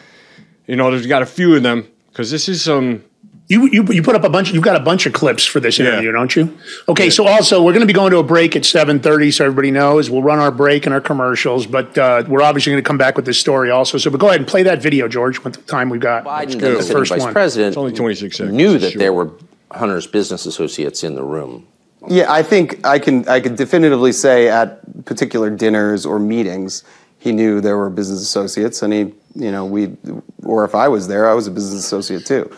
You 0.67 0.77
know, 0.77 0.91
there's 0.91 1.07
got 1.07 1.23
a 1.23 1.27
few 1.27 1.55
of 1.57 1.63
them 1.63 1.89
because 2.11 2.31
this 2.31 2.49
is 2.49 2.63
some. 2.63 3.05
You, 3.49 3.67
you 3.71 3.85
you 3.93 4.03
put 4.03 4.17
up 4.17 4.25
a 4.25 4.29
bunch. 4.29 4.51
You've 4.53 4.65
got 4.65 4.75
a 4.75 4.81
bunch 4.81 5.07
of 5.07 5.13
clips 5.13 5.45
for 5.45 5.61
this 5.61 5.79
Yeah. 5.79 5.87
interview, 5.87 6.11
don't 6.11 6.35
you? 6.35 6.59
Okay. 6.89 7.11
So 7.11 7.29
also, 7.29 7.63
we're 7.63 7.71
going 7.73 7.83
to 7.83 7.87
be 7.87 7.93
going 7.93 8.11
to 8.11 8.19
a 8.19 8.25
break 8.25 8.57
at 8.57 8.65
seven 8.65 8.99
thirty, 8.99 9.31
so 9.31 9.45
everybody 9.45 9.71
knows. 9.71 10.11
We'll 10.11 10.23
run 10.25 10.41
our 10.41 10.51
break 10.51 10.85
and 10.85 10.93
our 10.93 11.01
commercials, 11.01 11.65
but 11.65 11.97
uh, 11.97 12.25
we're 12.27 12.43
obviously 12.43 12.73
going 12.73 12.83
to 12.83 12.87
come 12.87 12.99
back 12.99 13.15
with 13.15 13.25
this 13.25 13.39
story 13.39 13.71
also. 13.71 13.99
So, 13.99 14.11
but 14.11 14.19
go 14.19 14.27
ahead 14.29 14.41
and 14.41 14.49
play 14.49 14.65
that 14.65 14.83
video, 14.83 15.07
George. 15.07 15.45
With 15.45 15.55
the 15.55 15.63
time 15.63 15.91
we've 15.91 16.01
got. 16.01 16.25
Biden, 16.25 16.59
go. 16.59 16.77
the 16.77 16.83
First 16.83 17.11
vice 17.13 17.21
one. 17.21 17.33
president, 17.33 17.69
It's 17.69 17.77
only 17.77 17.93
26 17.93 18.37
seconds. 18.37 18.53
knew 18.57 18.79
that 18.79 18.93
Sure. 18.93 18.99
there 18.99 19.13
were 19.13 19.31
Hunter's 19.71 20.09
business 20.09 20.45
associates 20.45 21.05
in 21.05 21.15
the 21.15 21.23
room. 21.23 21.69
Yeah, 22.09 22.33
I 22.33 22.43
think 22.43 22.85
I 22.87 22.99
can 22.99 23.29
I 23.29 23.41
can 23.41 23.55
definitively 23.55 24.13
say 24.13 24.49
at 24.49 25.05
particular 25.05 25.51
dinners 25.51 26.07
or 26.07 26.19
meetings, 26.19 26.85
he 27.19 27.33
knew 27.33 27.61
there 27.61 27.77
were 27.77 27.91
business 27.91 28.23
associates, 28.23 28.83
and 28.83 28.93
he, 28.93 29.01
you 29.35 29.51
know, 29.51 29.65
we, 29.65 29.97
or 30.45 30.65
if 30.65 30.75
I 30.75 30.89
was 30.89 31.09
there, 31.09 31.29
I 31.29 31.35
was 31.35 31.47
a 31.47 31.51
business 31.51 31.85
associate 31.85 32.27
too. 32.27 32.51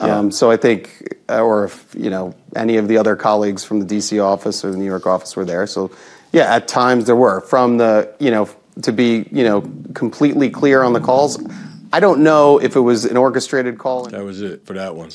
Um, 0.00 0.30
so 0.30 0.50
I 0.50 0.56
think, 0.56 1.18
uh, 1.28 1.42
or 1.42 1.64
if 1.64 1.94
you 1.98 2.08
know 2.08 2.34
any 2.56 2.76
of 2.76 2.88
the 2.88 2.96
other 2.96 3.16
colleagues 3.16 3.64
from 3.64 3.80
the 3.80 3.84
D.C. 3.84 4.20
office 4.20 4.64
or 4.64 4.70
the 4.70 4.76
New 4.78 4.86
York 4.86 5.06
office 5.06 5.36
were 5.36 5.44
there. 5.44 5.66
So, 5.66 5.90
yeah, 6.32 6.54
at 6.54 6.68
times 6.68 7.04
there 7.06 7.16
were 7.16 7.40
from 7.42 7.78
the 7.78 8.14
you 8.18 8.30
know 8.30 8.48
to 8.82 8.92
be 8.92 9.28
you 9.30 9.44
know 9.44 9.62
completely 9.94 10.48
clear 10.48 10.82
on 10.82 10.92
the 10.92 11.00
calls. 11.00 11.44
I 11.92 12.00
don't 12.00 12.22
know 12.22 12.58
if 12.58 12.74
it 12.74 12.80
was 12.80 13.04
an 13.04 13.16
orchestrated 13.16 13.78
call. 13.78 14.04
That 14.04 14.24
was 14.24 14.40
it 14.40 14.64
for 14.64 14.74
that 14.74 14.94
one. 14.94 15.10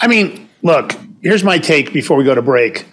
I 0.00 0.08
mean, 0.08 0.48
look. 0.62 0.92
Here's 1.22 1.42
my 1.42 1.58
take 1.58 1.92
before 1.92 2.16
we 2.16 2.24
go 2.24 2.34
to 2.34 2.42
break. 2.42 2.86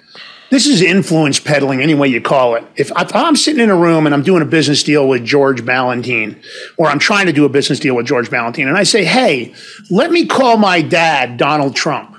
This 0.54 0.68
is 0.68 0.84
influence 0.84 1.40
peddling, 1.40 1.82
any 1.82 1.96
way 1.96 2.10
you 2.10 2.22
call 2.22 2.54
it. 2.54 2.64
If, 2.76 2.92
if 2.96 3.16
I'm 3.16 3.36
sitting 3.36 3.60
in 3.60 3.72
a 3.72 3.76
room 3.76 4.06
and 4.06 4.14
I'm 4.14 4.22
doing 4.22 4.44
a 4.44 4.46
business 4.46 4.84
deal 4.84 5.08
with 5.08 5.26
George 5.26 5.64
Balloutine, 5.64 6.40
or 6.78 6.90
I'm 6.90 7.00
trying 7.00 7.26
to 7.26 7.34
do 7.34 7.44
a 7.44 7.50
business 7.50 7.80
deal 7.80 7.96
with 7.96 8.06
George 8.06 8.30
Balloutine, 8.30 8.68
and 8.68 8.78
I 8.78 8.84
say, 8.84 9.04
"Hey, 9.04 9.56
let 9.90 10.12
me 10.12 10.28
call 10.28 10.58
my 10.58 10.84
dad, 10.84 11.38
Donald 11.38 11.76
Trump." 11.76 12.18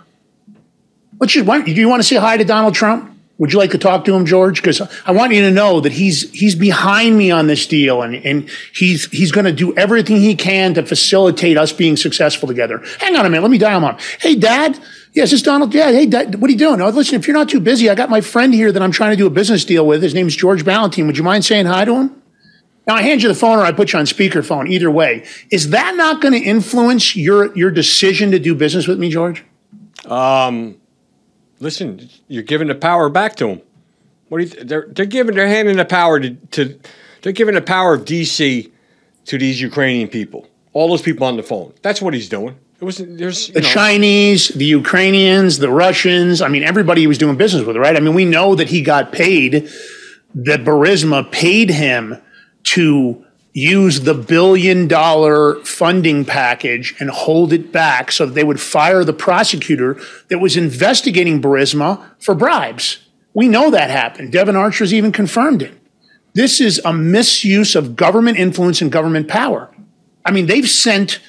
What 1.18 1.32
you, 1.36 1.44
do 1.44 1.70
you 1.70 1.88
want 1.88 2.02
to 2.02 2.08
say 2.08 2.16
hi 2.16 2.36
to 2.36 2.44
Donald 2.44 2.74
Trump? 2.74 3.16
Would 3.38 3.52
you 3.52 3.58
like 3.60 3.70
to 3.70 3.78
talk 3.78 4.04
to 4.06 4.14
him, 4.16 4.26
George? 4.26 4.60
Because 4.60 4.82
I 5.06 5.12
want 5.12 5.32
you 5.32 5.42
to 5.42 5.52
know 5.52 5.78
that 5.78 5.92
he's 5.92 6.28
he's 6.32 6.56
behind 6.56 7.16
me 7.16 7.30
on 7.30 7.46
this 7.46 7.68
deal, 7.68 8.02
and 8.02 8.16
and 8.16 8.50
he's 8.74 9.06
he's 9.12 9.30
going 9.30 9.46
to 9.46 9.52
do 9.52 9.76
everything 9.76 10.16
he 10.16 10.34
can 10.34 10.74
to 10.74 10.84
facilitate 10.84 11.56
us 11.56 11.72
being 11.72 11.96
successful 11.96 12.48
together. 12.48 12.82
Hang 12.98 13.14
on 13.14 13.26
a 13.26 13.30
minute, 13.30 13.42
let 13.42 13.52
me 13.52 13.58
dial 13.58 13.78
him 13.78 13.84
up. 13.84 14.00
Hey, 14.18 14.34
Dad. 14.34 14.76
Yes, 15.14 15.32
it's 15.32 15.42
Donald. 15.42 15.72
Yeah, 15.72 15.92
hey, 15.92 16.06
what 16.06 16.48
are 16.48 16.52
you 16.52 16.58
doing? 16.58 16.80
Oh, 16.80 16.88
listen, 16.88 17.14
if 17.14 17.26
you're 17.26 17.36
not 17.36 17.48
too 17.48 17.60
busy, 17.60 17.88
I 17.88 17.94
got 17.94 18.10
my 18.10 18.20
friend 18.20 18.52
here 18.52 18.72
that 18.72 18.82
I'm 18.82 18.90
trying 18.90 19.12
to 19.12 19.16
do 19.16 19.26
a 19.26 19.30
business 19.30 19.64
deal 19.64 19.86
with. 19.86 20.02
His 20.02 20.12
name's 20.12 20.34
George 20.34 20.64
Balloutine. 20.64 21.06
Would 21.06 21.16
you 21.16 21.22
mind 21.22 21.44
saying 21.44 21.66
hi 21.66 21.84
to 21.84 21.94
him? 21.94 22.22
Now 22.86 22.96
I 22.96 23.02
hand 23.02 23.22
you 23.22 23.28
the 23.28 23.34
phone, 23.34 23.58
or 23.58 23.62
I 23.62 23.72
put 23.72 23.92
you 23.92 23.98
on 23.98 24.04
speakerphone. 24.04 24.68
Either 24.68 24.90
way, 24.90 25.24
is 25.50 25.70
that 25.70 25.94
not 25.96 26.20
going 26.20 26.34
to 26.34 26.40
influence 26.40 27.16
your 27.16 27.56
your 27.56 27.70
decision 27.70 28.32
to 28.32 28.38
do 28.38 28.54
business 28.54 28.86
with 28.86 28.98
me, 28.98 29.08
George? 29.08 29.42
Um, 30.04 30.76
Listen, 31.60 32.10
you're 32.28 32.42
giving 32.42 32.68
the 32.68 32.74
power 32.74 33.08
back 33.08 33.36
to 33.36 33.46
them. 33.46 33.62
What 34.28 34.38
do 34.38 34.44
you? 34.44 34.50
Th- 34.50 34.66
they're 34.66 34.86
they're 34.90 35.06
giving 35.06 35.34
they're 35.34 35.48
handing 35.48 35.78
the 35.78 35.84
power 35.86 36.20
to, 36.20 36.34
to 36.34 36.78
they're 37.22 37.32
giving 37.32 37.54
the 37.54 37.62
power 37.62 37.94
of 37.94 38.04
DC 38.04 38.70
to 39.24 39.38
these 39.38 39.60
Ukrainian 39.60 40.08
people. 40.08 40.46
All 40.74 40.88
those 40.88 41.00
people 41.00 41.26
on 41.26 41.38
the 41.38 41.42
phone. 41.42 41.72
That's 41.80 42.02
what 42.02 42.12
he's 42.12 42.28
doing. 42.28 42.58
It 42.80 42.84
was 42.84 42.98
there's 42.98 43.48
you 43.48 43.54
the 43.54 43.60
know, 43.60 43.68
Chinese, 43.68 44.48
the 44.48 44.64
Ukrainians, 44.64 45.58
the 45.58 45.70
Russians. 45.70 46.42
I 46.42 46.48
mean, 46.48 46.64
everybody 46.64 47.02
he 47.02 47.06
was 47.06 47.18
doing 47.18 47.36
business 47.36 47.64
with, 47.64 47.76
right? 47.76 47.96
I 47.96 48.00
mean, 48.00 48.14
we 48.14 48.24
know 48.24 48.54
that 48.54 48.68
he 48.68 48.82
got 48.82 49.12
paid, 49.12 49.68
that 50.34 50.64
Burisma 50.64 51.30
paid 51.30 51.70
him 51.70 52.20
to 52.64 53.24
use 53.52 54.00
the 54.00 54.14
billion 54.14 54.88
dollar 54.88 55.64
funding 55.64 56.24
package 56.24 56.94
and 56.98 57.08
hold 57.08 57.52
it 57.52 57.70
back 57.70 58.10
so 58.10 58.26
that 58.26 58.32
they 58.32 58.42
would 58.42 58.60
fire 58.60 59.04
the 59.04 59.12
prosecutor 59.12 59.96
that 60.28 60.40
was 60.40 60.56
investigating 60.56 61.40
Burisma 61.40 62.04
for 62.18 62.34
bribes. 62.34 62.98
We 63.32 63.46
know 63.46 63.70
that 63.70 63.90
happened. 63.90 64.32
Devon 64.32 64.56
Archer's 64.56 64.92
even 64.92 65.12
confirmed 65.12 65.62
it. 65.62 65.72
This 66.34 66.60
is 66.60 66.80
a 66.84 66.92
misuse 66.92 67.76
of 67.76 67.94
government 67.94 68.38
influence 68.38 68.82
and 68.82 68.90
government 68.90 69.28
power. 69.28 69.72
I 70.24 70.32
mean, 70.32 70.46
they've 70.46 70.68
sent 70.68 71.20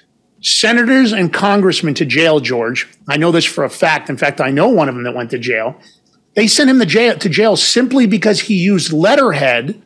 senators 0.45 1.11
and 1.11 1.33
congressmen 1.33 1.95
to 1.95 2.05
jail, 2.05 2.39
George. 2.39 2.87
I 3.09 3.17
know 3.17 3.31
this 3.31 3.45
for 3.45 3.63
a 3.63 3.69
fact. 3.69 4.11
In 4.11 4.17
fact, 4.17 4.39
I 4.39 4.51
know 4.51 4.69
one 4.69 4.87
of 4.87 4.93
them 4.93 5.03
that 5.05 5.15
went 5.15 5.31
to 5.31 5.39
jail. 5.39 5.75
They 6.35 6.45
sent 6.45 6.69
him 6.69 6.79
to 6.79 6.85
jail, 6.85 7.17
to 7.17 7.29
jail 7.29 7.55
simply 7.55 8.05
because 8.05 8.41
he 8.41 8.55
used 8.55 8.93
letterhead 8.93 9.81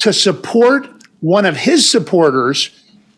to 0.00 0.12
support 0.12 0.86
one 1.20 1.46
of 1.46 1.56
his 1.56 1.90
supporters 1.90 2.70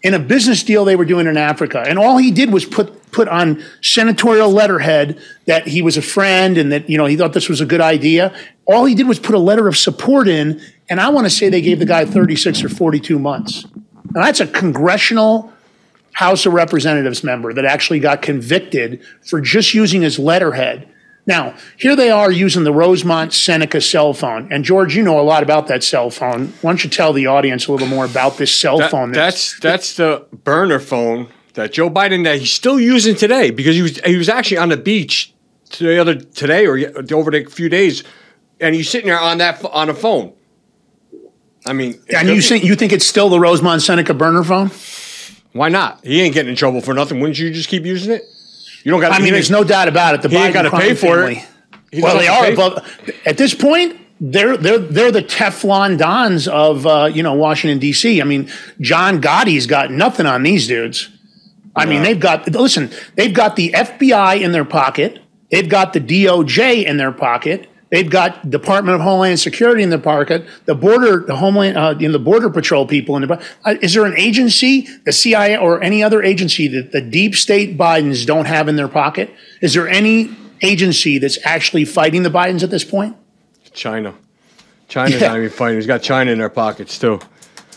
in 0.03 0.15
a 0.15 0.21
business 0.21 0.63
deal 0.63 0.85
they 0.85 0.95
were 0.95 1.05
doing 1.05 1.27
in 1.27 1.37
Africa. 1.37 1.83
And 1.85 1.99
all 1.99 2.17
he 2.17 2.31
did 2.31 2.53
was 2.53 2.65
put 2.65 2.95
put 3.11 3.27
on 3.27 3.65
senatorial 3.83 4.51
letterhead 4.51 5.19
that 5.47 5.67
he 5.67 5.81
was 5.83 5.97
a 5.97 6.03
friend 6.03 6.59
and 6.59 6.71
that 6.71 6.89
you 6.89 6.97
know 6.97 7.07
he 7.07 7.17
thought 7.17 7.33
this 7.33 7.49
was 7.49 7.61
a 7.61 7.67
good 7.67 7.81
idea. 7.81 8.33
All 8.67 8.85
he 8.85 8.95
did 8.95 9.09
was 9.09 9.19
put 9.19 9.35
a 9.35 9.39
letter 9.39 9.67
of 9.67 9.77
support 9.77 10.29
in, 10.29 10.61
and 10.89 11.01
I 11.01 11.09
want 11.09 11.27
to 11.27 11.31
say 11.31 11.49
they 11.49 11.63
gave 11.63 11.81
the 11.81 11.87
guy 11.87 12.05
36 12.05 12.63
or 12.63 12.69
42 12.69 13.19
months. 13.19 13.67
Now 14.13 14.23
that's 14.23 14.39
a 14.39 14.47
congressional 14.47 15.53
House 16.19 16.47
of 16.47 16.53
Representatives 16.53 17.23
member 17.23 17.53
that 17.53 17.65
actually 17.65 18.01
got 18.01 18.23
convicted 18.23 19.01
for 19.25 19.41
just 19.41 19.73
using 19.73 20.03
his 20.03 20.19
letterhead. 20.19 20.89
Now, 21.29 21.55
here 21.77 21.95
they 21.95 22.11
are 22.11 22.29
using 22.33 22.65
the 22.65 22.73
Rosemont 22.73 23.33
Seneca 23.33 23.81
cell 23.81 24.13
phone. 24.13 24.51
And 24.51 24.65
George, 24.65 24.97
you 24.97 25.05
know 25.05 25.21
a 25.21 25.23
lot 25.23 25.45
about 25.45 25.69
that 25.69 25.85
cell 25.85 26.11
phone. 26.11 26.55
Why 26.61 26.71
don't 26.73 26.83
you 26.83 26.91
tell 26.91 27.13
the 27.13 27.29
audience 27.29 27.69
a 27.69 27.73
little 27.73 27.87
more 27.87 28.05
about 28.05 28.37
this 28.37 28.53
cell 28.53 28.79
that- 28.79 28.91
phone? 28.91 29.13
that's 29.13 29.61
that's 29.61 29.95
the 29.95 30.27
burner 30.33 30.81
phone 30.81 31.29
that 31.55 31.73
Joe 31.73 31.89
Biden 31.89 32.25
that 32.25 32.41
he's 32.41 32.51
still 32.51 32.81
using 32.81 33.15
today 33.15 33.53
because 33.53 33.77
he 33.77 33.83
was 33.83 34.01
he 34.01 34.17
was 34.17 34.29
actually 34.29 34.57
on 34.57 34.71
the 34.71 34.77
beach 34.77 35.33
the 35.79 36.01
other 36.01 36.17
today 36.17 36.67
or 36.67 36.79
over 37.13 37.31
the 37.31 37.45
few 37.45 37.69
days, 37.69 38.03
and 38.59 38.75
he's 38.75 38.91
sitting 38.91 39.07
there 39.07 39.21
on 39.21 39.39
that 39.39 39.65
on 39.67 39.89
a 39.89 39.95
phone. 39.95 40.33
I 41.65 41.75
mean, 41.75 42.03
and 42.13 42.29
you 42.29 42.41
think 42.41 42.65
you 42.65 42.75
think 42.75 42.93
it's 42.93 43.07
still 43.07 43.29
the 43.29 43.39
Rosemont 43.39 43.83
Seneca 43.83 44.15
burner 44.15 44.43
phone? 44.43 44.73
Why 45.53 45.69
not? 45.69 46.05
He 46.05 46.21
ain't 46.21 46.35
getting 46.35 46.51
in 46.51 46.57
trouble 46.57 46.81
for 46.81 46.95
nothing. 46.95 47.21
Wouldn't 47.21 47.39
you 47.39 47.51
just 47.53 47.69
keep 47.69 47.85
using 47.85 48.13
it? 48.13 48.25
You 48.85 48.93
don't 48.93 49.01
got. 49.01 49.13
I 49.13 49.19
mean, 49.19 49.33
there's 49.33 49.51
no 49.51 49.65
doubt 49.65 49.89
about 49.89 50.15
it. 50.15 50.23
The 50.23 50.29
He 50.29 50.37
ain't 50.37 50.55
gotta 50.55 50.71
pay 50.71 50.95
for 50.95 51.25
it. 51.25 51.35
family- 51.37 51.45
He 51.91 52.03
Well, 52.03 52.19
they 52.19 52.29
are 52.29 52.43
to 52.45 52.49
pay 52.51 52.55
for 52.55 52.67
above. 52.69 53.01
At 53.27 53.37
this 53.39 53.55
point, 53.55 53.99
they're 54.21 54.57
they're 54.57 54.79
they're 54.79 55.13
the 55.13 55.23
Teflon 55.23 55.99
dons 55.99 56.47
of 56.49 56.87
uh, 56.87 57.11
you 57.13 57.23
know 57.23 57.35
Washington 57.35 57.79
D.C. 57.79 58.21
I 58.21 58.25
mean, 58.25 58.51
John 58.81 59.21
Gotti's 59.21 59.67
got 59.67 59.91
nothing 59.91 60.27
on 60.27 60.43
these 60.43 60.67
dudes. 60.69 61.09
I 61.77 61.87
mean, 61.87 62.03
they've 62.03 62.19
got 62.19 62.49
listen. 62.49 62.91
They've 63.15 63.33
got 63.33 63.55
the 63.57 63.73
FBI 63.73 64.41
in 64.41 64.53
their 64.53 64.65
pocket. 64.65 65.21
They've 65.51 65.69
got 65.69 65.93
the 65.93 66.01
DOJ 66.01 66.85
in 66.85 66.97
their 66.99 67.13
pocket. 67.13 67.69
They've 67.91 68.09
got 68.11 68.51
Department 68.51 68.97
of 68.97 69.01
Homeland 69.01 69.41
Security 69.41 69.83
in 69.83 69.89
their 69.91 69.99
pocket. 69.99 70.47
The 70.67 70.75
border, 70.75 71.25
the 71.27 71.37
Homeland, 71.37 71.79
uh, 71.79 71.95
in 71.99 72.13
the 72.13 72.19
Border 72.19 72.51
Patrol 72.51 72.87
people 72.87 73.17
in 73.17 73.23
the. 73.23 73.43
Uh, 73.65 73.77
is 73.81 73.95
there 73.95 74.05
an 74.05 74.15
agency, 74.19 74.87
the 75.05 75.13
CIA 75.13 75.57
or 75.57 75.83
any 75.83 76.03
other 76.03 76.23
agency 76.23 76.69
that 76.69 76.93
the 76.93 77.01
deep 77.01 77.35
state 77.35 77.79
Bidens 77.79 78.27
don't 78.27 78.45
have 78.45 78.69
in 78.69 78.77
their 78.77 78.89
pocket? 78.89 79.31
Is 79.63 79.73
there 79.75 79.89
any 79.89 80.31
agency 80.61 81.19
that's 81.19 81.39
actually 81.45 81.87
fighting 81.87 82.25
the 82.25 82.31
Bidens 82.31 82.63
at 82.63 82.71
this 82.71 82.85
point? 82.85 83.17
China. 83.73 84.15
China's 84.89 85.21
Yeah. 85.21 85.29
not 85.29 85.37
even 85.39 85.51
fighting. 85.51 85.77
He's 85.77 85.87
got 85.87 86.03
China 86.03 86.31
in 86.31 86.39
their 86.39 86.49
pockets 86.51 86.99
too. 86.99 87.21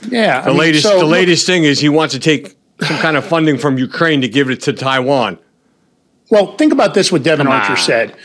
Yeah. 0.10 0.40
I 0.40 0.46
The 0.46 0.50
mean, 0.50 0.58
latest, 0.60 0.84
so 0.84 0.98
the 0.98 1.06
look- 1.06 1.12
latest 1.12 1.46
thing 1.46 1.64
is 1.64 1.80
he 1.80 1.90
wants 1.90 2.14
to 2.16 2.20
take 2.20 2.56
some 2.82 2.98
kind 2.98 3.16
of 3.16 3.24
funding 3.24 3.58
from 3.58 3.78
Ukraine 3.78 4.22
to 4.22 4.28
give 4.28 4.50
it 4.50 4.62
to 4.62 4.74
Taiwan. 4.74 5.38
Well, 6.32 6.56
think 6.56 6.72
about 6.74 6.94
this 6.94 7.12
what 7.12 7.24
Devon 7.24 7.46
Archer 7.48 7.76
said. 7.76 8.16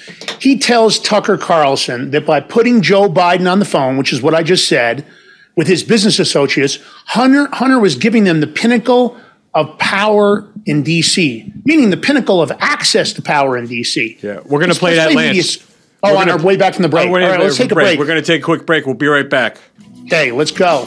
He 0.40 0.58
tells 0.58 0.98
Tucker 0.98 1.36
Carlson 1.36 2.12
that 2.12 2.24
by 2.24 2.40
putting 2.40 2.80
Joe 2.80 3.08
Biden 3.08 3.50
on 3.50 3.58
the 3.58 3.64
phone, 3.64 3.96
which 3.98 4.12
is 4.12 4.22
what 4.22 4.32
I 4.34 4.42
just 4.44 4.68
said, 4.68 5.04
with 5.56 5.66
his 5.66 5.82
business 5.82 6.18
associates, 6.18 6.78
Hunter, 7.06 7.48
Hunter 7.52 7.78
was 7.80 7.96
giving 7.96 8.24
them 8.24 8.40
the 8.40 8.46
pinnacle 8.46 9.16
of 9.54 9.76
power 9.78 10.46
in 10.66 10.84
DC, 10.84 11.50
meaning 11.64 11.90
the 11.90 11.96
pinnacle 11.96 12.40
of 12.40 12.52
access 12.60 13.12
to 13.14 13.22
power 13.22 13.56
in 13.56 13.66
DC. 13.66 14.22
Yeah, 14.22 14.40
we're 14.44 14.60
gonna 14.60 14.74
play 14.74 14.94
that, 14.96 15.12
Lance. 15.14 15.58
Oh, 16.02 16.12
We're 16.12 16.18
on 16.18 16.26
gonna- 16.26 16.38
our 16.40 16.44
way 16.46 16.56
back 16.56 16.74
from 16.74 16.82
the 16.82 16.88
break. 16.88 17.08
Oh, 17.08 17.14
All 17.14 17.18
right, 17.20 17.40
let's 17.40 17.56
take 17.56 17.72
a 17.72 17.74
break. 17.74 17.86
break. 17.86 17.98
We're 17.98 18.06
going 18.06 18.20
to 18.22 18.26
take 18.26 18.42
a 18.42 18.44
quick 18.44 18.66
break. 18.66 18.84
We'll 18.84 18.94
be 18.94 19.06
right 19.06 19.28
back. 19.28 19.56
Okay, 20.04 20.30
let's 20.30 20.52
go. 20.52 20.86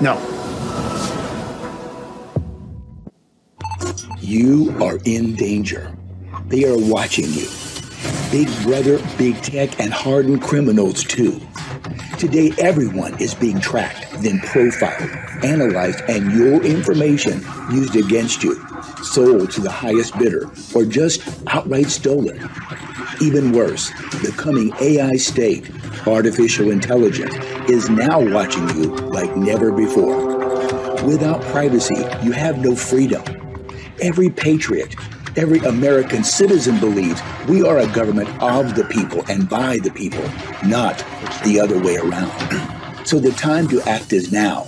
No. 0.00 0.16
You 4.18 4.74
are 4.80 4.98
in 5.04 5.36
danger. 5.36 5.94
They 6.46 6.64
are 6.64 6.78
watching 6.78 7.26
you. 7.26 7.48
Big 8.30 8.48
brother, 8.62 8.98
big 9.18 9.42
tech, 9.42 9.78
and 9.78 9.92
hardened 9.92 10.40
criminals 10.40 11.04
too. 11.04 11.38
Today, 12.18 12.52
everyone 12.58 13.20
is 13.20 13.34
being 13.34 13.60
tracked, 13.60 14.10
then 14.22 14.38
profiled, 14.40 15.10
analyzed, 15.44 16.00
and 16.08 16.32
your 16.32 16.62
information 16.64 17.42
used 17.70 17.94
against 17.94 18.42
you, 18.42 18.54
sold 19.02 19.50
to 19.50 19.60
the 19.60 19.70
highest 19.70 20.18
bidder, 20.18 20.50
or 20.74 20.86
just 20.86 21.22
outright 21.48 21.88
stolen. 21.88 22.38
Even 23.20 23.52
worse, 23.52 23.90
the 24.22 24.32
coming 24.38 24.72
AI 24.80 25.16
state, 25.16 25.70
artificial 26.06 26.70
intelligence, 26.70 27.34
is 27.70 27.88
now 27.88 28.18
watching 28.18 28.68
you 28.70 28.86
like 29.12 29.36
never 29.36 29.70
before. 29.70 30.16
Without 31.04 31.40
privacy, 31.42 32.04
you 32.20 32.32
have 32.32 32.58
no 32.58 32.74
freedom. 32.74 33.22
Every 34.00 34.28
patriot, 34.28 34.96
every 35.36 35.60
American 35.60 36.24
citizen 36.24 36.80
believes 36.80 37.22
we 37.48 37.62
are 37.62 37.78
a 37.78 37.86
government 37.86 38.28
of 38.42 38.74
the 38.74 38.84
people 38.84 39.24
and 39.28 39.48
by 39.48 39.78
the 39.78 39.92
people, 39.92 40.24
not 40.66 40.98
the 41.44 41.60
other 41.60 41.78
way 41.78 41.96
around. 41.96 42.30
So 43.06 43.18
the 43.18 43.32
time 43.32 43.66
to 43.68 43.80
act 43.88 44.12
is 44.12 44.30
now. 44.30 44.66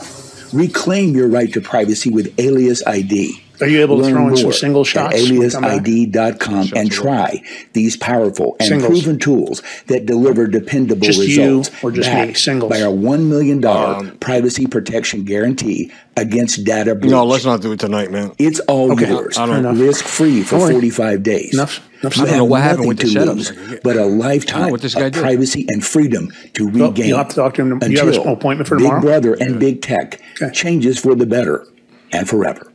Reclaim 0.55 1.15
your 1.15 1.29
right 1.29 1.53
to 1.53 1.61
privacy 1.61 2.11
with 2.11 2.35
Alias 2.41 2.85
ID. 2.87 3.45
Are 3.62 3.68
you 3.68 3.81
able 3.81 3.96
to 3.98 4.03
Learn 4.03 4.12
throw 4.14 4.29
in 4.29 4.37
some 4.37 4.42
more 4.44 4.53
single 4.53 4.81
at 4.83 4.87
shots 4.88 5.14
when 5.22 5.38
we 5.38 5.46
aliasid.com 5.46 6.68
and 6.77 6.90
try 6.90 7.42
these 7.72 7.96
powerful 7.96 8.57
and 8.61 8.68
Singles. 8.68 8.90
proven 9.03 9.18
tools 9.18 9.62
that 9.87 10.07
deliver 10.07 10.46
dependable 10.46 11.07
Just 11.07 11.20
you 11.20 11.27
results 11.42 11.70
or 11.83 11.90
just 11.92 12.09
me? 12.09 12.14
backed 12.14 12.38
Singles. 12.38 12.70
by 12.70 12.83
our 12.83 12.92
$1 12.92 13.29
million 13.29 13.64
Um, 13.64 14.16
privacy 14.20 14.66
protection 14.66 15.25
guarantee 15.25 15.90
against 16.16 16.64
data 16.64 16.94
breach. 16.94 17.11
No, 17.11 17.25
let's 17.25 17.44
not 17.44 17.62
do 17.62 17.72
it 17.72 17.81
tonight, 17.81 18.11
man. 18.11 18.33
It's 18.38 18.61
all 18.61 18.92
Okay, 18.92 19.09
yours, 19.09 19.38
I 19.38 19.46
don't- 19.46 19.79
risk 19.79 20.05
free 20.05 20.42
for 20.42 20.59
Don't 20.59 20.72
45 20.72 21.22
days. 21.22 21.55
Enough- 21.55 21.81
enough 22.03 22.16
You. 22.16 22.22
I 22.22 22.27
don't 22.27 22.29
have 22.31 22.37
know 22.38 22.44
what 22.44 22.61
happened 22.62 22.79
nothing 22.81 22.88
with 22.88 22.98
the 22.98 23.05
to 23.09 23.18
setups. 23.20 23.68
lose, 23.70 23.81
but 23.85 23.96
a 23.96 24.05
lifetime 24.05 24.77
this 24.77 24.94
guy 24.94 25.03
of 25.07 25.12
did. 25.12 25.22
privacy 25.22 25.66
and 25.68 25.85
freedom 25.85 26.31
to 26.55 26.66
Well, 26.68 26.88
regain. 26.90 27.07
you'll 27.09 27.18
have 27.18 27.29
to 27.29 27.37
talk 27.37 27.55
to 27.55 27.62
him. 27.62 27.79
You 27.88 27.98
have 27.98 28.09
an 28.09 28.29
appointment 28.29 28.68
for 28.68 28.77
tomorrow. 28.77 29.01
Big 29.01 29.03
tomorrow? 29.03 29.20
Brother 29.20 29.35
and 29.40 29.59
Big 29.61 29.83
Tech 29.83 30.20
Okay. 30.42 30.53
changes 30.53 30.98
for 30.98 31.14
the 31.14 31.27
better 31.27 31.64
and 32.12 32.29
forever. 32.29 32.72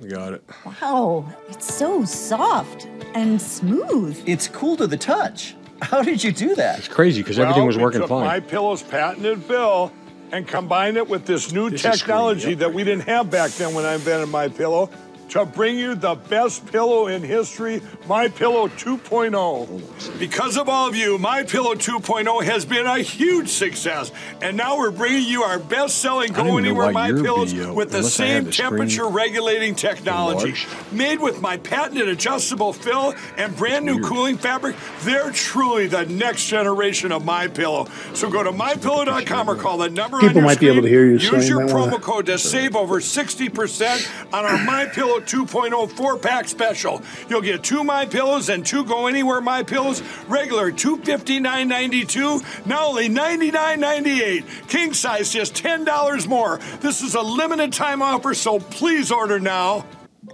We 0.00 0.08
got 0.08 0.34
it. 0.34 0.44
Wow, 0.64 1.24
it's 1.48 1.72
so 1.72 2.04
soft 2.04 2.86
and 3.14 3.40
smooth. 3.40 4.22
It's 4.26 4.46
cool 4.48 4.76
to 4.76 4.86
the 4.86 4.96
touch. 4.96 5.56
How 5.80 6.02
did 6.02 6.22
you 6.22 6.32
do 6.32 6.54
that? 6.54 6.78
It's 6.78 6.88
crazy 6.88 7.22
because 7.22 7.38
everything 7.38 7.66
was 7.66 7.76
we 7.76 7.82
working 7.82 8.00
took 8.00 8.10
fine. 8.10 8.24
My 8.24 8.40
Pillow's 8.40 8.82
patented 8.82 9.46
bill 9.48 9.92
and 10.32 10.46
combined 10.46 10.96
it 10.96 11.08
with 11.08 11.24
this 11.24 11.52
new 11.52 11.70
This 11.70 11.82
technology 11.82 12.40
screwing 12.40 12.58
that 12.58 12.74
we 12.74 12.84
didn't 12.84 13.04
have 13.04 13.30
back 13.30 13.50
then 13.52 13.74
when 13.74 13.84
I 13.84 13.94
invented 13.94 14.28
My 14.28 14.48
Pillow 14.48 14.90
to 15.30 15.44
bring 15.44 15.76
you 15.78 15.94
the 15.94 16.14
best 16.14 16.64
pillow 16.66 17.08
in 17.08 17.22
history, 17.22 17.82
My 18.06 18.28
Pillow 18.28 18.68
2.0. 18.68 20.18
Because 20.18 20.56
of 20.56 20.68
all 20.68 20.88
of 20.88 20.94
you, 20.94 21.18
My 21.18 21.42
Pillow 21.42 21.74
2.0 21.74 22.44
has 22.44 22.64
been 22.64 22.86
a 22.86 22.98
huge 22.98 23.48
success, 23.48 24.12
and 24.40 24.56
now 24.56 24.78
we're 24.78 24.90
bringing 24.92 25.24
you 25.28 25.42
our 25.42 25.58
best-selling 25.58 26.32
I 26.32 26.36
don't 26.36 26.46
Go 26.46 26.58
Anywhere 26.58 26.92
My 26.92 27.10
Pillows 27.10 27.52
video, 27.52 27.74
with 27.74 27.90
the 27.90 27.98
unless 27.98 28.20
I 28.20 28.26
have 28.26 28.34
same 28.36 28.44
the 28.44 28.52
temperature 28.52 29.08
regulating 29.08 29.74
technology. 29.74 30.48
enlarged. 30.50 30.92
Made 30.92 31.20
with 31.20 31.40
my 31.40 31.56
patented 31.56 32.08
adjustable 32.08 32.72
fill 32.72 33.14
and 33.36 33.54
brand 33.56 33.84
new 33.84 34.00
cooling 34.00 34.36
fabric, 34.38 34.76
they're 35.02 35.32
truly 35.32 35.86
the 35.88 36.06
next 36.06 36.46
generation 36.46 37.10
of 37.10 37.24
My 37.24 37.48
Pillow. 37.48 37.88
So 38.14 38.30
go 38.30 38.42
to 38.44 38.52
mypillow.com 38.52 39.50
or 39.50 39.56
call 39.56 39.78
the 39.78 39.90
number 39.90 40.18
People 40.20 40.28
on 40.28 40.34
your 40.36 40.44
might 40.44 40.60
be 40.60 40.68
able 40.68 40.82
to 40.82 40.88
hear 40.88 41.04
you, 41.04 41.18
Use 41.18 41.48
your 41.48 41.64
might 41.64 41.72
wanna- 41.74 41.96
promo 41.96 42.00
code 42.00 42.26
to 42.26 42.38
save 42.38 42.76
over 42.76 43.00
60% 43.00 44.08
on 44.32 44.44
our 44.44 44.58
My 44.64 44.86
Pillow 44.86 45.15
2.0 45.20 45.90
four-pack 45.92 46.48
special. 46.48 47.02
You'll 47.28 47.42
get 47.42 47.62
two 47.62 47.84
My 47.84 48.06
Pillows 48.06 48.48
and 48.48 48.64
two 48.64 48.84
Go 48.84 49.06
Anywhere 49.06 49.40
My 49.40 49.62
Pillows, 49.62 50.02
regular 50.28 50.70
$259.92, 50.72 52.66
now 52.66 52.86
only 52.88 53.08
$99.98. 53.08 54.68
King 54.68 54.92
size 54.94 55.32
just 55.32 55.54
$10 55.54 56.26
more. 56.28 56.58
This 56.80 57.02
is 57.02 57.14
a 57.14 57.22
limited 57.22 57.72
time 57.72 58.02
offer, 58.02 58.34
so 58.34 58.58
please 58.58 59.10
order 59.10 59.38
now. 59.38 59.84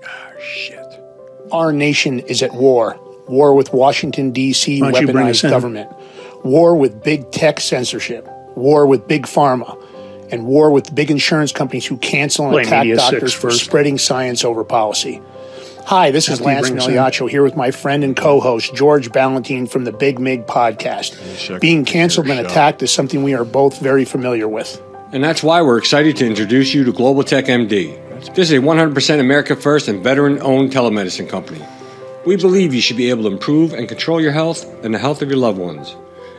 Ah, 0.05 0.31
Our 1.53 1.73
nation 1.73 2.21
is 2.21 2.43
at 2.43 2.53
war. 2.55 2.99
War 3.29 3.55
with 3.55 3.73
Washington, 3.73 4.33
D.C., 4.33 4.81
Why 4.81 4.91
don't 4.91 5.07
you 5.07 5.13
bring 5.13 5.29
us 5.29 5.43
weaponized 5.43 5.51
government. 5.51 5.93
War 6.45 6.77
with 6.77 7.03
big 7.03 7.31
tech 7.31 7.61
censorship. 7.61 8.27
War 8.57 8.87
with 8.87 9.07
big 9.07 9.25
pharma. 9.27 9.82
And 10.33 10.47
war 10.47 10.71
with 10.71 10.95
big 10.95 11.11
insurance 11.11 11.53
companies 11.53 11.87
who 11.87 11.99
cancel 11.99 12.47
and 12.47 12.53
Blame 12.53 12.67
attack 12.67 12.85
Media 12.85 12.97
doctors 12.97 13.35
for 13.35 13.51
spreading 13.51 13.99
science 13.99 14.45
over 14.45 14.65
policy. 14.65 15.21
Hi, 15.85 16.11
this 16.11 16.29
is 16.29 16.41
Lance 16.41 16.71
bring 16.71 16.79
us 16.79 16.87
in. 16.87 16.95
Migliaccio 16.95 17.29
here 17.29 17.43
with 17.43 17.55
my 17.55 17.71
friend 17.71 18.03
and 18.03 18.17
co-host 18.17 18.75
George 18.75 19.11
Balloutine 19.11 19.69
from 19.69 19.85
the 19.85 19.93
Big 19.93 20.19
Mig 20.19 20.47
podcast. 20.47 21.61
Being 21.61 21.85
canceled 21.85 22.29
and 22.29 22.41
attacked 22.41 22.83
is 22.83 22.91
something 22.91 23.23
we 23.23 23.35
are 23.35 23.45
both 23.45 23.79
very 23.79 24.05
familiar 24.05 24.49
with. 24.49 24.81
And 25.13 25.23
that's 25.23 25.43
why 25.43 25.61
we're 25.61 25.77
excited 25.77 26.17
to 26.17 26.27
introduce 26.27 26.73
you 26.73 26.85
to 26.85 26.93
Global 26.93 27.25
Tek 27.25 27.45
MD. 27.47 27.99
This 28.35 28.51
is 28.51 28.53
a 28.53 28.63
100% 28.63 29.21
America 29.21 29.55
First 29.55 29.89
and 29.89 30.03
veteran 30.03 30.41
owned 30.41 30.73
telemedicine 30.73 31.29
company. 31.29 31.63
We 32.25 32.37
believe 32.37 32.73
you 32.73 32.81
should 32.81 32.97
be 32.97 33.11
able 33.11 33.25
to 33.25 33.31
improve 33.31 33.75
and 33.75 33.89
control 33.89 34.21
your 34.21 34.33
health 34.33 34.65
and 34.85 34.95
the 34.95 34.99
health 34.99 35.21
of 35.21 35.29
your 35.29 35.39
loved 35.39 35.59
ones. 35.59 35.95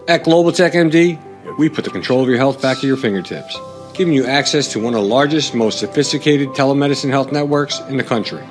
At 0.07 0.23
Global 0.23 0.51
Tek 0.51 0.73
MD, 0.73 1.19
we 1.59 1.69
put 1.69 1.83
the 1.83 1.91
control 1.91 2.23
of 2.23 2.29
your 2.29 2.37
health 2.37 2.61
back 2.61 2.79
to 2.79 2.87
your 2.87 2.97
fingertips, 2.97 3.55
giving 3.93 4.13
you 4.13 4.25
access 4.25 4.67
to 4.69 4.79
one 4.79 4.93
of 4.93 5.01
the 5.01 5.07
largest, 5.07 5.53
most 5.53 5.79
sophisticated 5.79 6.49
telemedicine 6.49 7.09
health 7.09 7.31
networks 7.31 7.79
in 7.89 7.97
the 7.97 8.03
country. 8.03 8.43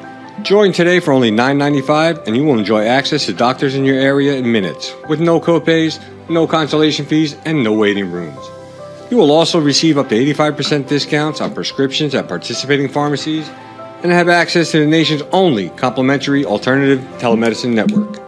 Join 0.43 0.73
today 0.73 0.99
for 0.99 1.13
only 1.13 1.31
$9.95 1.31 2.27
and 2.27 2.37
you 2.37 2.45
will 2.45 2.59
enjoy 2.59 2.87
access 2.87 3.27
to 3.27 3.33
doctors 3.33 3.75
in 3.75 3.85
your 3.85 3.99
area 3.99 4.35
in 4.35 4.51
minutes 4.51 4.93
with 5.09 5.21
no 5.21 5.41
copays, 5.41 6.03
no 6.29 6.47
consultation 6.47 7.07
fees, 7.07 7.37
and 7.45 7.63
no 7.63 7.73
waiting 7.73 8.11
rooms. 8.11 8.39
You 9.11 9.19
will 9.19 9.31
also 9.31 9.61
receive 9.61 9.99
up 9.99 10.09
to 10.09 10.15
85% 10.15 10.89
discounts 10.89 11.41
on 11.41 11.55
prescriptions 11.55 12.15
at 12.15 12.29
participating 12.29 12.89
pharmacies 12.89 13.49
and 14.03 14.11
have 14.11 14.29
access 14.29 14.71
to 14.73 14.81
the 14.81 14.87
nation's 14.87 15.23
only 15.33 15.69
complimentary 15.71 16.45
alternative 16.45 17.01
telemedicine 17.19 17.75
network. 17.75 18.23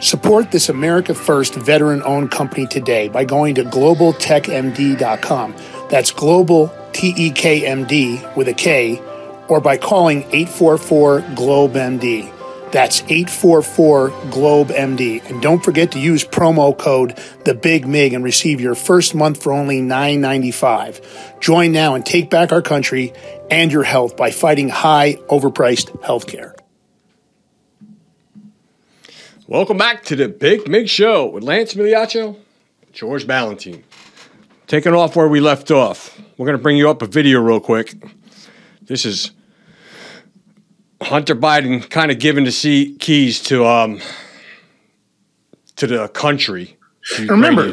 Support 0.00 0.50
this 0.50 0.68
America 0.68 1.14
First 1.14 1.54
veteran 1.54 2.02
owned 2.02 2.30
company 2.30 2.66
today 2.66 3.08
by 3.08 3.24
going 3.24 3.54
to 3.54 3.64
globaltekmd.com. 3.64 5.54
That's 5.94 6.10
global 6.10 6.74
T 6.92 7.14
E 7.16 7.30
K 7.30 7.64
M 7.64 7.84
D 7.84 8.20
with 8.34 8.48
a 8.48 8.52
K, 8.52 9.00
or 9.46 9.60
by 9.60 9.76
calling 9.76 10.24
844 10.32 11.20
Globe 11.36 11.74
MD. 11.74 12.32
That's 12.72 13.02
844 13.02 14.08
Globe 14.32 14.70
MD. 14.70 15.24
And 15.30 15.40
don't 15.40 15.64
forget 15.64 15.92
to 15.92 16.00
use 16.00 16.24
promo 16.24 16.76
code 16.76 17.16
the 17.44 17.54
Big 17.54 17.86
Mig 17.86 18.12
and 18.12 18.24
receive 18.24 18.60
your 18.60 18.74
first 18.74 19.14
month 19.14 19.40
for 19.40 19.52
only 19.52 19.82
$9.95. 19.82 21.40
Join 21.40 21.70
now 21.70 21.94
and 21.94 22.04
take 22.04 22.28
back 22.28 22.50
our 22.50 22.60
country 22.60 23.12
and 23.48 23.70
your 23.70 23.84
health 23.84 24.16
by 24.16 24.32
fighting 24.32 24.70
high, 24.70 25.14
overpriced 25.28 25.96
healthcare. 26.00 26.56
Welcome 29.46 29.76
back 29.76 30.02
to 30.06 30.16
the 30.16 30.26
Big 30.28 30.66
Mig 30.66 30.88
Show 30.88 31.26
with 31.26 31.44
Lance 31.44 31.74
Migliaccio, 31.74 32.36
George 32.92 33.28
Balloutine. 33.28 33.84
Taking 34.66 34.94
off 34.94 35.14
where 35.14 35.28
we 35.28 35.40
left 35.40 35.70
off, 35.70 36.18
we're 36.36 36.46
going 36.46 36.56
to 36.56 36.62
bring 36.62 36.76
you 36.76 36.88
up 36.88 37.02
a 37.02 37.06
video 37.06 37.40
real 37.40 37.60
quick. 37.60 37.94
This 38.82 39.04
is 39.04 39.30
Hunter 41.02 41.34
Biden 41.34 41.88
kind 41.90 42.10
of 42.10 42.18
giving 42.18 42.44
the 42.44 42.52
sea 42.52 42.96
keys 42.98 43.42
to 43.44 43.66
um 43.66 44.00
to 45.76 45.86
the 45.86 46.08
country 46.08 46.76
remember, 47.28 47.70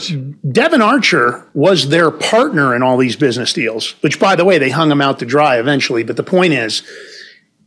Devon 0.51 0.81
Archer 0.81 1.47
was 1.53 1.89
their 1.89 2.11
partner 2.11 2.75
in 2.75 2.83
all 2.83 2.97
these 2.97 3.15
business 3.15 3.53
deals, 3.53 3.91
which, 4.01 4.19
by 4.19 4.35
the 4.35 4.43
way, 4.43 4.57
they 4.57 4.69
hung 4.69 4.91
him 4.91 5.01
out 5.01 5.19
to 5.19 5.25
dry 5.25 5.57
eventually. 5.57 6.03
But 6.03 6.17
the 6.17 6.23
point 6.23 6.53
is, 6.53 6.83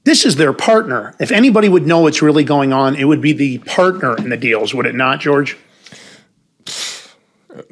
this 0.05 0.27
is 0.27 0.37
their 0.37 0.53
partner. 0.53 1.15
If 1.19 1.33
anybody 1.33 1.71
would 1.71 1.87
know 1.87 2.01
what's 2.01 2.21
really 2.21 2.45
going 2.45 2.75
on, 2.75 2.95
it 2.97 3.05
would 3.05 3.23
be 3.23 3.33
the 3.33 3.59
partner 3.59 4.15
in 4.19 4.29
the 4.29 4.37
deals, 4.37 4.75
would 4.75 4.85
it 4.85 4.95
not, 4.95 5.21
George? 5.21 5.57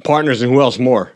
Partners 0.04 0.40
and 0.40 0.50
who 0.50 0.62
else 0.62 0.78
more? 0.78 1.12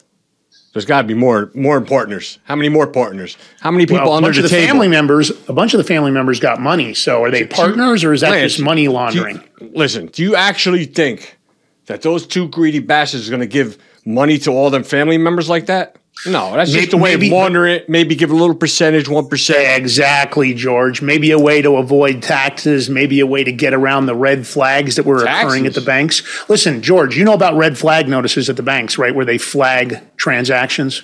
There's 0.76 0.84
got 0.84 1.00
to 1.00 1.08
be 1.08 1.14
more 1.14 1.50
more 1.54 1.80
partners. 1.80 2.38
How 2.44 2.54
many 2.54 2.68
more 2.68 2.86
partners? 2.86 3.38
How 3.60 3.70
many 3.70 3.86
people 3.86 4.04
Well, 4.10 4.12
under 4.12 4.30
the, 4.30 4.42
the 4.42 4.48
table? 4.50 4.66
family 4.66 4.88
members, 4.88 5.30
a 5.48 5.54
bunch 5.54 5.72
of 5.72 5.78
the 5.78 5.84
family 5.84 6.10
members 6.10 6.38
got 6.38 6.60
money. 6.60 6.92
So 6.92 7.24
are 7.24 7.30
they 7.30 7.46
partners 7.46 8.04
or 8.04 8.12
is 8.12 8.20
that 8.20 8.32
Lance, 8.32 8.52
just 8.52 8.62
money 8.62 8.82
do 8.82 8.90
you- 8.90 8.92
laundering? 8.92 9.42
listen, 9.58 10.08
do 10.08 10.22
you 10.22 10.36
actually 10.36 10.84
think 10.84 11.38
that 11.86 12.02
those 12.02 12.26
two 12.26 12.48
greedy 12.48 12.80
bastards 12.80 13.26
are 13.26 13.30
going 13.30 13.40
to 13.40 13.46
give 13.46 13.78
money 14.04 14.36
to 14.40 14.50
all 14.50 14.68
them 14.68 14.84
family 14.84 15.16
members 15.16 15.48
like 15.48 15.64
that? 15.64 15.96
No, 16.24 16.56
that's 16.56 16.70
just 16.72 16.92
Maybe- 16.92 16.96
a 16.98 17.02
way 17.02 17.10
maybe- 17.14 17.26
of 17.26 17.32
laundering 17.34 17.74
it. 17.76 17.88
Maybe 17.88 18.14
give 18.14 18.30
a 18.30 18.34
little 18.34 18.54
percentage, 18.54 19.06
one 19.08 19.28
percent. 19.28 19.76
Exactly, 19.80 20.54
George. 20.54 21.02
Maybe 21.02 21.30
a 21.30 21.38
way 21.38 21.60
to 21.62 21.76
avoid 21.76 22.22
taxes, 22.22 22.88
maybe 22.88 23.20
a 23.20 23.26
way 23.26 23.44
to 23.44 23.52
get 23.52 23.74
around 23.74 24.06
the 24.06 24.14
red 24.14 24.46
flags 24.46 24.96
that 24.96 25.04
were 25.04 25.22
occurring 25.22 25.66
at 25.66 25.74
the 25.74 25.82
banks. 25.82 26.22
Listen, 26.48 26.80
George, 26.80 27.16
you 27.16 27.24
know 27.24 27.34
about 27.34 27.56
red 27.56 27.76
flag 27.76 28.08
notices 28.08 28.48
at 28.48 28.56
the 28.56 28.62
banks, 28.62 28.96
right? 28.96 29.14
Where 29.14 29.26
they 29.26 29.38
flag 29.38 30.00
transactions. 30.16 31.02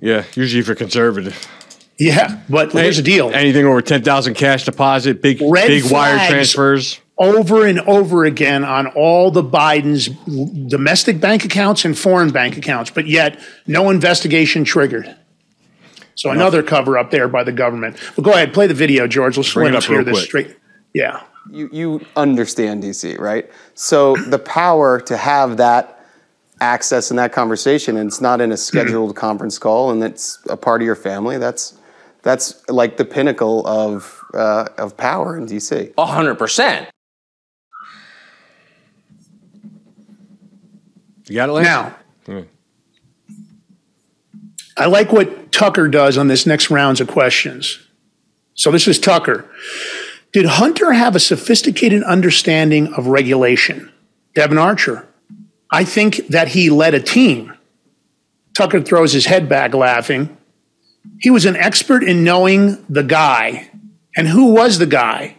Yeah, 0.00 0.24
usually 0.34 0.62
for 0.62 0.74
conservative. 0.74 1.48
Yeah, 1.98 2.40
but 2.48 2.72
here's 2.72 2.96
the 2.98 3.02
deal. 3.02 3.30
Anything 3.30 3.66
over 3.66 3.80
ten 3.82 4.02
thousand 4.02 4.34
cash 4.34 4.64
deposit, 4.64 5.22
big 5.22 5.40
Red 5.42 5.66
big 5.68 5.90
wire 5.90 6.18
transfers. 6.28 7.00
Over 7.20 7.66
and 7.66 7.80
over 7.80 8.24
again 8.24 8.64
on 8.64 8.86
all 8.88 9.30
the 9.30 9.42
Biden's 9.44 10.08
domestic 10.68 11.20
bank 11.20 11.44
accounts 11.44 11.84
and 11.84 11.96
foreign 11.96 12.30
bank 12.30 12.56
accounts, 12.56 12.90
but 12.90 13.06
yet 13.06 13.38
no 13.66 13.90
investigation 13.90 14.64
triggered. 14.64 15.14
So 16.14 16.30
another 16.30 16.62
cover 16.62 16.98
up 16.98 17.10
there 17.10 17.28
by 17.28 17.44
the 17.44 17.52
government. 17.52 17.96
Well, 18.16 18.24
go 18.24 18.32
ahead, 18.32 18.52
play 18.52 18.66
the 18.66 18.74
video, 18.74 19.06
George. 19.06 19.36
Let's 19.36 19.52
Bring 19.52 19.66
let 19.66 19.74
it 19.74 19.76
us 19.78 19.84
up 19.84 19.90
hear 19.90 20.04
this 20.04 20.18
quick. 20.18 20.24
straight. 20.24 20.56
Yeah. 20.92 21.22
You, 21.50 21.68
you 21.72 22.06
understand 22.16 22.82
DC, 22.82 23.18
right? 23.18 23.50
So 23.74 24.16
the 24.16 24.38
power 24.38 25.00
to 25.02 25.16
have 25.16 25.58
that 25.58 26.04
access 26.60 27.10
and 27.10 27.18
that 27.18 27.32
conversation, 27.32 27.96
and 27.96 28.08
it's 28.08 28.20
not 28.20 28.40
in 28.40 28.52
a 28.52 28.56
scheduled 28.56 29.14
conference 29.16 29.58
call, 29.58 29.90
and 29.90 30.02
it's 30.02 30.38
a 30.48 30.56
part 30.56 30.82
of 30.82 30.86
your 30.86 30.96
family. 30.96 31.38
That's 31.38 31.78
that's 32.22 32.68
like 32.68 32.98
the 32.98 33.04
pinnacle 33.06 33.66
of 33.66 34.22
uh, 34.34 34.68
of 34.76 34.96
power 34.96 35.38
in 35.38 35.46
DC. 35.46 35.94
A 35.96 36.06
hundred 36.06 36.36
percent. 36.36 36.88
You 41.30 41.36
got 41.36 41.48
it, 41.48 41.52
Lance? 41.52 41.66
Now, 41.66 41.96
Hmm. 42.26 42.40
I 44.76 44.86
like 44.86 45.12
what 45.12 45.52
Tucker 45.52 45.88
does 45.88 46.18
on 46.18 46.28
this 46.28 46.46
next 46.46 46.70
rounds 46.70 47.00
of 47.00 47.08
questions. 47.08 47.78
So 48.54 48.70
this 48.70 48.86
is 48.88 48.98
Tucker. 48.98 49.44
Did 50.32 50.46
Hunter 50.46 50.92
have 50.92 51.14
a 51.16 51.20
sophisticated 51.20 52.02
understanding 52.02 52.92
of 52.94 53.06
regulation? 53.06 53.90
Devon 54.34 54.58
Archer. 54.58 55.06
I 55.70 55.84
think 55.84 56.26
that 56.28 56.48
he 56.48 56.68
led 56.70 56.94
a 56.94 57.00
team. 57.00 57.52
Tucker 58.56 58.80
throws 58.80 59.12
his 59.12 59.26
head 59.26 59.48
back 59.48 59.72
laughing. 59.72 60.36
He 61.20 61.30
was 61.30 61.46
an 61.46 61.56
expert 61.56 62.02
in 62.02 62.24
knowing 62.24 62.84
the 62.88 63.02
guy. 63.02 63.70
And 64.16 64.28
who 64.28 64.46
was 64.52 64.78
the 64.78 64.86
guy? 64.86 65.36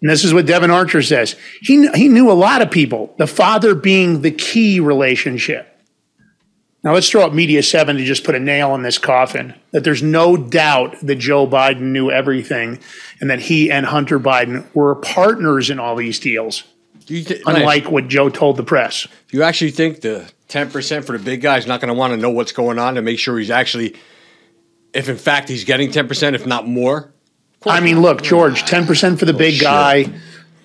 And 0.00 0.10
this 0.10 0.24
is 0.24 0.32
what 0.32 0.46
Devon 0.46 0.70
Archer 0.70 1.02
says. 1.02 1.36
He, 1.60 1.88
he 1.88 2.08
knew 2.08 2.30
a 2.30 2.32
lot 2.32 2.62
of 2.62 2.70
people, 2.70 3.14
the 3.18 3.26
father 3.26 3.74
being 3.74 4.22
the 4.22 4.30
key 4.30 4.80
relationship. 4.80 5.66
Now 6.82 6.94
let's 6.94 7.10
throw 7.10 7.22
up 7.26 7.34
Media 7.34 7.62
7 7.62 7.96
to 7.98 8.04
just 8.04 8.24
put 8.24 8.34
a 8.34 8.40
nail 8.40 8.74
in 8.74 8.82
this 8.82 8.96
coffin 8.96 9.54
that 9.72 9.84
there's 9.84 10.02
no 10.02 10.38
doubt 10.38 10.96
that 11.02 11.16
Joe 11.16 11.46
Biden 11.46 11.92
knew 11.92 12.10
everything 12.10 12.78
and 13.20 13.28
that 13.28 13.40
he 13.40 13.70
and 13.70 13.84
Hunter 13.84 14.18
Biden 14.18 14.64
were 14.74 14.94
partners 14.94 15.68
in 15.68 15.78
all 15.78 15.94
these 15.94 16.18
deals, 16.18 16.64
Do 17.04 17.14
you 17.14 17.24
thi- 17.24 17.42
unlike 17.44 17.90
what 17.90 18.08
Joe 18.08 18.30
told 18.30 18.56
the 18.56 18.62
press. 18.62 19.06
Do 19.28 19.36
you 19.36 19.42
actually 19.42 19.72
think 19.72 20.00
the 20.00 20.30
ten 20.48 20.70
percent 20.70 21.04
for 21.04 21.18
the 21.18 21.22
big 21.22 21.42
guy 21.42 21.58
is 21.58 21.66
not 21.66 21.82
going 21.82 21.88
to 21.92 21.94
want 21.94 22.14
to 22.14 22.16
know 22.16 22.30
what's 22.30 22.52
going 22.52 22.78
on 22.78 22.94
to 22.94 23.02
make 23.02 23.18
sure 23.18 23.38
he's 23.38 23.50
actually, 23.50 23.94
if 24.94 25.10
in 25.10 25.18
fact 25.18 25.50
he's 25.50 25.64
getting 25.64 25.90
ten 25.90 26.08
percent, 26.08 26.34
if 26.34 26.46
not 26.46 26.66
more? 26.66 27.12
I 27.66 27.80
mean, 27.80 28.00
look, 28.00 28.22
George, 28.22 28.62
10% 28.62 29.18
for 29.18 29.26
the 29.26 29.34
big 29.34 29.60
oh, 29.60 29.64
guy, 29.64 30.12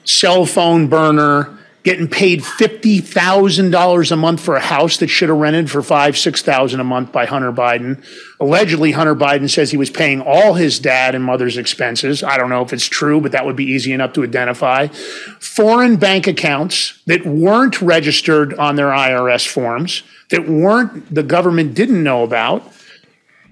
cell 0.06 0.46
phone 0.46 0.88
burner, 0.88 1.58
getting 1.84 2.08
paid 2.08 2.42
$50,000 2.42 4.12
a 4.12 4.16
month 4.16 4.40
for 4.40 4.56
a 4.56 4.62
house 4.62 4.98
that 4.98 5.08
should 5.08 5.30
have 5.30 5.38
rented 5.38 5.70
for 5.70 5.84
five, 5.84 6.18
6000 6.18 6.80
a 6.80 6.84
month 6.84 7.12
by 7.12 7.26
Hunter 7.26 7.52
Biden. 7.52 8.04
Allegedly, 8.40 8.94
Hunter 8.94 9.14
Biden 9.14 9.50
says 9.50 9.72
he 9.72 9.78
was 9.78 9.90
paying 9.90 10.22
all 10.22 10.54
his 10.54 10.80
dad 10.80 11.16
and 11.16 11.24
mother's 11.24 11.58
expenses. 11.58 12.24
I 12.24 12.38
don't 12.38 12.50
know 12.50 12.64
if 12.64 12.72
it's 12.72 12.88
true, 12.88 13.20
but 13.20 13.34
that 13.34 13.46
would 13.46 13.58
be 13.58 13.66
easy 13.66 13.92
enough 13.92 14.14
to 14.14 14.24
identify. 14.24 14.88
Foreign 14.88 15.98
bank 15.98 16.28
accounts 16.28 17.00
that 17.06 17.26
weren't 17.26 17.82
registered 17.82 18.54
on 18.56 18.78
their 18.78 18.90
IRS 18.90 19.46
forms, 19.46 20.02
that 20.30 20.48
weren't, 20.48 21.14
the 21.14 21.24
government 21.24 21.76
didn't 21.76 22.02
know 22.02 22.24
about 22.24 22.72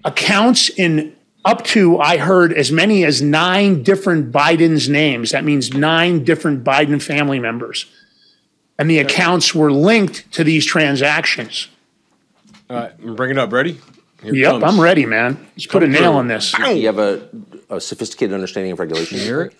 accounts 0.05 0.69
in 0.69 1.15
up 1.45 1.63
to, 1.65 1.99
I 1.99 2.17
heard, 2.17 2.53
as 2.53 2.71
many 2.71 3.03
as 3.03 3.21
nine 3.21 3.83
different 3.83 4.31
Biden's 4.31 4.87
names. 4.87 5.31
That 5.31 5.43
means 5.43 5.73
nine 5.73 6.23
different 6.23 6.63
Biden 6.63 7.01
family 7.01 7.39
members. 7.39 7.85
And 8.79 8.89
the 8.89 8.99
accounts 8.99 9.53
were 9.53 9.71
linked 9.71 10.31
to 10.33 10.43
these 10.43 10.65
transactions. 10.65 11.67
All 12.69 12.77
right, 12.77 12.91
I'm 13.03 13.15
bringing 13.15 13.37
it 13.37 13.41
up. 13.41 13.51
Ready? 13.51 13.79
Here 14.23 14.33
yep, 14.33 14.51
comes. 14.51 14.63
I'm 14.63 14.79
ready, 14.79 15.05
man. 15.05 15.45
Let's 15.55 15.65
put 15.65 15.83
a 15.83 15.85
Come 15.85 15.91
nail 15.91 16.01
through. 16.11 16.19
on 16.19 16.27
this. 16.27 16.57
You 16.57 16.87
have 16.87 16.97
a, 16.97 17.29
a 17.69 17.81
sophisticated 17.81 18.33
understanding 18.33 18.71
of 18.71 18.79
regulation. 18.79 19.19
hear 19.19 19.41
it? 19.41 19.55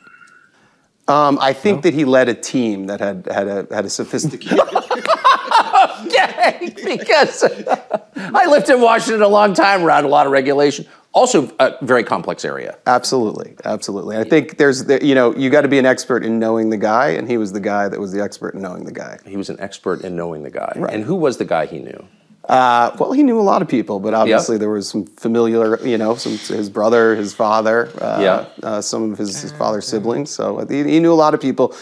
Um, 1.07 1.37
I 1.41 1.51
think 1.51 1.83
that 1.83 1.93
he 1.93 2.05
led 2.05 2.29
a 2.29 2.33
team 2.33 2.87
that 2.87 3.01
had 3.01 3.27
had 3.29 3.47
a 3.47 3.67
had 3.69 3.83
a 3.83 3.89
sophisticated. 3.89 4.59
okay, 6.05 6.73
because 6.85 7.43
I 8.15 8.45
lived 8.47 8.69
in 8.69 8.79
Washington 8.79 9.21
a 9.21 9.27
long 9.27 9.53
time 9.53 9.83
around 9.83 10.05
a 10.05 10.07
lot 10.07 10.25
of 10.25 10.31
regulation. 10.31 10.85
Also, 11.13 11.51
a 11.59 11.73
very 11.83 12.03
complex 12.03 12.43
area. 12.43 12.75
Absolutely, 12.87 13.55
absolutely. 13.65 14.17
I 14.17 14.23
think 14.23 14.57
there's, 14.57 14.85
the, 14.85 15.05
you 15.05 15.13
know, 15.13 15.35
you 15.35 15.51
got 15.51 15.61
to 15.61 15.67
be 15.67 15.77
an 15.77 15.85
expert 15.85 16.25
in 16.25 16.39
knowing 16.39 16.71
the 16.71 16.77
guy, 16.77 17.09
and 17.09 17.29
he 17.29 17.37
was 17.37 17.51
the 17.53 17.59
guy 17.59 17.87
that 17.87 17.99
was 17.99 18.11
the 18.11 18.21
expert 18.21 18.55
in 18.55 18.61
knowing 18.61 18.83
the 18.85 18.91
guy. 18.91 19.19
He 19.25 19.37
was 19.37 19.49
an 19.49 19.59
expert 19.59 20.01
in 20.01 20.15
knowing 20.15 20.41
the 20.41 20.49
guy. 20.49 20.73
And 20.89 21.03
who 21.03 21.13
was 21.13 21.37
the 21.37 21.45
guy 21.45 21.67
he 21.67 21.79
knew? 21.79 22.07
Uh, 22.49 22.93
well, 22.99 23.13
he 23.13 23.23
knew 23.23 23.39
a 23.39 23.41
lot 23.43 23.61
of 23.61 23.69
people, 23.69 23.99
but 24.01 24.13
obviously 24.13 24.57
there 24.57 24.69
was 24.69 24.89
some 24.89 25.05
familiar, 25.05 25.79
you 25.85 25.97
know, 25.97 26.15
some 26.15 26.33
his 26.57 26.69
brother, 26.69 27.15
his 27.15 27.33
father, 27.33 27.89
uh, 28.01 28.19
Yeah. 28.19 28.45
uh, 28.67 28.81
some 28.81 29.11
of 29.13 29.17
his, 29.17 29.41
his 29.41 29.51
father's 29.53 29.87
siblings. 29.87 30.29
So 30.31 30.59
uh, 30.59 30.65
he, 30.67 30.83
he 30.83 30.99
knew 30.99 31.13
a 31.13 31.15
lot 31.15 31.33
of 31.33 31.39
people, 31.39 31.73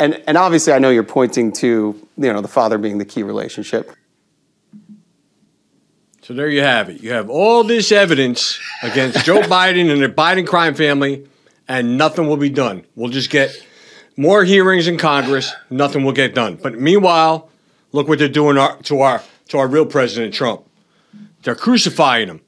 and 0.00 0.20
and 0.26 0.36
obviously 0.36 0.72
I 0.72 0.80
know 0.80 0.90
you're 0.90 1.04
pointing 1.04 1.52
to, 1.52 1.68
you 2.16 2.32
know, 2.32 2.40
the 2.40 2.48
father 2.48 2.76
being 2.76 2.98
the 2.98 3.04
key 3.04 3.22
relationship. 3.22 3.92
So 6.30 6.34
there 6.34 6.48
you 6.48 6.62
have 6.62 6.88
it. 6.88 7.02
You 7.02 7.10
have 7.10 7.28
all 7.28 7.64
this 7.64 7.90
evidence 7.90 8.60
against 8.84 9.24
Joe 9.24 9.40
Biden 9.40 9.90
and 9.90 10.00
the 10.00 10.08
Biden 10.08 10.46
crime 10.46 10.76
family, 10.76 11.26
and 11.66 11.98
nothing 11.98 12.28
will 12.28 12.36
be 12.36 12.48
done. 12.48 12.86
We'll 12.94 13.10
just 13.10 13.30
get 13.30 13.50
more 14.16 14.44
hearings 14.44 14.86
in 14.86 14.96
Congress. 14.96 15.52
Nothing 15.70 16.04
will 16.04 16.12
get 16.12 16.32
done. 16.32 16.54
But 16.54 16.78
meanwhile, 16.78 17.50
look 17.90 18.06
what 18.06 18.20
they're 18.20 18.28
doing 18.28 18.58
our, 18.58 18.76
to 18.82 19.00
our 19.00 19.24
to 19.48 19.58
our 19.58 19.66
real 19.66 19.84
president 19.84 20.32
Trump. 20.32 20.62
They're 21.42 21.56
crucifying 21.56 22.28
him. 22.28 22.42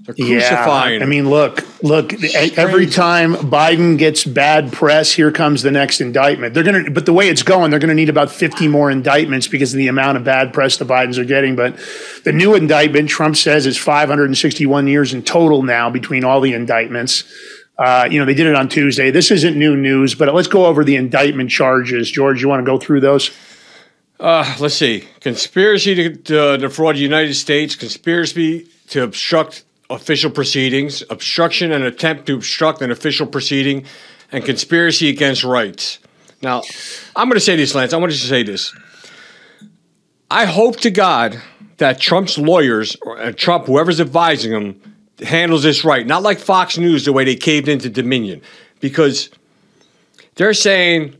They're 0.00 0.14
crucifying 0.14 1.02
I 1.02 1.06
mean, 1.06 1.28
look, 1.28 1.66
look. 1.82 2.12
e- 2.14 2.52
Every 2.56 2.86
time 2.86 3.34
Biden 3.34 3.98
gets 3.98 4.24
bad 4.24 4.72
press, 4.72 5.12
here 5.12 5.30
comes 5.30 5.62
the 5.62 5.70
next 5.70 6.00
indictment. 6.00 6.54
They're 6.54 6.62
gonna, 6.62 6.90
but 6.90 7.04
the 7.04 7.12
way 7.12 7.28
it's 7.28 7.42
going, 7.42 7.70
they're 7.70 7.80
gonna 7.80 7.94
need 7.94 8.08
about 8.08 8.30
fifty 8.30 8.68
more 8.68 8.90
indictments 8.90 9.48
because 9.48 9.74
of 9.74 9.78
the 9.78 9.88
amount 9.88 10.16
of 10.16 10.24
bad 10.24 10.52
press 10.54 10.76
the 10.76 10.84
Bidens 10.86 11.18
are 11.18 11.24
getting. 11.24 11.56
But 11.56 11.78
the 12.24 12.32
new 12.32 12.54
indictment, 12.54 13.10
Trump 13.10 13.36
says, 13.36 13.66
is 13.66 13.76
five 13.76 14.08
hundred 14.08 14.26
and 14.26 14.38
sixty-one 14.38 14.86
years 14.86 15.12
in 15.12 15.22
total 15.22 15.62
now 15.62 15.90
between 15.90 16.24
all 16.24 16.40
the 16.40 16.54
indictments. 16.54 17.24
Uh, 17.76 18.08
you 18.10 18.18
know, 18.18 18.24
they 18.24 18.34
did 18.34 18.46
it 18.46 18.54
on 18.54 18.68
Tuesday. 18.68 19.10
This 19.10 19.30
isn't 19.30 19.56
new 19.56 19.76
news, 19.76 20.14
but 20.14 20.32
let's 20.34 20.48
go 20.48 20.66
over 20.66 20.84
the 20.84 20.96
indictment 20.96 21.50
charges. 21.50 22.10
George, 22.10 22.40
you 22.42 22.48
want 22.48 22.60
to 22.60 22.66
go 22.66 22.78
through 22.78 23.00
those? 23.00 23.30
Uh, 24.18 24.56
let's 24.58 24.74
see. 24.74 25.04
Conspiracy 25.20 25.94
to, 25.94 26.16
to 26.16 26.58
defraud 26.58 26.96
the 26.96 27.00
United 27.00 27.34
States, 27.34 27.76
conspiracy 27.76 28.66
to 28.88 29.04
obstruct 29.04 29.62
official 29.90 30.30
proceedings, 30.30 31.02
obstruction 31.10 31.72
and 31.72 31.84
attempt 31.84 32.26
to 32.26 32.34
obstruct 32.34 32.82
an 32.82 32.90
official 32.90 33.26
proceeding, 33.26 33.84
and 34.30 34.44
conspiracy 34.44 35.08
against 35.08 35.44
rights. 35.44 35.98
Now, 36.42 36.62
I'm 37.16 37.28
going 37.28 37.36
to 37.36 37.44
say 37.44 37.56
this, 37.56 37.74
Lance. 37.74 37.92
I 37.92 37.96
want 37.96 38.12
to 38.12 38.18
say 38.18 38.42
this. 38.42 38.74
I 40.30 40.44
hope 40.44 40.76
to 40.80 40.90
God 40.90 41.40
that 41.78 42.00
Trump's 42.00 42.36
lawyers 42.36 42.96
or 43.02 43.18
uh, 43.18 43.32
Trump, 43.32 43.66
whoever's 43.66 44.00
advising 44.00 44.52
him, 44.52 44.96
handles 45.20 45.62
this 45.62 45.84
right. 45.84 46.06
Not 46.06 46.22
like 46.22 46.38
Fox 46.38 46.76
News, 46.76 47.04
the 47.04 47.12
way 47.12 47.24
they 47.24 47.34
caved 47.34 47.68
into 47.68 47.88
Dominion, 47.88 48.42
because 48.80 49.30
they're 50.34 50.54
saying 50.54 51.16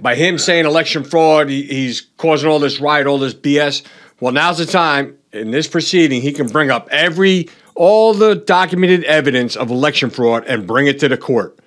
by 0.00 0.14
him 0.14 0.38
saying 0.38 0.64
election 0.64 1.04
fraud, 1.04 1.48
he, 1.48 1.62
he's 1.62 2.02
causing 2.16 2.48
all 2.48 2.58
this 2.58 2.80
riot, 2.80 3.06
all 3.06 3.18
this 3.18 3.34
BS. 3.34 3.84
Well, 4.20 4.32
now's 4.32 4.58
the 4.58 4.66
time 4.66 5.18
in 5.32 5.50
this 5.50 5.66
proceeding 5.66 6.22
he 6.22 6.32
can 6.32 6.48
bring 6.48 6.70
up 6.70 6.88
every 6.90 7.48
all 7.76 8.14
the 8.14 8.34
documented 8.34 9.04
evidence 9.04 9.54
of 9.56 9.70
election 9.70 10.10
fraud 10.10 10.44
and 10.46 10.66
bring 10.66 10.86
it 10.86 10.98
to 11.00 11.08
the 11.08 11.16
court. 11.16 11.58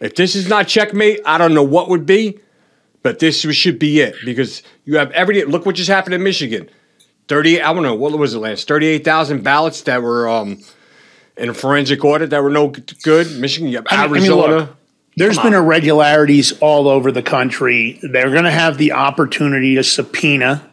If 0.00 0.14
this 0.14 0.34
is 0.34 0.48
not 0.48 0.68
checkmate, 0.68 1.20
I 1.26 1.38
don't 1.38 1.54
know 1.54 1.62
what 1.62 1.88
would 1.88 2.06
be, 2.06 2.38
but 3.02 3.18
this 3.18 3.40
should 3.40 3.78
be 3.78 4.00
it 4.00 4.14
because 4.24 4.62
you 4.84 4.96
have 4.98 5.10
every 5.12 5.44
look 5.44 5.66
what 5.66 5.74
just 5.74 5.90
happened 5.90 6.14
in 6.14 6.22
Michigan. 6.22 6.68
38 7.28 7.60
I 7.62 7.72
don't 7.74 7.82
know 7.82 7.94
what 7.94 8.16
was 8.18 8.34
it 8.34 8.38
last 8.38 8.66
38,000 8.68 9.42
ballots 9.44 9.82
that 9.82 10.02
were 10.02 10.28
um 10.28 10.58
in 11.36 11.48
a 11.50 11.54
forensic 11.54 12.04
audit 12.04 12.30
that 12.30 12.42
were 12.42 12.50
no 12.50 12.72
good. 13.02 13.38
Michigan, 13.38 13.68
you 13.68 13.76
have 13.76 13.86
I 13.90 14.06
mean- 14.08 14.16
I 14.16 14.20
mean, 14.28 14.32
look, 14.34 14.76
There's 15.16 15.34
Come 15.36 15.46
been 15.48 15.54
on. 15.54 15.64
irregularities 15.64 16.52
all 16.60 16.88
over 16.88 17.10
the 17.12 17.22
country. 17.22 17.98
They're 18.02 18.30
going 18.30 18.44
to 18.44 18.52
have 18.52 18.78
the 18.78 18.92
opportunity 18.92 19.74
to 19.74 19.82
subpoena, 19.82 20.68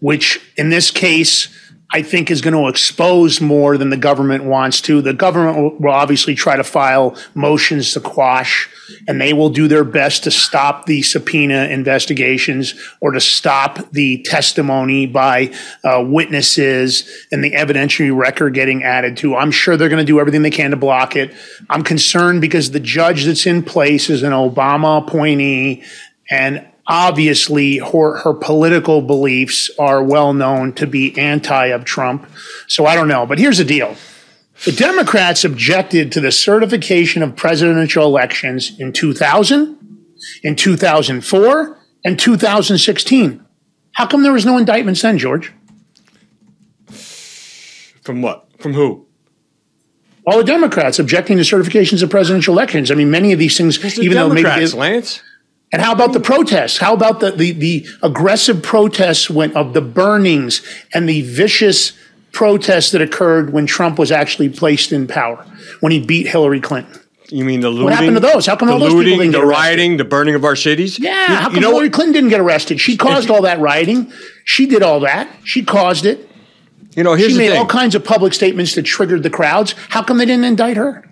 which 0.00 0.40
in 0.56 0.70
this 0.70 0.90
case, 0.90 1.48
I 1.92 2.02
think 2.02 2.30
is 2.30 2.40
going 2.40 2.54
to 2.54 2.68
expose 2.68 3.40
more 3.40 3.76
than 3.76 3.90
the 3.90 3.96
government 3.96 4.44
wants 4.44 4.80
to. 4.82 5.02
The 5.02 5.12
government 5.12 5.80
will, 5.80 5.90
obviously 5.90 6.36
try 6.36 6.54
to 6.54 6.62
file 6.62 7.16
motions 7.34 7.92
to 7.94 8.00
quash, 8.00 8.68
and 9.08 9.20
they 9.20 9.32
will 9.32 9.50
do 9.50 9.66
their 9.66 9.82
best 9.82 10.22
to 10.24 10.30
stop 10.30 10.86
the 10.86 11.02
subpoena 11.02 11.64
investigations 11.64 12.74
or 13.00 13.10
to 13.10 13.20
stop 13.20 13.90
the 13.90 14.22
testimony 14.22 15.06
by 15.06 15.52
uh, 15.82 16.04
witnesses 16.06 17.26
and 17.32 17.42
the 17.42 17.50
evidentiary 17.52 18.16
record 18.16 18.54
getting 18.54 18.84
added 18.84 19.16
to. 19.18 19.34
I'm 19.34 19.50
sure 19.50 19.76
they're 19.76 19.88
going 19.88 20.04
to 20.04 20.12
do 20.12 20.20
everything 20.20 20.42
they 20.42 20.50
can 20.50 20.70
to 20.70 20.76
block 20.76 21.16
it. 21.16 21.34
I'm 21.68 21.82
concerned 21.82 22.40
because 22.40 22.70
the 22.70 22.80
judge 22.80 23.24
that's 23.24 23.46
in 23.46 23.64
place 23.64 24.08
is 24.10 24.22
an 24.22 24.32
Obama 24.32 25.02
appointee, 25.02 25.82
and 26.30 26.69
obviously 26.90 27.78
her, 27.78 28.16
her 28.18 28.34
political 28.34 29.00
beliefs 29.00 29.70
are 29.78 30.02
well 30.02 30.34
known 30.34 30.72
to 30.74 30.86
be 30.86 31.16
anti 31.16 31.66
of 31.66 31.84
Trump. 31.84 32.28
So 32.66 32.84
I 32.84 32.96
don't 32.96 33.08
know. 33.08 33.24
But 33.24 33.38
here's 33.38 33.58
the 33.58 33.64
deal. 33.64 33.96
The 34.64 34.72
Democrats 34.72 35.44
objected 35.44 36.12
to 36.12 36.20
the 36.20 36.32
certification 36.32 37.22
of 37.22 37.36
presidential 37.36 38.04
elections 38.04 38.78
in 38.78 38.92
2000, 38.92 39.78
in 40.42 40.56
2004, 40.56 41.78
and 42.04 42.18
2016. 42.18 43.46
How 43.92 44.06
come 44.06 44.22
there 44.22 44.32
was 44.32 44.44
no 44.44 44.58
indictments 44.58 45.00
then, 45.00 45.16
George? 45.16 45.52
From 48.02 48.20
what? 48.20 48.48
From 48.58 48.74
who? 48.74 49.06
All 50.26 50.38
the 50.38 50.44
Democrats 50.44 50.98
objecting 50.98 51.38
to 51.38 51.42
certifications 51.42 52.02
of 52.02 52.10
presidential 52.10 52.52
elections. 52.52 52.90
I 52.90 52.94
mean, 52.94 53.10
many 53.10 53.32
of 53.32 53.38
these 53.38 53.56
things, 53.56 53.78
the 53.78 54.02
even 54.02 54.16
though 54.16 54.28
maybe 54.28 54.42
Democrats, 54.42 54.72
they- 54.72 54.78
Lance. 54.78 55.22
And 55.72 55.80
how 55.80 55.92
about 55.92 56.12
the 56.12 56.20
protests? 56.20 56.78
How 56.78 56.94
about 56.94 57.20
the, 57.20 57.30
the, 57.30 57.52
the 57.52 57.86
aggressive 58.02 58.62
protests 58.62 59.30
when, 59.30 59.56
of 59.56 59.72
the 59.72 59.80
burnings 59.80 60.62
and 60.92 61.08
the 61.08 61.20
vicious 61.22 61.92
protests 62.32 62.90
that 62.92 63.00
occurred 63.02 63.52
when 63.52 63.66
Trump 63.66 63.98
was 63.98 64.10
actually 64.10 64.48
placed 64.48 64.90
in 64.92 65.06
power, 65.06 65.44
when 65.80 65.92
he 65.92 66.00
beat 66.04 66.26
Hillary 66.26 66.60
Clinton? 66.60 66.98
You 67.28 67.44
mean 67.44 67.60
the 67.60 67.68
looting? 67.70 67.84
What 67.84 67.92
happened 67.92 68.16
to 68.16 68.20
those? 68.20 68.46
How 68.46 68.56
come 68.56 68.66
the 68.66 68.74
all 68.74 68.80
those 68.80 68.88
people 68.88 68.98
looting, 69.04 69.18
didn't 69.18 69.32
the 69.32 69.38
get 69.38 69.44
arrested? 69.44 69.60
rioting, 69.62 69.96
the 69.98 70.04
burning 70.04 70.34
of 70.34 70.44
our 70.44 70.56
cities? 70.56 70.98
Yeah, 70.98 71.10
You- 71.12 71.16
how 71.36 71.48
you 71.48 71.54
come 71.54 71.62
know 71.62 71.68
Hillary 71.70 71.86
what? 71.86 71.92
Clinton 71.92 72.12
didn't 72.14 72.30
get 72.30 72.40
arrested? 72.40 72.80
She 72.80 72.96
caused 72.96 73.30
all 73.30 73.42
that 73.42 73.60
rioting. 73.60 74.12
She 74.44 74.66
did 74.66 74.82
all 74.82 74.98
that. 75.00 75.28
She 75.44 75.62
caused 75.64 76.04
it. 76.06 76.28
You 76.96 77.04
know, 77.04 77.14
here's 77.14 77.30
she 77.30 77.38
made 77.38 77.56
all 77.56 77.66
kinds 77.66 77.94
of 77.94 78.04
public 78.04 78.34
statements 78.34 78.74
that 78.74 78.82
triggered 78.82 79.22
the 79.22 79.30
crowds. 79.30 79.76
How 79.90 80.02
come 80.02 80.18
they 80.18 80.26
didn't 80.26 80.44
indict 80.44 80.76
her? 80.76 81.08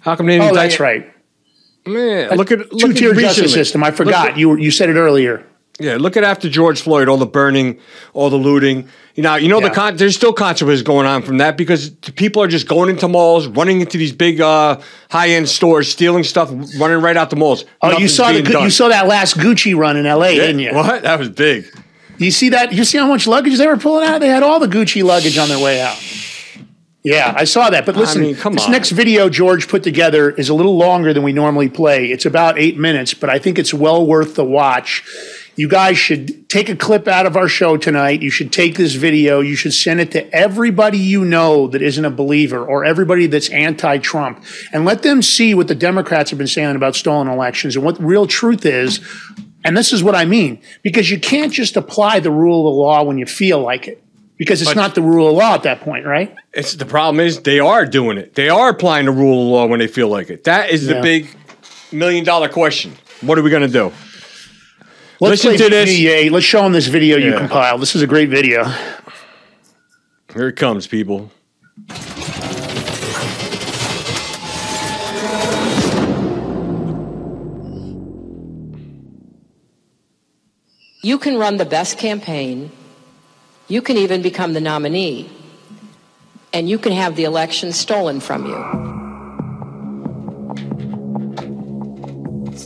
How 0.00 0.16
come 0.16 0.24
they 0.26 0.32
didn't 0.38 0.44
Oh, 0.46 0.48
indict- 0.48 0.70
that's 0.70 0.80
right. 0.80 1.12
Man, 1.88 2.36
look 2.36 2.50
at 2.52 2.58
look 2.72 2.80
two-tier 2.94 3.14
justice 3.14 3.52
system. 3.52 3.82
I 3.82 3.90
forgot. 3.90 4.30
at- 4.30 4.36
you 4.38 4.50
were, 4.50 4.58
you 4.58 4.70
said 4.70 4.88
it 4.90 4.96
earlier. 4.96 5.44
Yeah, 5.80 5.96
look 5.96 6.16
at 6.16 6.24
after 6.24 6.48
George 6.48 6.80
Floyd, 6.80 7.08
all 7.08 7.18
the 7.18 7.24
burning, 7.26 7.78
all 8.12 8.30
the 8.30 8.36
looting. 8.36 8.88
You 9.14 9.22
know, 9.22 9.36
you 9.36 9.48
know 9.48 9.60
the 9.60 9.68
Yeah. 9.68 9.74
con- 9.74 9.96
there's 9.96 10.16
still 10.16 10.32
consequences 10.32 10.82
going 10.82 11.06
on 11.06 11.22
from 11.22 11.38
that 11.38 11.56
because 11.56 11.94
the 12.02 12.10
people 12.10 12.42
are 12.42 12.48
just 12.48 12.66
going 12.66 12.90
into 12.90 13.06
malls, 13.06 13.46
running 13.46 13.80
into 13.80 13.96
these 13.96 14.10
big 14.10 14.40
uh, 14.40 14.78
high 15.08 15.28
end 15.30 15.48
stores, 15.48 15.88
stealing 15.88 16.24
stuff, 16.24 16.50
running 16.80 17.00
right 17.00 17.16
out 17.16 17.30
the 17.30 17.36
malls. 17.36 17.64
Oh, 17.80 17.96
you 17.96 18.08
saw 18.08 18.32
the 18.32 18.42
done. 18.42 18.64
you 18.64 18.70
saw 18.70 18.88
that 18.88 19.06
last 19.06 19.36
Gucci 19.36 19.76
run 19.76 19.96
in 19.96 20.04
L.A., 20.04 20.32
Yeah, 20.32 20.46
didn't 20.46 20.58
you? 20.60 20.74
What? 20.74 21.02
That 21.04 21.16
was 21.18 21.28
big. 21.28 21.66
You 22.18 22.32
see 22.32 22.48
that? 22.48 22.72
You 22.72 22.82
see 22.82 22.98
how 22.98 23.06
much 23.06 23.28
luggage 23.28 23.56
they 23.58 23.66
were 23.68 23.76
pulling 23.76 24.04
out? 24.08 24.18
They 24.20 24.26
had 24.26 24.42
all 24.42 24.58
the 24.58 24.66
Gucci 24.66 25.04
luggage 25.04 25.38
on 25.38 25.48
their 25.48 25.60
way 25.60 25.80
out. 25.80 25.96
Yeah, 27.04 27.32
I 27.36 27.44
saw 27.44 27.70
that. 27.70 27.86
But 27.86 27.96
I 27.96 28.00
listen, 28.00 28.22
mean, 28.22 28.34
come 28.34 28.54
this 28.54 28.66
on. 28.66 28.72
next 28.72 28.90
video 28.90 29.28
George 29.28 29.68
put 29.68 29.82
together 29.82 30.30
is 30.30 30.48
a 30.48 30.54
little 30.54 30.76
longer 30.76 31.14
than 31.14 31.22
we 31.22 31.32
normally 31.32 31.68
play. 31.68 32.10
It's 32.10 32.26
about 32.26 32.58
eight 32.58 32.76
minutes, 32.76 33.14
but 33.14 33.30
I 33.30 33.38
think 33.38 33.58
it's 33.58 33.72
well 33.72 34.04
worth 34.04 34.34
the 34.34 34.44
watch. 34.44 35.04
You 35.54 35.68
guys 35.68 35.98
should 35.98 36.48
take 36.48 36.68
a 36.68 36.76
clip 36.76 37.08
out 37.08 37.26
of 37.26 37.36
our 37.36 37.48
show 37.48 37.76
tonight. 37.76 38.22
You 38.22 38.30
should 38.30 38.52
take 38.52 38.76
this 38.76 38.94
video. 38.94 39.40
You 39.40 39.56
should 39.56 39.74
send 39.74 40.00
it 40.00 40.12
to 40.12 40.32
everybody 40.32 40.98
you 40.98 41.24
know 41.24 41.66
that 41.68 41.82
isn't 41.82 42.04
a 42.04 42.10
believer 42.10 42.64
or 42.64 42.84
everybody 42.84 43.26
that's 43.26 43.48
anti 43.50 43.98
Trump 43.98 44.44
and 44.72 44.84
let 44.84 45.02
them 45.02 45.20
see 45.20 45.54
what 45.54 45.66
the 45.66 45.74
Democrats 45.74 46.30
have 46.30 46.38
been 46.38 46.46
saying 46.46 46.76
about 46.76 46.94
stolen 46.94 47.26
elections 47.26 47.74
and 47.74 47.84
what 47.84 47.98
the 47.98 48.04
real 48.04 48.26
truth 48.26 48.64
is. 48.64 49.00
And 49.64 49.76
this 49.76 49.92
is 49.92 50.02
what 50.02 50.14
I 50.14 50.24
mean 50.24 50.60
because 50.82 51.10
you 51.10 51.18
can't 51.18 51.52
just 51.52 51.76
apply 51.76 52.20
the 52.20 52.30
rule 52.30 52.68
of 52.68 52.74
the 52.74 52.80
law 52.80 53.02
when 53.02 53.18
you 53.18 53.26
feel 53.26 53.60
like 53.60 53.88
it 53.88 54.02
because 54.38 54.62
it's 54.62 54.70
But- 54.70 54.76
not 54.80 54.94
the 54.94 55.02
rule 55.02 55.28
of 55.28 55.34
law 55.36 55.54
at 55.54 55.64
that 55.64 55.80
point, 55.82 56.06
right? 56.06 56.34
It's 56.54 56.74
the 56.74 56.86
problem 56.86 57.20
is 57.20 57.40
they 57.40 57.58
are 57.60 57.84
doing 57.84 58.16
it. 58.16 58.34
They 58.34 58.48
are 58.48 58.70
applying 58.70 59.04
the 59.06 59.12
rule 59.12 59.42
of 59.42 59.48
law 59.48 59.66
when 59.66 59.80
they 59.80 59.88
feel 59.88 60.08
like 60.08 60.30
it. 60.30 60.44
That 60.44 60.70
is 60.70 60.86
the 60.86 60.94
Yeah. 60.94 61.00
big 61.02 61.28
million 61.92 62.24
dollar 62.24 62.48
question. 62.48 62.92
What 63.20 63.36
are 63.38 63.42
we 63.42 63.50
going 63.50 63.62
to 63.62 63.68
do? 63.68 63.92
Let's 65.20 65.44
Listen 65.44 65.56
play 65.56 65.56
to 65.58 65.68
this. 65.70 65.90
VA. 65.90 66.30
Let's 66.30 66.46
show 66.46 66.62
them 66.62 66.72
this 66.72 66.86
video 66.86 67.18
you 67.18 67.36
compiled. 67.36 67.82
This 67.82 67.96
is 67.96 68.02
a 68.02 68.06
great 68.06 68.28
video. 68.28 68.72
Here 70.32 70.48
it 70.48 70.56
comes, 70.56 70.86
people. 70.86 71.30
You 81.02 81.18
can 81.18 81.38
run 81.38 81.56
the 81.56 81.64
best 81.64 81.98
campaign. 81.98 82.70
You 83.68 83.82
can 83.82 83.96
even 83.98 84.22
become 84.22 84.54
the 84.54 84.60
nominee. 84.60 85.30
And 86.52 86.68
you 86.68 86.78
can 86.78 86.92
have 86.92 87.16
the 87.16 87.24
election 87.24 87.72
stolen 87.72 88.20
from 88.20 88.46
you. 88.46 88.56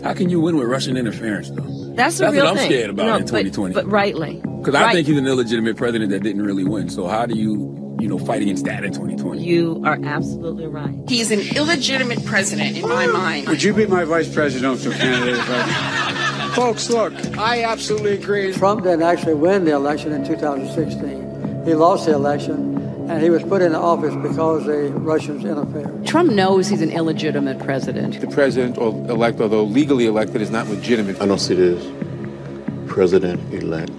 How 0.05 0.15
can 0.15 0.31
you 0.31 0.41
win 0.41 0.57
with 0.57 0.69
Russian 0.69 0.97
interference, 0.97 1.51
though? 1.51 1.63
That's 1.95 2.19
the 2.19 2.25
That's 2.25 2.35
real 2.35 2.45
what 2.45 2.51
I'm 2.53 2.57
thing. 2.57 2.71
scared 2.71 2.91
about 2.91 3.07
No, 3.07 3.17
in 3.17 3.23
2020. 3.23 3.75
But, 3.75 3.87
rightly. 3.87 4.41
Because 4.59 4.75
I 4.77 4.93
think 4.93 5.07
he's 5.07 5.19
an 5.19 5.27
illegitimate 5.27 5.77
president 5.77 6.11
that 6.11 6.23
didn't 6.23 6.43
really 6.43 6.65
win. 6.65 6.89
So 6.89 7.07
how 7.09 7.27
do 7.27 7.35
you, 7.37 7.97
you 8.01 8.09
know, 8.09 8.19
fight 8.19 8.41
against 8.43 8.65
that 8.65 8.85
in 8.85 8.93
2020? 8.93 9.43
You 9.43 9.83
are 9.85 9.99
absolutely 10.05 10.67
right. 10.69 10.95
He's 11.09 11.31
an 11.33 11.41
illegitimate 11.57 12.25
president 12.25 12.77
in 12.79 12.89
my 12.89 13.07
mind. 13.09 13.49
Would 13.49 13.63
you 13.63 13.75
be 13.75 13.87
my 13.87 14.05
vice 14.05 14.33
presidential 14.33 14.93
candidate? 14.93 15.37
if 16.53 16.59
I- 16.59 16.63
Folks, 16.63 16.91
look, 16.91 17.13
I 17.39 17.65
absolutely 17.65 18.13
agree. 18.15 18.53
Trump 18.53 18.85
didn't 18.85 19.03
actually 19.03 19.35
win 19.35 19.65
the 19.65 19.73
election 19.73 20.13
in 20.13 20.25
2016. 20.25 21.63
He 21.65 21.75
lost 21.75 22.07
the 22.07 22.13
election, 22.13 23.07
and 23.09 23.23
he 23.23 23.31
was 23.31 23.43
put 23.43 23.63
into 23.63 23.79
office 23.79 24.15
because 24.23 24.65
the 24.67 24.91
Russians 24.97 25.45
interfered. 25.45 26.07
Trump 26.07 26.33
knows 26.33 26.69
he's 26.69 26.83
an 26.83 26.91
illegitimate 26.91 27.59
president. 27.61 28.21
The 28.21 28.27
president 28.27 28.77
elect, 28.77 29.41
although 29.41 29.65
legally 29.65 30.07
elected, 30.07 30.41
is 30.43 30.51
not 30.51 30.69
legitimate. 30.69 31.21
I 31.21 31.27
don't 31.27 31.41
see 31.41 31.55
this 31.55 31.85
president 32.87 33.41
elect 33.55 33.91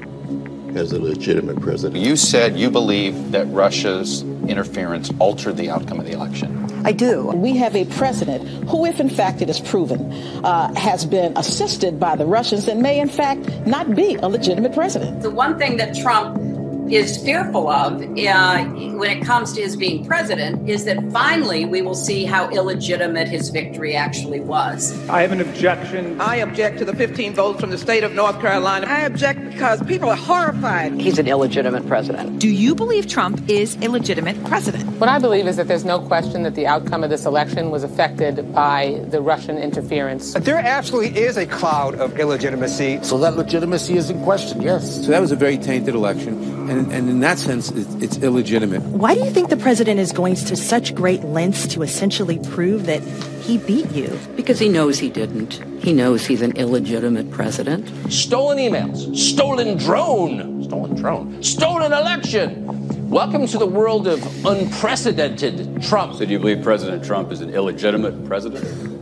as 0.76 0.92
a 0.92 1.00
legitimate 1.00 1.60
president. 1.62 2.04
You 2.04 2.16
said 2.16 2.58
you 2.58 2.70
believe 2.70 3.32
that 3.32 3.46
Russia's 3.52 4.24
interference 4.48 5.12
altered 5.20 5.58
the 5.58 5.70
outcome 5.70 6.00
of 6.00 6.06
the 6.06 6.12
election. 6.12 6.63
I 6.86 6.92
do. 6.92 7.28
We 7.28 7.58
have 7.58 7.76
a 7.76 7.86
president 7.86 8.48
who, 8.70 8.86
if 8.86 9.00
in 9.00 9.10
fact 9.10 9.42
it 9.42 9.50
is 9.50 9.60
proven, 9.60 10.12
uh, 10.44 10.74
has 10.76 11.06
been 11.06 11.38
assisted 11.38 12.00
by 12.00 12.16
the 12.16 12.26
Russians 12.26 12.68
and 12.68 12.82
may 12.82 13.00
in 13.00 13.10
fact 13.10 13.48
not 13.66 13.96
be 13.96 14.16
a 14.16 14.28
legitimate 14.28 14.74
president. 14.74 15.22
The 15.22 15.32
one 15.32 15.58
thing 15.58 15.78
that 15.78 15.96
Trump 15.96 16.53
is 16.96 17.18
fearful 17.24 17.70
of 17.70 18.02
uh, 18.02 18.64
when 18.66 19.10
it 19.10 19.26
comes 19.26 19.54
to 19.54 19.62
his 19.62 19.76
being 19.76 20.06
president 20.06 20.70
is 20.70 20.86
that 20.86 21.12
finally 21.12 21.66
we 21.66 21.82
will 21.82 21.96
see 21.96 22.26
how 22.26 22.50
illegitimate 22.52 23.28
his 23.28 23.50
victory 23.50 23.96
actually 23.96 24.40
was. 24.40 24.94
I 25.10 25.22
have 25.22 25.32
an 25.32 25.42
objection. 25.42 26.22
I 26.22 26.38
object 26.38 26.78
to 26.80 26.86
the 26.86 26.96
15 26.96 27.34
votes 27.34 27.60
from 27.60 27.72
the 27.72 27.78
state 27.78 28.04
of 28.04 28.14
North 28.14 28.40
Carolina. 28.40 28.86
I 28.88 29.02
object 29.02 29.44
because 29.46 29.82
people 29.84 30.10
are 30.10 30.16
horrified. 30.16 31.00
He's 31.00 31.18
an 31.18 31.28
illegitimate 31.28 31.88
president. 31.88 32.40
Do 32.40 32.50
you 32.50 32.76
believe 32.76 33.08
Trump 33.08 33.50
is 33.50 33.76
a 33.82 33.88
legitimate 33.88 34.42
president? 34.46 34.84
What 35.00 35.10
I 35.10 35.20
believe 35.20 35.48
is 35.48 35.58
that 35.58 35.68
there's 35.68 35.86
no 35.86 36.00
question 36.00 36.44
that 36.44 36.56
the 36.56 36.68
outcome 36.68 37.04
of 37.04 37.10
this 37.10 37.26
election 37.26 37.72
was 37.72 37.84
affected 37.84 38.54
by 38.54 39.04
the 39.10 39.22
Russian 39.22 39.58
interference. 39.58 40.34
There 40.34 40.58
absolutely 40.58 41.20
is 41.20 41.38
a 41.38 41.46
cloud 41.46 41.96
of 41.96 42.20
illegitimacy. 42.20 43.00
So 43.02 43.18
that 43.20 43.36
legitimacy 43.36 43.98
is 43.98 44.10
in 44.10 44.22
question, 44.24 44.62
yes. 44.62 45.04
So 45.06 45.12
that 45.12 45.22
was 45.22 45.32
a 45.32 45.36
very 45.36 45.58
tainted 45.58 45.96
election. 45.96 46.70
And, 46.70 46.83
and 46.92 47.10
in 47.10 47.20
that 47.22 47.40
sense, 47.40 47.72
it, 47.72 47.88
it's 48.04 48.18
illegitimate. 48.18 48.82
Why 48.82 49.14
do 49.14 49.22
you 49.22 49.30
think 49.30 49.50
the 49.50 49.58
president 49.58 50.00
is 50.00 50.12
going 50.12 50.36
to 50.36 50.56
such 50.56 50.94
great 50.94 51.24
lengths 51.24 51.68
to 51.68 51.84
essentially 51.84 52.40
prove 52.40 52.86
that 52.86 53.02
he 53.42 53.58
beat 53.58 53.92
you? 53.92 54.20
Because 54.36 54.60
he 54.60 54.70
knows 54.70 55.00
he 55.00 55.10
didn't. 55.10 55.62
He 55.84 55.94
knows 55.94 56.26
he's 56.26 56.42
an 56.42 56.56
illegitimate 56.58 57.32
president. 57.32 57.88
Stolen 58.12 58.58
emails, 58.58 59.16
stolen 59.16 59.78
drone, 59.78 60.64
stolen 60.64 60.96
drone, 60.96 61.44
stolen 61.44 61.92
election. 61.92 63.10
Welcome 63.10 63.46
to 63.48 63.58
the 63.58 63.68
world 63.68 64.08
of 64.08 64.46
unprecedented 64.46 65.84
Trump. 65.84 66.16
So, 66.16 66.26
do 66.26 66.32
you 66.32 66.40
believe 66.40 66.64
President 66.64 67.04
Trump 67.06 67.32
is 67.32 67.42
an 67.42 67.54
illegitimate 67.54 68.26
president? 68.26 68.93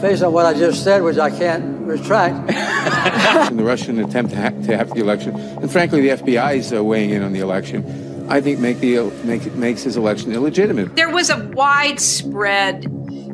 Based 0.00 0.22
on 0.22 0.32
what 0.32 0.46
I 0.46 0.54
just 0.54 0.84
said, 0.84 1.02
which 1.02 1.18
I 1.18 1.30
can't 1.30 1.86
retract. 1.86 2.50
in 3.50 3.56
the 3.56 3.64
Russian 3.64 3.98
attempt 4.00 4.32
to, 4.32 4.40
ha- 4.40 4.50
to 4.50 4.76
have 4.76 4.90
the 4.90 5.00
election, 5.00 5.34
and 5.34 5.70
frankly, 5.70 6.00
the 6.00 6.08
FBI 6.08 6.56
is 6.56 6.72
uh, 6.72 6.82
weighing 6.82 7.10
in 7.10 7.22
on 7.22 7.32
the 7.32 7.40
election. 7.40 8.26
I 8.28 8.40
think 8.40 8.58
make 8.58 8.80
the 8.80 9.10
make 9.24 9.54
makes 9.54 9.82
his 9.82 9.96
election 9.96 10.32
illegitimate. 10.32 10.96
There 10.96 11.10
was 11.10 11.30
a 11.30 11.48
widespread 11.54 12.86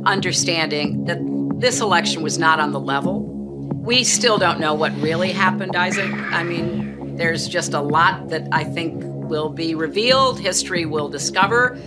understanding 0.04 1.04
that 1.06 1.18
this 1.60 1.80
election 1.80 2.22
was 2.22 2.38
not 2.38 2.60
on 2.60 2.72
the 2.72 2.80
level. 2.80 3.22
We 3.22 4.04
still 4.04 4.38
don't 4.38 4.60
know 4.60 4.74
what 4.74 4.94
really 5.00 5.32
happened, 5.32 5.74
Isaac. 5.74 6.12
I 6.12 6.42
mean, 6.42 7.16
there's 7.16 7.48
just 7.48 7.72
a 7.72 7.80
lot 7.80 8.28
that 8.28 8.46
I 8.52 8.64
think 8.64 9.02
will 9.04 9.48
be 9.48 9.74
revealed, 9.74 10.38
history 10.38 10.84
will 10.84 11.08
discover. 11.08 11.78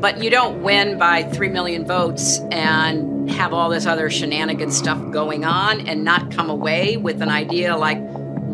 But 0.00 0.22
you 0.22 0.30
don't 0.30 0.62
win 0.62 0.98
by 0.98 1.24
3 1.24 1.48
million 1.48 1.86
votes 1.86 2.38
and 2.50 3.09
have 3.30 3.52
all 3.52 3.68
this 3.68 3.86
other 3.86 4.10
shenanigan 4.10 4.70
stuff 4.70 4.98
going 5.10 5.44
on 5.44 5.86
and 5.88 6.04
not 6.04 6.30
come 6.30 6.50
away 6.50 6.96
with 6.96 7.22
an 7.22 7.28
idea 7.28 7.76
like, 7.76 7.98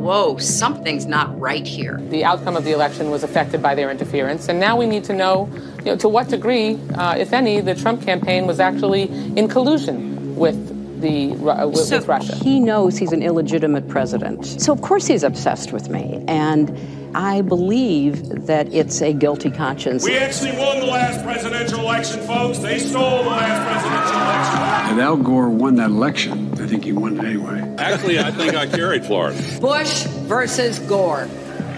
whoa, 0.06 0.38
something's 0.38 1.06
not 1.06 1.38
right 1.40 1.66
here. 1.66 2.00
The 2.10 2.24
outcome 2.24 2.56
of 2.56 2.64
the 2.64 2.72
election 2.72 3.10
was 3.10 3.24
affected 3.24 3.60
by 3.62 3.74
their 3.74 3.90
interference, 3.90 4.48
and 4.48 4.60
now 4.60 4.76
we 4.76 4.86
need 4.86 5.04
to 5.04 5.12
know, 5.12 5.48
you 5.78 5.86
know 5.86 5.96
to 5.96 6.08
what 6.08 6.28
degree, 6.28 6.78
uh, 6.94 7.16
if 7.16 7.32
any, 7.32 7.60
the 7.60 7.74
Trump 7.74 8.02
campaign 8.02 8.46
was 8.46 8.60
actually 8.60 9.04
in 9.36 9.48
collusion 9.48 10.36
with 10.36 10.75
the 11.00 11.32
uh, 11.32 11.68
with, 11.68 11.78
so 11.78 11.98
with 11.98 12.08
Russia. 12.08 12.36
He 12.36 12.60
knows 12.60 12.96
he's 12.96 13.12
an 13.12 13.22
illegitimate 13.22 13.88
president, 13.88 14.46
so 14.46 14.72
of 14.72 14.80
course 14.82 15.06
he's 15.06 15.22
obsessed 15.22 15.72
with 15.72 15.88
me, 15.88 16.24
and 16.28 16.76
I 17.14 17.40
believe 17.40 18.46
that 18.46 18.72
it's 18.74 19.00
a 19.00 19.12
guilty 19.12 19.50
conscience. 19.50 20.04
We 20.04 20.18
actually 20.18 20.52
won 20.52 20.80
the 20.80 20.86
last 20.86 21.24
presidential 21.24 21.80
election, 21.80 22.20
folks. 22.26 22.58
They 22.58 22.78
stole 22.78 23.24
the 23.24 23.30
last 23.30 23.66
presidential 23.70 24.20
election. 24.20 24.92
And 24.92 25.00
Al 25.00 25.16
Gore 25.16 25.48
won 25.48 25.76
that 25.76 25.90
election. 25.90 26.52
I 26.60 26.66
think 26.66 26.84
he 26.84 26.92
won 26.92 27.18
it 27.18 27.24
anyway. 27.24 27.74
Actually, 27.78 28.18
I 28.18 28.30
think 28.30 28.54
I 28.54 28.66
carried 28.66 29.04
Florida. 29.04 29.40
Bush 29.60 30.04
versus 30.28 30.78
Gore. 30.80 31.28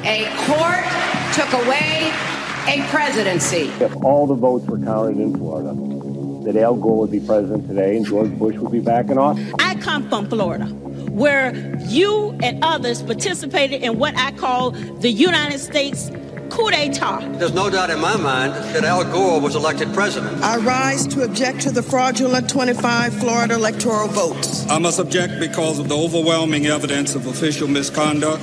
A 0.04 0.24
court 0.46 0.84
took 1.34 1.52
away 1.64 2.12
a 2.66 2.84
presidency. 2.88 3.70
If 3.82 3.94
all 3.96 4.26
the 4.26 4.34
votes 4.34 4.66
were 4.66 4.78
counted 4.78 5.18
in 5.18 5.36
Florida, 5.36 5.72
that 6.48 6.56
Al 6.56 6.76
Gore 6.76 7.00
would 7.00 7.10
be 7.10 7.20
president 7.20 7.68
today 7.68 7.94
and 7.98 8.06
George 8.06 8.30
Bush 8.38 8.56
would 8.56 8.72
be 8.72 8.80
back 8.80 9.10
in 9.10 9.18
office. 9.18 9.52
I 9.58 9.74
come 9.74 10.08
from 10.08 10.30
Florida, 10.30 10.64
where 11.12 11.54
you 11.80 12.38
and 12.42 12.64
others 12.64 13.02
participated 13.02 13.82
in 13.82 13.98
what 13.98 14.16
I 14.16 14.32
call 14.32 14.70
the 14.70 15.10
United 15.10 15.58
States 15.58 16.10
coup 16.48 16.70
d'etat. 16.70 17.20
There's 17.38 17.52
no 17.52 17.68
doubt 17.68 17.90
in 17.90 18.00
my 18.00 18.16
mind 18.16 18.54
that 18.74 18.82
Al 18.82 19.04
Gore 19.04 19.42
was 19.42 19.56
elected 19.56 19.92
president. 19.92 20.42
I 20.42 20.56
rise 20.56 21.06
to 21.08 21.22
object 21.22 21.60
to 21.62 21.70
the 21.70 21.82
fraudulent 21.82 22.48
25 22.48 23.12
Florida 23.20 23.54
electoral 23.54 24.08
votes. 24.08 24.66
I 24.70 24.78
must 24.78 24.98
object 24.98 25.38
because 25.40 25.78
of 25.78 25.90
the 25.90 25.98
overwhelming 25.98 26.64
evidence 26.64 27.14
of 27.14 27.26
official 27.26 27.68
misconduct 27.68 28.42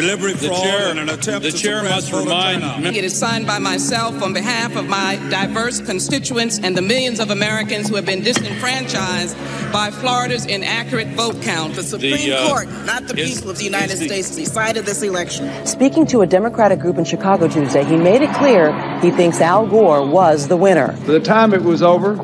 deliberate 0.00 0.36
the 0.38 0.48
fraud 0.48 0.62
chair, 0.62 0.90
and 0.90 0.98
an 0.98 1.08
attempt 1.08 1.42
the 1.44 1.50
to 1.50 1.56
chair 1.58 1.78
suppress 1.80 2.10
must 2.10 2.24
remind 2.24 2.62
voter 2.62 2.88
It 2.96 3.04
is 3.04 3.16
signed 3.18 3.46
by 3.46 3.58
myself 3.58 4.22
on 4.22 4.32
behalf 4.32 4.76
of 4.76 4.88
my 4.88 5.16
diverse 5.30 5.80
constituents 5.80 6.58
and 6.62 6.76
the 6.76 6.82
millions 6.82 7.20
of 7.20 7.30
Americans 7.30 7.88
who 7.88 7.96
have 7.96 8.06
been 8.06 8.22
disenfranchised 8.22 9.36
by 9.72 9.90
Florida's 9.90 10.46
inaccurate 10.46 11.08
vote 11.08 11.40
count. 11.42 11.74
The 11.74 11.82
Supreme 11.82 12.16
The, 12.16 12.32
uh, 12.32 12.48
Court, 12.48 12.68
not 12.86 13.06
the 13.08 13.18
is- 13.20 13.34
people 13.36 13.50
of 13.50 13.58
the 13.58 13.64
United 13.64 13.98
the- 13.98 14.06
States, 14.06 14.34
decided 14.36 14.86
this 14.86 15.02
election. 15.02 15.50
Speaking 15.66 16.06
to 16.06 16.22
a 16.22 16.26
Democratic 16.26 16.78
group 16.80 16.98
in 16.98 17.04
Chicago 17.04 17.48
Tuesday, 17.48 17.84
he 17.84 17.96
made 17.96 18.22
it 18.22 18.32
clear 18.34 18.72
he 19.02 19.10
thinks 19.10 19.40
Al 19.40 19.66
Gore 19.66 20.06
was 20.06 20.48
the 20.48 20.56
winner. 20.56 20.94
By 21.06 21.12
the 21.14 21.20
time 21.20 21.52
it 21.52 21.62
was 21.62 21.82
over, 21.82 22.18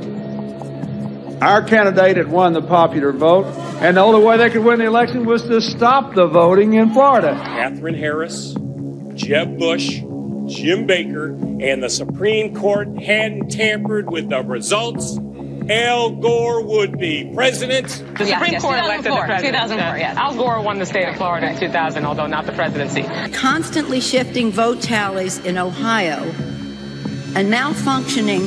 our 1.44 1.62
candidate 1.62 2.16
had 2.16 2.28
won 2.30 2.52
the 2.54 2.62
popular 2.62 3.12
vote, 3.12 3.46
and 3.80 3.96
the 3.96 4.00
only 4.00 4.24
way 4.24 4.36
they 4.38 4.50
could 4.50 4.64
win 4.64 4.78
the 4.78 4.86
election 4.86 5.24
was 5.26 5.42
to 5.42 5.60
stop 5.60 6.14
the 6.14 6.26
voting 6.26 6.74
in 6.74 6.92
Florida. 6.92 7.34
Katherine 7.34 7.94
Harris, 7.94 8.54
Jeb 9.14 9.58
Bush, 9.58 10.00
Jim 10.46 10.86
Baker, 10.86 11.28
and 11.60 11.82
the 11.82 11.90
Supreme 11.90 12.54
Court 12.54 12.88
hadn't 13.02 13.50
tampered 13.50 14.10
with 14.10 14.28
the 14.30 14.42
results. 14.42 15.18
Al 15.70 16.10
Gore 16.16 16.62
would 16.62 16.98
be 16.98 17.30
president. 17.34 17.88
The 18.18 18.24
Yeah, 18.26 18.34
Supreme 18.38 18.52
yes, 18.52 18.62
Court 18.62 18.78
elected 18.78 19.04
the 19.12 19.16
2004, 19.16 19.26
president. 19.26 19.54
2004, 19.54 19.98
yes. 19.98 20.16
Al 20.18 20.34
Gore 20.36 20.60
won 20.62 20.78
the 20.78 20.84
state 20.86 21.08
of 21.08 21.16
Florida 21.16 21.50
in 21.50 21.58
2000, 21.58 22.04
although 22.04 22.26
not 22.26 22.44
the 22.44 22.52
presidency. 22.52 23.02
Constantly 23.32 24.00
shifting 24.00 24.50
vote 24.50 24.82
tallies 24.82 25.38
in 25.46 25.56
Ohio 25.56 26.20
and 27.34 27.50
malfunctioning 27.52 28.40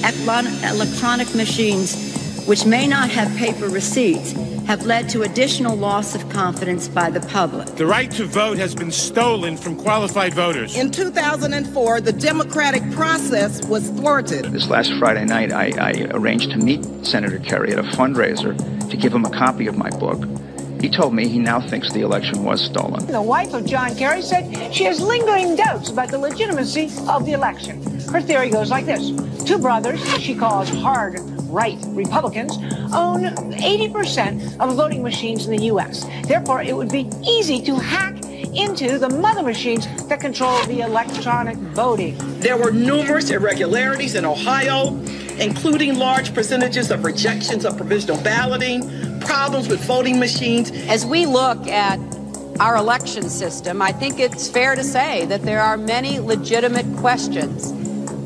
eclon- 0.00 0.70
electronic 0.72 1.34
machines, 1.34 2.05
which 2.46 2.64
may 2.64 2.86
not 2.86 3.10
have 3.10 3.36
paper 3.36 3.68
receipts, 3.68 4.32
have 4.66 4.86
led 4.86 5.08
to 5.08 5.22
additional 5.22 5.76
loss 5.76 6.14
of 6.14 6.28
confidence 6.28 6.88
by 6.88 7.10
the 7.10 7.20
public. 7.28 7.66
The 7.74 7.86
right 7.86 8.10
to 8.12 8.24
vote 8.24 8.56
has 8.58 8.74
been 8.74 8.92
stolen 8.92 9.56
from 9.56 9.76
qualified 9.76 10.32
voters. 10.32 10.76
In 10.76 10.90
2004, 10.90 12.00
the 12.00 12.12
democratic 12.12 12.88
process 12.92 13.64
was 13.66 13.90
thwarted. 13.90 14.46
This 14.46 14.68
last 14.68 14.92
Friday 14.98 15.24
night, 15.24 15.52
I, 15.52 15.72
I 15.78 16.06
arranged 16.10 16.52
to 16.52 16.58
meet 16.58 16.84
Senator 17.04 17.40
Kerry 17.40 17.72
at 17.72 17.78
a 17.78 17.82
fundraiser 17.82 18.56
to 18.90 18.96
give 18.96 19.12
him 19.12 19.24
a 19.24 19.30
copy 19.30 19.66
of 19.66 19.76
my 19.76 19.90
book. 19.90 20.24
He 20.80 20.88
told 20.88 21.14
me 21.14 21.26
he 21.26 21.38
now 21.38 21.60
thinks 21.60 21.92
the 21.92 22.02
election 22.02 22.44
was 22.44 22.64
stolen. 22.64 23.06
The 23.06 23.22
wife 23.22 23.54
of 23.54 23.66
John 23.66 23.96
Kerry 23.96 24.22
said 24.22 24.72
she 24.72 24.84
has 24.84 25.00
lingering 25.00 25.56
doubts 25.56 25.90
about 25.90 26.10
the 26.10 26.18
legitimacy 26.18 26.90
of 27.08 27.24
the 27.24 27.32
election. 27.32 27.82
Her 28.10 28.20
theory 28.20 28.50
goes 28.50 28.70
like 28.70 28.84
this 28.86 29.10
Two 29.44 29.58
brothers, 29.58 30.00
she 30.20 30.34
calls 30.34 30.68
hard 30.68 31.18
right 31.56 31.78
Republicans, 31.88 32.58
own 32.92 33.22
80% 33.54 34.60
of 34.60 34.74
voting 34.74 35.02
machines 35.02 35.46
in 35.46 35.56
the 35.56 35.64
U.S. 35.64 36.04
Therefore, 36.26 36.60
it 36.60 36.76
would 36.76 36.92
be 36.92 37.08
easy 37.26 37.62
to 37.62 37.76
hack 37.76 38.14
into 38.54 38.98
the 38.98 39.08
mother 39.08 39.42
machines 39.42 39.86
that 40.08 40.20
control 40.20 40.62
the 40.66 40.80
electronic 40.80 41.56
voting. 41.56 42.14
There 42.40 42.58
were 42.58 42.70
numerous 42.70 43.30
irregularities 43.30 44.16
in 44.16 44.26
Ohio, 44.26 44.94
including 45.38 45.98
large 45.98 46.34
percentages 46.34 46.90
of 46.90 47.04
rejections 47.04 47.64
of 47.64 47.78
provisional 47.78 48.22
balloting, 48.22 49.18
problems 49.20 49.66
with 49.68 49.82
voting 49.84 50.18
machines. 50.20 50.70
As 50.88 51.06
we 51.06 51.24
look 51.24 51.66
at 51.68 51.98
our 52.60 52.76
election 52.76 53.30
system, 53.30 53.80
I 53.80 53.92
think 53.92 54.20
it's 54.20 54.46
fair 54.48 54.74
to 54.74 54.84
say 54.84 55.24
that 55.26 55.42
there 55.42 55.62
are 55.62 55.78
many 55.78 56.20
legitimate 56.20 56.86
questions 56.98 57.70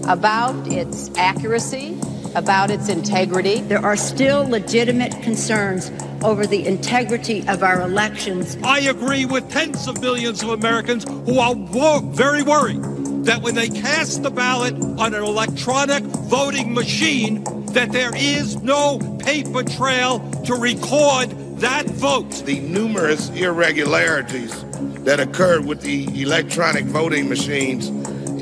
about 0.09 0.55
its 0.66 1.11
accuracy, 1.16 2.00
about 2.35 2.70
its 2.70 2.89
integrity. 2.89 3.61
There 3.62 3.85
are 3.85 3.97
still 3.97 4.49
legitimate 4.49 5.12
concerns 5.22 5.91
over 6.22 6.47
the 6.47 6.66
integrity 6.66 7.47
of 7.49 7.62
our 7.62 7.81
elections. 7.81 8.57
I 8.62 8.81
agree 8.81 9.24
with 9.24 9.51
tens 9.51 9.87
of 9.87 10.01
millions 10.01 10.43
of 10.43 10.51
Americans 10.51 11.05
who 11.05 11.39
are 11.39 11.55
wo- 11.55 12.01
very 12.01 12.43
worried 12.43 12.83
that 13.24 13.43
when 13.43 13.55
they 13.55 13.68
cast 13.68 14.22
the 14.22 14.31
ballot 14.31 14.74
on 14.99 15.14
an 15.14 15.22
electronic 15.22 16.03
voting 16.05 16.72
machine, 16.72 17.45
that 17.72 17.93
there 17.93 18.14
is 18.14 18.57
no 18.62 18.99
paper 19.18 19.62
trail 19.62 20.20
to 20.45 20.55
record 20.55 21.31
that 21.61 21.87
vote. 21.87 22.31
The 22.47 22.61
numerous 22.61 23.28
irregularities 23.31 24.64
that 25.05 25.20
occurred 25.20 25.66
with 25.66 25.83
the 25.83 26.05
electronic 26.22 26.85
voting 26.87 27.28
machines 27.28 27.89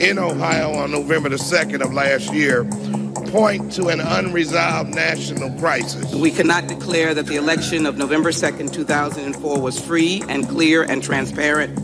in 0.01 0.19
Ohio 0.19 0.73
on 0.75 0.93
November 0.93 1.29
the 1.29 1.37
2nd 1.37 1.83
of 1.83 1.93
last 1.93 2.33
year 2.33 2.63
point 3.31 3.73
to 3.73 3.89
an 3.89 4.01
unresolved 4.01 4.95
national 4.95 5.51
crisis. 5.59 6.15
We 6.15 6.31
cannot 6.31 6.67
declare 6.67 7.15
that 7.15 7.27
the 7.27 7.37
election 7.37 7.87
of 7.87 7.97
November 7.97 8.31
2nd, 8.31 8.73
2004 8.73 9.61
was 9.61 9.81
free 9.81 10.23
and 10.29 10.49
clear 10.49 10.83
and 10.83 11.03
transparent 11.03 11.79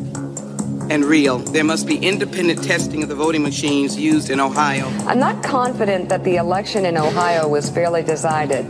and 0.90 1.04
real. 1.04 1.38
There 1.38 1.64
must 1.64 1.86
be 1.86 1.96
independent 1.96 2.62
testing 2.62 3.02
of 3.02 3.08
the 3.08 3.14
voting 3.14 3.42
machines 3.42 3.98
used 3.98 4.30
in 4.30 4.40
Ohio. 4.40 4.86
I'm 5.06 5.18
not 5.18 5.42
confident 5.42 6.08
that 6.08 6.24
the 6.24 6.36
election 6.36 6.84
in 6.84 6.96
Ohio 6.96 7.48
was 7.48 7.70
fairly 7.70 8.02
decided. 8.02 8.66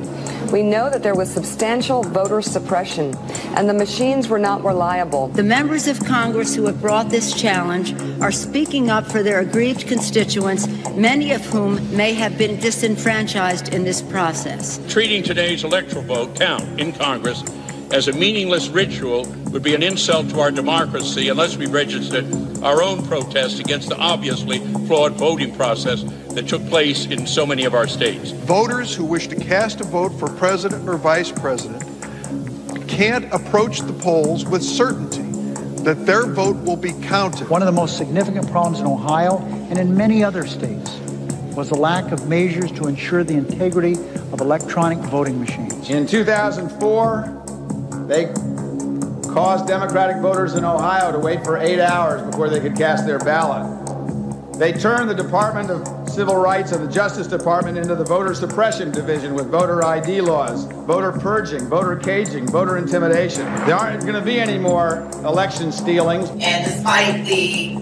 We 0.53 0.63
know 0.63 0.89
that 0.91 1.03
there 1.03 1.17
was 1.17 1.33
substantial 1.33 2.03
voter 2.03 2.41
suppression 2.41 3.17
and 3.57 3.69
the 3.69 3.75
machines 3.75 4.29
were 4.29 4.39
not 4.39 4.63
reliable. 4.63 5.29
The 5.29 5.43
members 5.43 5.89
of 5.89 5.99
Congress 6.05 6.55
who 6.55 6.67
have 6.67 6.81
brought 6.81 7.09
this 7.09 7.35
challenge 7.35 7.93
are 8.21 8.31
speaking 8.31 8.91
up 8.91 9.07
for 9.07 9.23
their 9.23 9.41
aggrieved 9.41 9.89
constituents, 9.89 10.67
many 10.97 11.33
of 11.33 11.45
whom 11.47 11.97
may 11.97 12.13
have 12.13 12.39
been 12.39 12.59
disenfranchised 12.61 13.75
in 13.75 13.85
this 13.85 14.01
process. 14.01 14.81
Treating 14.89 15.23
today's 15.23 15.65
electoral 15.65 16.05
vote 16.05 16.37
count 16.37 16.81
in 16.81 16.93
Congress 16.93 17.43
as 17.93 18.09
a 18.09 18.13
meaningless 18.13 18.69
ritual 18.69 19.25
would 19.51 19.63
be 19.63 19.75
an 19.75 19.83
insult 19.83 20.29
to 20.31 20.41
our 20.41 20.51
democracy 20.51 21.29
unless 21.29 21.57
we 21.57 21.67
registered 21.67 22.25
our 22.63 22.83
own 22.83 23.05
protest 23.07 23.61
against 23.61 23.89
the 23.89 23.97
obviously 23.97 24.59
flawed 24.87 25.13
voting 25.13 25.55
process 25.55 26.03
that 26.31 26.49
took 26.49 26.67
place 26.69 27.07
in 27.07 27.27
so 27.27 27.45
many 27.45 27.65
of 27.65 27.75
our 27.75 27.87
states. 27.87 28.31
Voters 28.31 28.95
who 28.95 29.05
wish 29.05 29.29
to 29.29 29.37
cast 29.37 29.81
a 29.81 29.85
vote 29.85 30.11
for 30.19 30.29
president 30.31 30.89
or 30.89 30.97
vice 30.97 31.31
president 31.31 31.83
can't 32.89 33.33
approach 33.33 33.81
the 33.81 33.93
polls 33.93 34.45
with 34.45 34.63
certainty 34.63 35.24
that 35.85 36.07
their 36.07 36.27
vote 36.27 36.57
will 36.65 36.77
be 36.77 36.93
counted. 37.03 37.49
One 37.51 37.61
of 37.61 37.67
the 37.67 37.73
most 37.73 37.99
significant 37.99 38.51
problems 38.51 38.81
in 38.81 38.87
Ohio 38.87 39.39
and 39.69 39.79
in 39.79 39.95
many 39.95 40.25
other 40.25 40.47
states 40.47 40.99
was 41.55 41.69
the 41.69 41.77
lack 41.77 42.11
of 42.11 42.27
measures 42.27 42.73
to 42.73 42.89
ensure 42.89 43.23
the 43.23 43.35
integrity 43.35 43.93
of 44.33 44.41
electronic 44.41 44.99
voting 44.99 45.39
machines. 45.39 45.91
In 45.91 46.07
2004, 46.07 48.07
they 48.09 48.33
caused 49.33 49.67
Democratic 49.67 50.23
voters 50.23 50.55
in 50.55 50.65
Ohio 50.65 51.13
to 51.13 51.19
wait 51.19 51.45
for 51.45 51.59
eight 51.59 51.81
hours 51.81 52.23
before 52.23 52.49
they 52.49 52.61
could 52.61 52.77
cast 52.77 53.07
their 53.07 53.19
ballot. 53.19 54.59
They 54.59 54.73
turned 54.73 55.11
the 55.11 55.15
Department 55.15 55.71
of 55.71 56.04
Civil 56.15 56.37
Rights 56.37 56.71
of 56.71 56.81
the 56.81 56.87
Justice 56.87 57.27
Department 57.27 57.77
into 57.77 57.97
the 57.97 58.05
voter 58.05 58.35
suppression 58.35 58.93
division 58.93 59.35
with 59.35 59.49
voter 59.49 59.85
ID 59.85 60.21
laws, 60.21 60.65
voter 60.87 61.11
purging, 61.11 61.67
voter 61.67 61.97
caging, 61.97 62.47
voter 62.47 62.79
intimidation. 62.79 63.45
There 63.67 63.75
aren't 63.75 64.03
going 64.03 64.15
to 64.15 64.21
be 64.21 64.39
any 64.39 64.57
more 64.57 65.09
election 65.25 65.73
stealings. 65.73 66.31
And 66.31 66.65
despite 66.65 67.27
the 67.27 67.75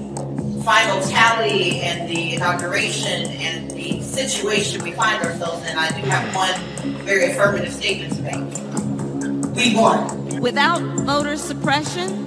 final 0.64 1.02
tally 1.02 1.82
and 1.82 2.08
the 2.08 2.36
inauguration 2.36 3.30
and 3.32 3.70
the 3.70 4.00
situation 4.00 4.82
we 4.82 4.92
find 4.92 5.22
ourselves 5.22 5.68
in, 5.68 5.76
I 5.76 5.90
do 5.90 6.08
have 6.08 6.34
one 6.34 6.94
very 7.04 7.32
affirmative 7.32 7.70
statement 7.70 8.14
to 8.14 8.22
make. 8.22 9.54
We 9.54 9.76
won. 9.76 10.40
Without 10.40 10.80
voter 10.80 11.36
suppression, 11.36 12.26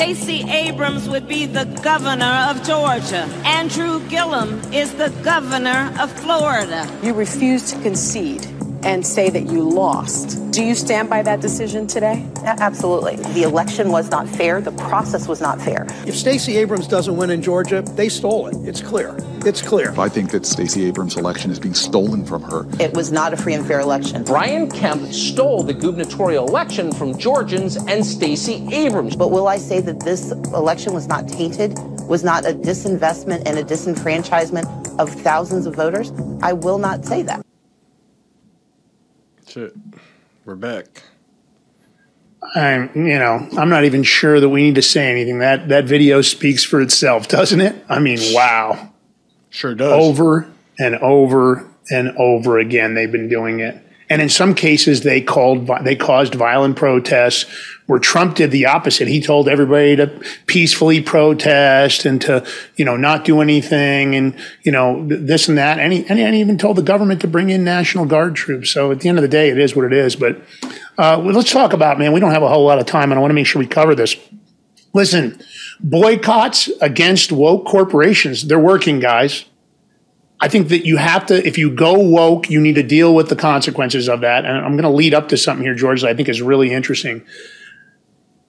Stacey 0.00 0.48
Abrams 0.48 1.10
would 1.10 1.28
be 1.28 1.44
the 1.44 1.66
governor 1.82 2.48
of 2.48 2.62
Georgia. 2.62 3.28
Andrew 3.44 4.00
Gillum 4.08 4.58
is 4.72 4.94
the 4.94 5.10
governor 5.22 5.94
of 6.00 6.10
Florida. 6.10 6.90
You 7.02 7.12
refuse 7.12 7.70
to 7.70 7.82
concede 7.82 8.49
and 8.82 9.06
say 9.06 9.30
that 9.30 9.46
you 9.46 9.62
lost. 9.62 10.38
Do 10.52 10.64
you 10.64 10.74
stand 10.74 11.08
by 11.08 11.22
that 11.22 11.40
decision 11.40 11.86
today? 11.86 12.26
Absolutely. 12.44 13.16
The 13.34 13.42
election 13.42 13.90
was 13.90 14.10
not 14.10 14.28
fair. 14.28 14.60
The 14.60 14.72
process 14.72 15.28
was 15.28 15.40
not 15.40 15.60
fair. 15.60 15.86
If 16.06 16.16
Stacey 16.16 16.56
Abrams 16.56 16.88
doesn't 16.88 17.16
win 17.16 17.30
in 17.30 17.42
Georgia, 17.42 17.82
they 17.82 18.08
stole 18.08 18.48
it. 18.48 18.56
It's 18.68 18.80
clear. 18.80 19.16
It's 19.46 19.62
clear. 19.62 19.98
I 19.98 20.08
think 20.08 20.30
that 20.32 20.44
Stacey 20.44 20.84
Abrams' 20.84 21.16
election 21.16 21.50
is 21.50 21.58
being 21.58 21.74
stolen 21.74 22.26
from 22.26 22.42
her. 22.42 22.66
It 22.78 22.92
was 22.94 23.10
not 23.10 23.32
a 23.32 23.36
free 23.36 23.54
and 23.54 23.66
fair 23.66 23.80
election. 23.80 24.24
Brian 24.24 24.70
Kemp 24.70 25.12
stole 25.12 25.62
the 25.62 25.72
gubernatorial 25.72 26.46
election 26.46 26.92
from 26.92 27.16
Georgians 27.16 27.76
and 27.76 28.04
Stacey 28.04 28.66
Abrams. 28.72 29.16
But 29.16 29.30
will 29.30 29.48
I 29.48 29.56
say 29.56 29.80
that 29.80 30.00
this 30.00 30.32
election 30.32 30.92
was 30.92 31.06
not 31.06 31.28
tainted, 31.28 31.78
was 32.08 32.22
not 32.22 32.44
a 32.44 32.52
disinvestment 32.52 33.44
and 33.46 33.58
a 33.58 33.62
disenfranchisement 33.62 34.98
of 34.98 35.08
thousands 35.08 35.66
of 35.66 35.74
voters? 35.74 36.12
I 36.42 36.52
will 36.52 36.78
not 36.78 37.04
say 37.04 37.22
that. 37.22 37.44
That's 39.50 39.74
it. 39.74 39.76
We're 40.44 40.54
back. 40.54 41.02
I'm, 42.54 42.88
you 42.94 43.18
know, 43.18 43.48
I'm 43.58 43.68
not 43.68 43.84
even 43.84 44.04
sure 44.04 44.38
that 44.38 44.48
we 44.48 44.62
need 44.62 44.76
to 44.76 44.82
say 44.82 45.10
anything. 45.10 45.40
That 45.40 45.70
that 45.70 45.86
video 45.86 46.20
speaks 46.20 46.62
for 46.62 46.80
itself, 46.80 47.26
doesn't 47.26 47.60
it? 47.60 47.84
I 47.88 47.98
mean, 47.98 48.20
wow. 48.32 48.92
Sure 49.48 49.74
does. 49.74 49.92
Over 49.92 50.48
and 50.78 50.94
over 50.98 51.68
and 51.90 52.16
over 52.16 52.60
again, 52.60 52.94
they've 52.94 53.10
been 53.10 53.28
doing 53.28 53.58
it. 53.58 53.84
And 54.10 54.20
in 54.20 54.28
some 54.28 54.54
cases, 54.56 55.02
they 55.02 55.20
called 55.20 55.70
they 55.84 55.94
caused 55.94 56.34
violent 56.34 56.76
protests. 56.76 57.46
Where 57.86 57.98
Trump 57.98 58.36
did 58.36 58.52
the 58.52 58.66
opposite. 58.66 59.08
He 59.08 59.20
told 59.20 59.48
everybody 59.48 59.96
to 59.96 60.22
peacefully 60.46 61.00
protest 61.00 62.04
and 62.04 62.20
to 62.22 62.46
you 62.76 62.84
know 62.84 62.96
not 62.96 63.24
do 63.24 63.40
anything 63.40 64.14
and 64.14 64.36
you 64.62 64.70
know 64.70 65.04
this 65.08 65.48
and 65.48 65.58
that. 65.58 65.78
And 65.80 65.92
he, 65.92 66.06
and 66.06 66.18
he 66.18 66.40
even 66.40 66.58
told 66.58 66.76
the 66.76 66.82
government 66.82 67.20
to 67.22 67.28
bring 67.28 67.50
in 67.50 67.64
National 67.64 68.04
Guard 68.04 68.36
troops. 68.36 68.70
So 68.70 68.92
at 68.92 69.00
the 69.00 69.08
end 69.08 69.18
of 69.18 69.22
the 69.22 69.28
day, 69.28 69.48
it 69.48 69.58
is 69.58 69.74
what 69.74 69.86
it 69.86 69.92
is. 69.92 70.14
But 70.14 70.40
uh, 70.98 71.18
let's 71.18 71.50
talk 71.50 71.72
about 71.72 71.98
man. 71.98 72.12
We 72.12 72.20
don't 72.20 72.32
have 72.32 72.44
a 72.44 72.48
whole 72.48 72.64
lot 72.64 72.78
of 72.78 72.86
time, 72.86 73.10
and 73.10 73.18
I 73.18 73.20
want 73.20 73.30
to 73.30 73.34
make 73.34 73.46
sure 73.46 73.58
we 73.58 73.66
cover 73.66 73.94
this. 73.94 74.16
Listen, 74.92 75.40
boycotts 75.80 76.68
against 76.80 77.32
woke 77.32 77.64
corporations. 77.66 78.46
They're 78.46 78.58
working, 78.58 79.00
guys. 79.00 79.46
I 80.40 80.48
think 80.48 80.68
that 80.68 80.86
you 80.86 80.96
have 80.96 81.26
to, 81.26 81.46
if 81.46 81.58
you 81.58 81.70
go 81.70 81.98
woke, 81.98 82.48
you 82.48 82.60
need 82.60 82.76
to 82.76 82.82
deal 82.82 83.14
with 83.14 83.28
the 83.28 83.36
consequences 83.36 84.08
of 84.08 84.22
that. 84.22 84.46
And 84.46 84.56
I'm 84.56 84.72
going 84.72 84.84
to 84.84 84.88
lead 84.88 85.12
up 85.12 85.28
to 85.28 85.36
something 85.36 85.64
here, 85.64 85.74
George, 85.74 86.00
that 86.00 86.08
I 86.08 86.14
think 86.14 86.28
is 86.28 86.40
really 86.40 86.72
interesting. 86.72 87.22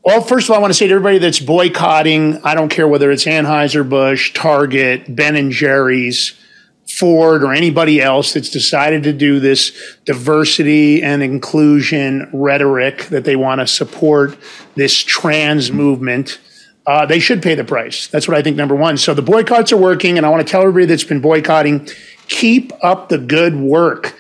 Well, 0.03 0.21
first 0.21 0.47
of 0.47 0.51
all, 0.51 0.57
I 0.57 0.61
want 0.61 0.71
to 0.73 0.77
say 0.77 0.87
to 0.87 0.93
everybody 0.93 1.17
that's 1.17 1.39
boycotting, 1.39 2.43
I 2.43 2.55
don't 2.55 2.69
care 2.69 2.87
whether 2.87 3.11
it's 3.11 3.25
Anheuser-Busch, 3.25 4.33
Target, 4.33 5.13
Ben 5.15 5.35
and 5.35 5.51
Jerry's, 5.51 6.39
Ford, 6.87 7.43
or 7.43 7.53
anybody 7.53 8.01
else 8.01 8.33
that's 8.33 8.49
decided 8.49 9.03
to 9.03 9.13
do 9.13 9.39
this 9.39 9.97
diversity 10.05 11.03
and 11.03 11.21
inclusion 11.21 12.29
rhetoric 12.33 13.03
that 13.05 13.25
they 13.25 13.35
want 13.35 13.61
to 13.61 13.67
support 13.67 14.37
this 14.75 14.95
trans 14.95 15.71
movement. 15.71 16.39
Uh, 16.91 17.05
they 17.05 17.19
should 17.19 17.41
pay 17.41 17.55
the 17.55 17.63
price. 17.63 18.07
That's 18.07 18.27
what 18.27 18.35
I 18.35 18.41
think, 18.41 18.57
number 18.57 18.75
one. 18.75 18.97
So 18.97 19.13
the 19.13 19.21
boycotts 19.21 19.71
are 19.71 19.77
working, 19.77 20.17
and 20.17 20.25
I 20.25 20.29
want 20.29 20.45
to 20.45 20.51
tell 20.51 20.59
everybody 20.59 20.87
that's 20.87 21.05
been 21.05 21.21
boycotting 21.21 21.87
keep 22.27 22.73
up 22.83 23.07
the 23.07 23.17
good 23.17 23.55
work. 23.55 24.13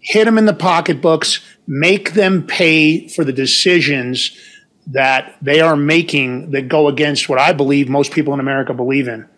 Hit 0.00 0.24
them 0.24 0.38
in 0.38 0.46
the 0.46 0.54
pocketbooks, 0.54 1.40
make 1.66 2.14
them 2.14 2.46
pay 2.46 3.08
for 3.08 3.24
the 3.24 3.32
decisions 3.32 4.38
that 4.86 5.36
they 5.42 5.60
are 5.60 5.76
making 5.76 6.52
that 6.52 6.68
go 6.68 6.88
against 6.88 7.28
what 7.28 7.38
I 7.38 7.52
believe 7.52 7.90
most 7.90 8.10
people 8.12 8.32
in 8.32 8.40
America 8.40 8.72
believe 8.72 9.06
in. 9.06 9.28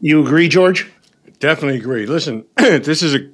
You 0.00 0.24
agree, 0.24 0.46
George? 0.46 0.88
Definitely 1.40 1.80
agree. 1.80 2.06
Listen, 2.06 2.44
this 2.56 3.02
is 3.02 3.12
a 3.12 3.28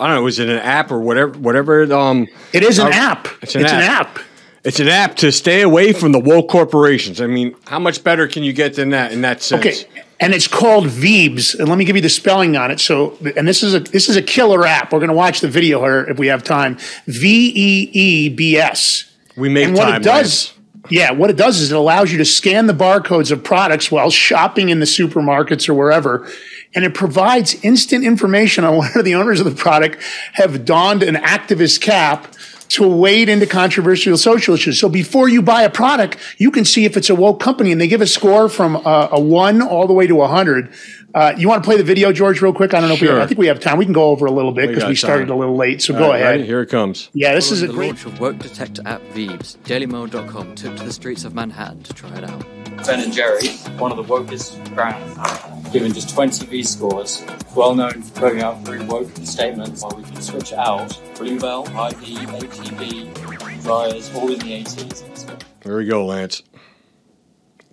I 0.00 0.08
don't 0.08 0.16
know, 0.16 0.26
is 0.26 0.40
it 0.40 0.48
an 0.48 0.58
app 0.58 0.90
or 0.90 0.98
whatever 0.98 1.38
whatever 1.38 1.92
um 1.94 2.26
It 2.52 2.64
is 2.64 2.80
an 2.80 2.92
app. 2.92 3.28
It's 3.42 3.54
an 3.54 3.60
It's 3.60 3.72
an 3.72 3.82
app. 3.82 4.18
It's 4.62 4.78
an 4.78 4.88
app 4.88 5.16
to 5.16 5.32
stay 5.32 5.62
away 5.62 5.92
from 5.92 6.12
the 6.12 6.18
woke 6.18 6.48
corporations. 6.48 7.20
I 7.20 7.26
mean, 7.26 7.56
how 7.66 7.78
much 7.78 8.04
better 8.04 8.28
can 8.28 8.42
you 8.42 8.52
get 8.52 8.74
than 8.74 8.90
that 8.90 9.12
in 9.12 9.22
that 9.22 9.42
sense? 9.42 9.64
Okay, 9.64 10.04
and 10.20 10.34
it's 10.34 10.46
called 10.46 10.86
Veebs, 10.86 11.58
and 11.58 11.68
let 11.68 11.78
me 11.78 11.84
give 11.86 11.96
you 11.96 12.02
the 12.02 12.10
spelling 12.10 12.56
on 12.56 12.70
it. 12.70 12.78
So, 12.78 13.16
and 13.36 13.48
this 13.48 13.62
is 13.62 13.74
a 13.74 13.80
this 13.80 14.10
is 14.10 14.16
a 14.16 14.22
killer 14.22 14.66
app. 14.66 14.92
We're 14.92 14.98
going 14.98 15.08
to 15.08 15.14
watch 15.14 15.40
the 15.40 15.48
video 15.48 15.80
here 15.80 16.04
if 16.04 16.18
we 16.18 16.26
have 16.26 16.44
time. 16.44 16.76
V 17.06 17.52
E 17.54 17.90
E 17.92 18.28
B 18.28 18.56
S. 18.58 19.10
We 19.36 19.48
make 19.48 19.68
and 19.68 19.76
what 19.76 19.84
time, 19.84 20.00
it 20.02 20.04
does. 20.04 20.52
Yeah, 20.90 21.12
what 21.12 21.30
it 21.30 21.36
does 21.36 21.60
is 21.60 21.72
it 21.72 21.76
allows 21.76 22.12
you 22.12 22.18
to 22.18 22.24
scan 22.24 22.66
the 22.66 22.74
barcodes 22.74 23.30
of 23.30 23.44
products 23.44 23.90
while 23.90 24.10
shopping 24.10 24.68
in 24.68 24.80
the 24.80 24.86
supermarkets 24.86 25.68
or 25.68 25.74
wherever. 25.74 26.28
And 26.74 26.84
it 26.84 26.94
provides 26.94 27.54
instant 27.64 28.04
information 28.04 28.64
on 28.64 28.76
whether 28.78 29.02
the 29.02 29.14
owners 29.14 29.40
of 29.40 29.46
the 29.46 29.54
product 29.54 30.02
have 30.34 30.64
donned 30.64 31.02
an 31.02 31.14
activist 31.14 31.80
cap 31.80 32.34
to 32.70 32.86
wade 32.86 33.28
into 33.28 33.46
controversial 33.46 34.16
social 34.16 34.54
issues. 34.54 34.78
So 34.78 34.88
before 34.88 35.28
you 35.28 35.42
buy 35.42 35.62
a 35.62 35.70
product, 35.70 36.16
you 36.38 36.50
can 36.50 36.64
see 36.64 36.84
if 36.84 36.96
it's 36.96 37.10
a 37.10 37.14
woke 37.14 37.40
company, 37.40 37.72
and 37.72 37.80
they 37.80 37.88
give 37.88 38.00
a 38.00 38.06
score 38.06 38.48
from 38.48 38.76
a, 38.76 39.08
a 39.12 39.20
one 39.20 39.60
all 39.60 39.86
the 39.86 39.92
way 39.92 40.06
to 40.06 40.22
a 40.22 40.28
hundred. 40.28 40.72
Uh, 41.12 41.34
you 41.36 41.48
want 41.48 41.62
to 41.62 41.66
play 41.66 41.76
the 41.76 41.82
video, 41.82 42.12
George, 42.12 42.40
real 42.40 42.52
quick? 42.52 42.72
I 42.72 42.78
don't 42.80 42.88
know 42.88 42.94
if 42.94 43.00
we 43.00 43.08
Sure. 43.08 43.20
I 43.20 43.26
think 43.26 43.38
we 43.38 43.48
have 43.48 43.58
time. 43.58 43.78
We 43.78 43.84
can 43.84 43.92
go 43.92 44.04
over 44.10 44.26
a 44.26 44.30
little 44.30 44.52
bit 44.52 44.68
because 44.68 44.84
got 44.84 44.88
we 44.90 44.94
started 44.94 45.26
time. 45.26 45.36
a 45.36 45.38
little 45.38 45.56
late. 45.56 45.82
So 45.82 45.92
All 45.94 45.98
go 46.00 46.08
right, 46.10 46.20
ahead. 46.20 46.30
ready? 46.36 46.46
Here 46.46 46.60
it 46.60 46.68
comes. 46.68 47.10
Yeah, 47.12 47.34
this 47.34 47.50
is 47.50 47.62
a 47.62 47.66
Following 47.66 47.90
great. 47.94 47.98
the 48.00 48.08
launch 48.08 48.14
of 48.14 48.20
woke 48.20 48.38
detector 48.38 48.82
app 48.86 49.02
Veebs, 49.12 49.56
DailyMail.com 49.64 50.54
took 50.54 50.76
to 50.76 50.84
the 50.84 50.92
streets 50.92 51.24
of 51.24 51.34
Manhattan 51.34 51.82
to 51.82 51.92
try 51.94 52.14
it 52.16 52.24
out. 52.24 52.44
Ben 52.86 53.00
and 53.00 53.12
Jerry, 53.12 53.48
one 53.78 53.90
of 53.90 53.96
the 53.96 54.04
wokest 54.04 54.72
brands, 54.74 55.70
given 55.72 55.92
just 55.92 56.10
20 56.14 56.46
V 56.46 56.62
scores, 56.62 57.24
well 57.56 57.74
known 57.74 58.00
for 58.02 58.20
putting 58.20 58.40
out 58.42 58.58
very 58.60 58.82
woke 58.84 59.10
statements. 59.24 59.82
While 59.82 59.96
we 59.96 60.04
can 60.04 60.22
switch 60.22 60.52
it 60.52 60.58
out, 60.58 60.98
Bluebell, 61.16 61.66
ID, 61.76 62.16
ATV, 62.16 63.62
dryers, 63.62 64.10
all 64.14 64.32
in 64.32 64.38
the 64.38 64.62
80s. 64.64 65.38
There 65.62 65.76
we 65.76 65.86
go, 65.86 66.06
Lance. 66.06 66.42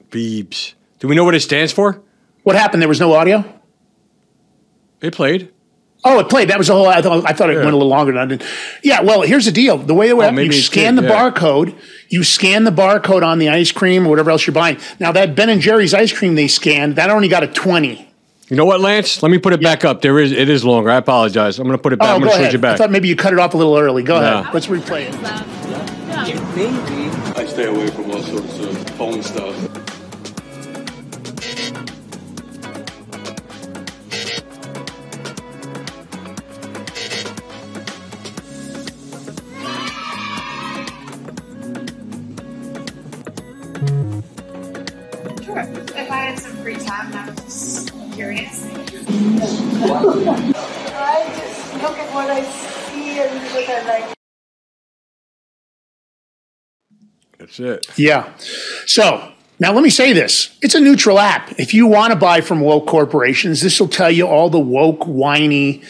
Beebs. 0.10 0.74
Do 1.00 1.08
we 1.08 1.16
know 1.16 1.24
what 1.24 1.36
it 1.36 1.42
stands 1.42 1.72
for? 1.72 2.02
What 2.48 2.56
happened? 2.56 2.82
There 2.82 2.88
was 2.88 3.02
no 3.02 3.12
audio. 3.12 3.44
It 5.02 5.14
played. 5.14 5.52
Oh, 6.06 6.18
it 6.20 6.30
played. 6.30 6.50
That 6.50 6.58
was 6.58 6.68
the 6.68 6.76
whole. 6.76 6.88
I 6.88 7.02
thought, 7.02 7.30
I 7.30 7.34
thought 7.34 7.50
it 7.50 7.58
Yeah. 7.58 7.66
went 7.66 7.72
a 7.74 7.76
little 7.76 7.90
longer 7.90 8.14
than 8.14 8.22
I 8.22 8.26
did. 8.26 8.44
Yeah. 8.82 9.02
Well, 9.02 9.24
here's 9.24 9.44
the 9.44 9.52
deal. 9.52 9.78
The 9.78 9.94
way 9.94 10.08
it 10.08 10.14
oh, 10.14 10.16
went, 10.16 10.34
maybe 10.34 10.56
you 10.56 10.62
scan 10.62 10.96
did, 10.96 11.04
the 11.04 11.10
yeah. 11.10 11.30
barcode. 11.30 11.76
You 12.08 12.24
scan 12.24 12.64
the 12.64 12.72
barcode 12.72 13.22
on 13.22 13.40
the 13.40 13.50
ice 13.50 13.74
cream 13.74 14.08
or 14.08 14.10
whatever 14.10 14.32
else 14.32 14.48
you're 14.48 14.54
buying. 14.54 14.78
Now 14.98 15.12
that 15.12 15.36
Ben 15.36 15.50
and 15.50 15.60
Jerry's 15.60 15.94
ice 15.94 16.14
cream 16.14 16.36
they 16.36 16.48
scanned, 16.48 16.96
that 16.96 17.10
only 17.10 17.28
got 17.28 17.44
a 17.44 17.48
twenty. 17.48 18.10
You 18.48 18.56
know 18.56 18.64
what, 18.64 18.80
Lance? 18.80 19.22
Let 19.22 19.30
me 19.30 19.40
put 19.40 19.52
it 19.52 19.62
back 19.62 19.84
up. 19.84 20.02
There 20.02 20.18
is 20.18 20.32
it 20.32 20.48
is 20.48 20.64
longer. 20.64 20.90
I 20.90 20.96
apologize. 20.96 21.60
I'm 21.60 21.66
going 21.68 21.78
to 21.78 21.84
put 21.84 21.92
it 21.92 22.00
back. 22.00 22.08
Oh, 22.08 22.14
I'm 22.14 22.22
going 22.22 22.32
to 22.32 22.36
switch 22.38 22.44
ahead. 22.44 22.56
it 22.56 22.62
back. 22.62 22.76
I 22.76 22.78
thought 22.78 22.92
maybe 22.92 23.10
you 23.10 23.18
cut 23.18 23.34
it 23.34 23.40
off 23.40 23.54
a 23.56 23.58
little 23.58 23.78
early. 23.78 24.04
Go 24.04 24.22
No. 24.22 24.40
ahead. 24.40 24.54
Let's 24.54 24.68
replay 24.68 25.10
it. 25.10 25.22
Maybe. 26.56 27.10
I 27.36 27.46
stay 27.46 27.66
away 27.66 27.88
from 27.88 28.10
all 28.10 28.22
sorts 28.22 28.58
of 28.60 28.90
phone 28.92 29.22
stuff. 29.22 29.87
Time, 46.88 47.14
I'm 47.14 47.36
just 47.36 47.94
curious. 48.14 48.66
I 48.66 48.78
just 51.38 51.74
look 51.84 51.98
at 51.98 52.14
what 52.14 52.30
I 52.30 52.44
see 52.44 53.20
and 53.20 53.40
what 53.52 53.70
I 53.70 54.00
like. 54.00 54.14
That's 57.38 57.60
it. 57.60 57.86
Yeah. 57.98 58.34
So 58.86 59.34
now 59.60 59.74
let 59.74 59.84
me 59.84 59.90
say 59.90 60.14
this 60.14 60.58
it's 60.62 60.76
a 60.76 60.80
neutral 60.80 61.20
app. 61.20 61.60
If 61.60 61.74
you 61.74 61.88
want 61.88 62.14
to 62.14 62.20
buy 62.20 62.42
from 62.42 62.62
woke 62.62 62.88
corporations, 62.88 63.62
this 63.62 63.80
will 63.80 63.90
tell 63.90 64.10
you 64.10 64.26
all 64.28 64.50
the 64.50 64.60
woke, 64.60 65.04
whiny, 65.04 65.84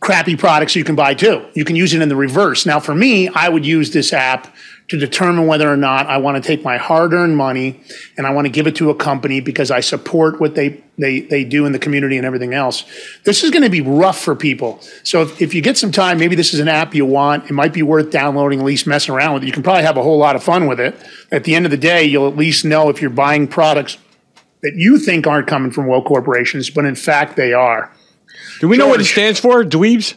crappy 0.00 0.36
products 0.36 0.74
you 0.74 0.84
can 0.84 0.96
buy 0.96 1.14
too. 1.14 1.46
You 1.54 1.64
can 1.64 1.76
use 1.76 1.92
it 1.92 2.00
in 2.00 2.08
the 2.08 2.16
reverse. 2.16 2.64
Now, 2.64 2.80
for 2.80 2.94
me, 2.94 3.28
I 3.28 3.48
would 3.48 3.66
use 3.66 3.90
this 3.90 4.12
app 4.12 4.54
to 4.88 4.98
determine 4.98 5.46
whether 5.46 5.70
or 5.70 5.76
not 5.76 6.06
I 6.06 6.16
want 6.16 6.42
to 6.42 6.46
take 6.46 6.64
my 6.64 6.78
hard 6.78 7.12
earned 7.12 7.36
money 7.36 7.80
and 8.16 8.26
I 8.26 8.30
want 8.30 8.46
to 8.46 8.50
give 8.50 8.66
it 8.66 8.76
to 8.76 8.88
a 8.88 8.94
company 8.94 9.40
because 9.40 9.70
I 9.70 9.80
support 9.80 10.40
what 10.40 10.54
they, 10.54 10.82
they, 10.96 11.20
they 11.20 11.44
do 11.44 11.66
in 11.66 11.72
the 11.72 11.78
community 11.78 12.16
and 12.16 12.24
everything 12.24 12.54
else. 12.54 12.84
This 13.24 13.44
is 13.44 13.50
going 13.50 13.64
to 13.64 13.70
be 13.70 13.82
rough 13.82 14.18
for 14.18 14.34
people. 14.34 14.80
So 15.02 15.22
if, 15.22 15.42
if 15.42 15.54
you 15.54 15.60
get 15.60 15.76
some 15.76 15.92
time, 15.92 16.18
maybe 16.18 16.36
this 16.36 16.54
is 16.54 16.60
an 16.60 16.68
app 16.68 16.94
you 16.94 17.04
want, 17.04 17.50
it 17.50 17.52
might 17.52 17.74
be 17.74 17.82
worth 17.82 18.10
downloading, 18.10 18.60
at 18.60 18.64
least 18.64 18.86
messing 18.86 19.14
around 19.14 19.34
with 19.34 19.42
it. 19.42 19.46
You 19.46 19.52
can 19.52 19.62
probably 19.62 19.82
have 19.82 19.98
a 19.98 20.02
whole 20.02 20.18
lot 20.18 20.36
of 20.36 20.42
fun 20.42 20.66
with 20.66 20.80
it. 20.80 20.96
At 21.30 21.44
the 21.44 21.54
end 21.54 21.66
of 21.66 21.70
the 21.70 21.76
day, 21.76 22.04
you'll 22.04 22.28
at 22.28 22.36
least 22.36 22.64
know 22.64 22.88
if 22.88 23.02
you're 23.02 23.10
buying 23.10 23.46
products 23.46 23.98
that 24.62 24.72
you 24.74 24.98
think 24.98 25.26
aren't 25.26 25.46
coming 25.46 25.70
from 25.70 25.86
woke 25.86 26.06
corporations, 26.06 26.70
but 26.70 26.86
in 26.86 26.94
fact 26.94 27.36
they 27.36 27.52
are. 27.52 27.92
Do 28.60 28.68
we 28.68 28.78
know 28.78 28.88
what 28.88 29.00
it 29.00 29.04
stands 29.04 29.38
for? 29.38 29.62
Dweebs? 29.64 30.14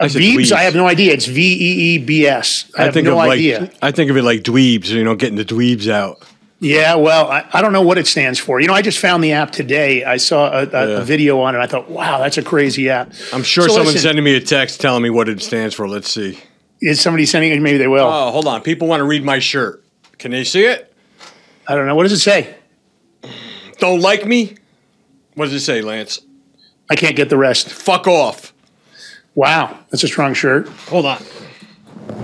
I 0.00 0.06
Veebs? 0.06 0.52
I 0.52 0.62
have 0.62 0.74
no 0.74 0.86
idea. 0.86 1.12
It's 1.12 1.26
V 1.26 1.40
E 1.40 1.94
E 1.94 1.98
B 1.98 2.26
S. 2.26 2.70
I 2.76 2.84
have 2.84 2.94
no 2.96 3.12
of 3.20 3.28
idea. 3.30 3.70
I 3.80 3.90
think 3.92 4.10
of 4.10 4.16
it 4.16 4.22
like 4.22 4.42
dweebs, 4.42 4.88
you 4.88 5.04
know, 5.04 5.14
getting 5.14 5.36
the 5.36 5.44
dweebs 5.44 5.88
out. 5.88 6.22
Yeah, 6.60 6.94
well, 6.94 7.30
I, 7.30 7.46
I 7.52 7.60
don't 7.60 7.72
know 7.74 7.82
what 7.82 7.98
it 7.98 8.06
stands 8.06 8.38
for. 8.38 8.58
You 8.58 8.66
know, 8.68 8.72
I 8.74 8.80
just 8.80 8.98
found 8.98 9.22
the 9.22 9.32
app 9.32 9.50
today. 9.50 10.02
I 10.04 10.16
saw 10.16 10.46
a, 10.50 10.62
a, 10.62 10.64
Yeah. 10.64 11.00
a 11.00 11.04
video 11.04 11.40
on 11.40 11.54
it. 11.54 11.58
I 11.58 11.66
thought, 11.66 11.90
wow, 11.90 12.18
that's 12.18 12.38
a 12.38 12.42
crazy 12.42 12.88
app. 12.88 13.12
I'm 13.34 13.42
sure 13.42 13.64
So 13.64 13.68
someone's 13.74 13.88
listen, 13.94 14.08
sending 14.08 14.24
me 14.24 14.34
a 14.34 14.40
text 14.40 14.80
telling 14.80 15.02
me 15.02 15.10
what 15.10 15.28
it 15.28 15.42
stands 15.42 15.74
for. 15.74 15.86
Let's 15.86 16.10
see. 16.10 16.38
Is 16.80 17.00
somebody 17.00 17.26
sending 17.26 17.52
it? 17.52 17.60
Maybe 17.60 17.76
they 17.76 17.88
will. 17.88 18.06
Oh, 18.06 18.30
hold 18.30 18.46
on. 18.46 18.62
People 18.62 18.88
want 18.88 19.00
to 19.00 19.04
read 19.04 19.24
my 19.24 19.40
shirt. 19.40 19.84
Can 20.18 20.30
they 20.30 20.44
see 20.44 20.64
it? 20.64 20.90
I 21.68 21.74
don't 21.74 21.86
know. 21.86 21.94
What 21.94 22.04
does 22.04 22.12
it 22.12 22.20
say? 22.20 22.54
Don't 23.78 24.00
like 24.00 24.24
me? 24.24 24.56
What 25.34 25.46
does 25.46 25.54
it 25.54 25.60
say, 25.60 25.82
Lance? 25.82 26.20
I 26.88 26.94
can't 26.94 27.16
get 27.16 27.28
the 27.28 27.36
rest. 27.36 27.68
Fuck 27.68 28.06
off. 28.06 28.53
Wow, 29.34 29.78
that's 29.90 30.04
a 30.04 30.08
strong 30.08 30.34
shirt. 30.34 30.68
Hold 30.88 31.06
on. 31.06 31.22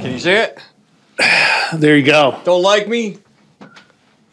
Can 0.01 0.13
you 0.13 0.19
see 0.19 0.33
it? 0.33 0.59
There 1.73 1.97
you 1.97 2.05
go. 2.05 2.41
Don't 2.43 2.63
like 2.63 2.89
me? 2.89 3.19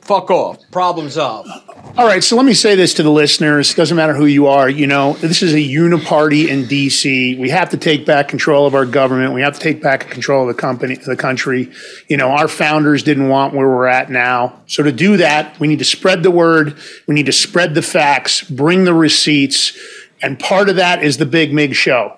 Fuck 0.02 0.32
off. 0.32 0.58
Problem 0.72 1.08
solved. 1.12 1.50
All 1.98 2.08
right, 2.08 2.24
so 2.24 2.36
let 2.36 2.46
me 2.46 2.54
say 2.54 2.76
this 2.76 2.96
to 2.96 3.04
the 3.04 3.12
listeners. 3.12 3.76
Doesn't 3.76 3.96
matter 3.96 4.16
who 4.16 4.26
you 4.26 4.48
are. 4.48 4.68
You 4.70 4.88
know, 4.88 5.14
this 5.14 5.44
is 5.44 5.54
a 5.54 5.58
uniparty 5.58 6.48
in 6.48 6.66
D.C. 6.66 7.38
We 7.38 7.50
have 7.50 7.70
to 7.72 7.78
take 7.78 8.08
back 8.08 8.28
control 8.28 8.66
of 8.66 8.74
our 8.74 8.86
government. 8.86 9.34
We 9.34 9.42
have 9.42 9.54
to 9.54 9.60
take 9.60 9.84
back 9.84 10.10
control 10.10 10.50
of 10.50 10.56
the 10.56 10.60
company, 10.60 10.96
the 10.96 11.16
country. 11.16 11.72
You 12.08 12.18
know, 12.18 12.30
our 12.30 12.48
founders 12.48 13.04
didn't 13.04 13.30
want 13.30 13.54
where 13.54 13.68
we're 13.68 13.86
at 13.86 14.10
now. 14.10 14.62
So 14.66 14.82
to 14.82 14.92
do 14.92 15.18
that, 15.18 15.60
we 15.60 15.68
need 15.68 15.80
to 15.80 15.86
spread 15.86 16.24
the 16.24 16.32
word. 16.32 16.76
We 17.08 17.14
need 17.14 17.28
to 17.28 17.34
spread 17.34 17.76
the 17.76 17.84
facts, 17.84 18.44
bring 18.44 18.86
the 18.86 18.96
receipts, 18.96 19.78
and 20.22 20.40
part 20.40 20.70
of 20.70 20.78
that 20.78 21.04
is 21.04 21.18
the 21.18 21.26
Big 21.28 21.54
Mig 21.54 21.76
Show. 21.76 22.17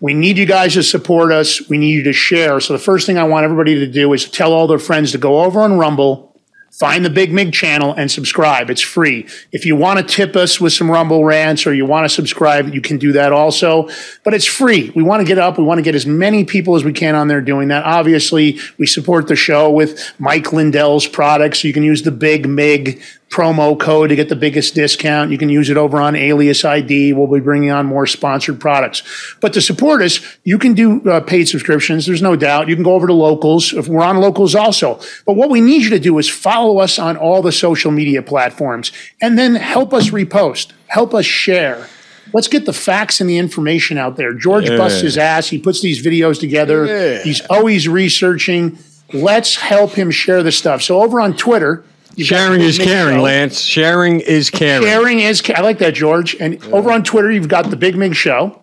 We 0.00 0.14
need 0.14 0.38
you 0.38 0.46
guys 0.46 0.74
to 0.74 0.82
support 0.82 1.32
us. 1.32 1.68
We 1.68 1.78
need 1.78 1.92
you 1.92 2.02
to 2.04 2.12
share. 2.12 2.60
So 2.60 2.72
the 2.72 2.78
first 2.78 3.06
thing 3.06 3.18
I 3.18 3.24
want 3.24 3.44
everybody 3.44 3.74
to 3.80 3.86
do 3.86 4.12
is 4.12 4.30
tell 4.30 4.52
all 4.52 4.66
their 4.66 4.78
friends 4.78 5.12
to 5.12 5.18
go 5.18 5.42
over 5.42 5.60
on 5.60 5.76
Rumble, 5.76 6.28
find 6.70 7.04
the 7.04 7.10
Big 7.10 7.32
Mig 7.32 7.52
channel 7.52 7.94
and 7.94 8.08
subscribe. 8.08 8.70
It's 8.70 8.80
free. 8.80 9.26
If 9.50 9.66
you 9.66 9.74
want 9.74 9.98
to 9.98 10.14
tip 10.14 10.36
us 10.36 10.60
with 10.60 10.72
some 10.72 10.88
Rumble 10.88 11.24
rants 11.24 11.66
or 11.66 11.74
you 11.74 11.84
want 11.84 12.04
to 12.04 12.14
subscribe, 12.14 12.72
you 12.72 12.80
can 12.80 12.98
do 12.98 13.10
that 13.12 13.32
also. 13.32 13.88
But 14.22 14.34
it's 14.34 14.44
free. 14.44 14.92
We 14.94 15.02
want 15.02 15.20
to 15.20 15.26
get 15.26 15.38
up. 15.38 15.58
We 15.58 15.64
want 15.64 15.78
to 15.78 15.82
get 15.82 15.96
as 15.96 16.06
many 16.06 16.44
people 16.44 16.76
as 16.76 16.84
we 16.84 16.92
can 16.92 17.16
on 17.16 17.26
there 17.26 17.40
doing 17.40 17.66
that. 17.68 17.84
Obviously, 17.84 18.60
we 18.78 18.86
support 18.86 19.26
the 19.26 19.34
show 19.34 19.68
with 19.68 20.14
Mike 20.20 20.52
Lindell's 20.52 21.08
products. 21.08 21.62
So 21.62 21.68
You 21.68 21.74
can 21.74 21.82
use 21.82 22.02
the 22.02 22.12
Big 22.12 22.48
Mig 22.48 23.02
promo 23.30 23.78
code 23.78 24.08
to 24.08 24.16
get 24.16 24.28
the 24.28 24.36
biggest 24.36 24.74
discount. 24.74 25.30
You 25.30 25.38
can 25.38 25.48
use 25.48 25.68
it 25.70 25.76
over 25.76 26.00
on 26.00 26.16
Alias 26.16 26.64
ID. 26.64 27.12
We'll 27.12 27.26
be 27.26 27.40
bringing 27.40 27.70
on 27.70 27.86
more 27.86 28.06
sponsored 28.06 28.58
products. 28.60 29.02
But 29.40 29.52
to 29.52 29.60
support 29.60 30.00
us, 30.02 30.20
you 30.44 30.58
can 30.58 30.74
do 30.74 31.02
uh, 31.08 31.20
paid 31.20 31.46
subscriptions. 31.46 32.06
There's 32.06 32.22
no 32.22 32.36
doubt. 32.36 32.68
You 32.68 32.74
can 32.74 32.84
go 32.84 32.94
over 32.94 33.06
to 33.06 33.12
locals. 33.12 33.72
If 33.72 33.86
we're 33.88 34.02
on 34.04 34.16
locals 34.18 34.54
also. 34.54 35.00
But 35.26 35.34
what 35.34 35.50
we 35.50 35.60
need 35.60 35.82
you 35.82 35.90
to 35.90 35.98
do 36.00 36.16
is 36.18 36.28
follow 36.28 36.78
us 36.78 36.98
on 36.98 37.16
all 37.16 37.42
the 37.42 37.52
social 37.52 37.90
media 37.90 38.22
platforms 38.22 38.92
and 39.20 39.38
then 39.38 39.54
help 39.56 39.92
us 39.92 40.10
repost, 40.10 40.72
help 40.86 41.12
us 41.14 41.26
share. 41.26 41.86
Let's 42.34 42.48
get 42.48 42.66
the 42.66 42.72
facts 42.74 43.20
and 43.20 43.28
the 43.30 43.38
information 43.38 43.96
out 43.98 44.16
there. 44.16 44.34
George 44.34 44.68
Yeah. 44.68 44.76
busts 44.76 45.00
his 45.00 45.16
ass. 45.16 45.48
He 45.48 45.58
puts 45.58 45.80
these 45.80 46.04
videos 46.04 46.38
together. 46.38 46.84
Yeah. 46.86 47.22
He's 47.22 47.40
always 47.48 47.88
researching. 47.88 48.78
Let's 49.12 49.56
help 49.56 49.92
him 49.92 50.10
share 50.10 50.42
the 50.42 50.52
stuff. 50.52 50.82
So 50.82 51.02
over 51.02 51.20
on 51.20 51.34
Twitter, 51.36 51.84
you've 52.18 52.28
Sharing 52.28 52.60
is 52.60 52.78
caring, 52.78 53.16
Show. 53.16 53.22
Lance. 53.22 53.60
Sharing 53.60 54.20
is 54.20 54.50
caring. 54.50 54.82
Sharing 54.82 55.20
is, 55.20 55.40
ca- 55.40 55.54
I 55.56 55.60
like 55.60 55.78
that, 55.78 55.94
George. 55.94 56.34
And 56.36 56.62
over 56.66 56.90
on 56.90 57.02
Twitter, 57.04 57.30
you've 57.30 57.48
got 57.48 57.70
the 57.70 57.76
Big 57.76 57.96
Mig 57.96 58.14
Show. 58.14 58.62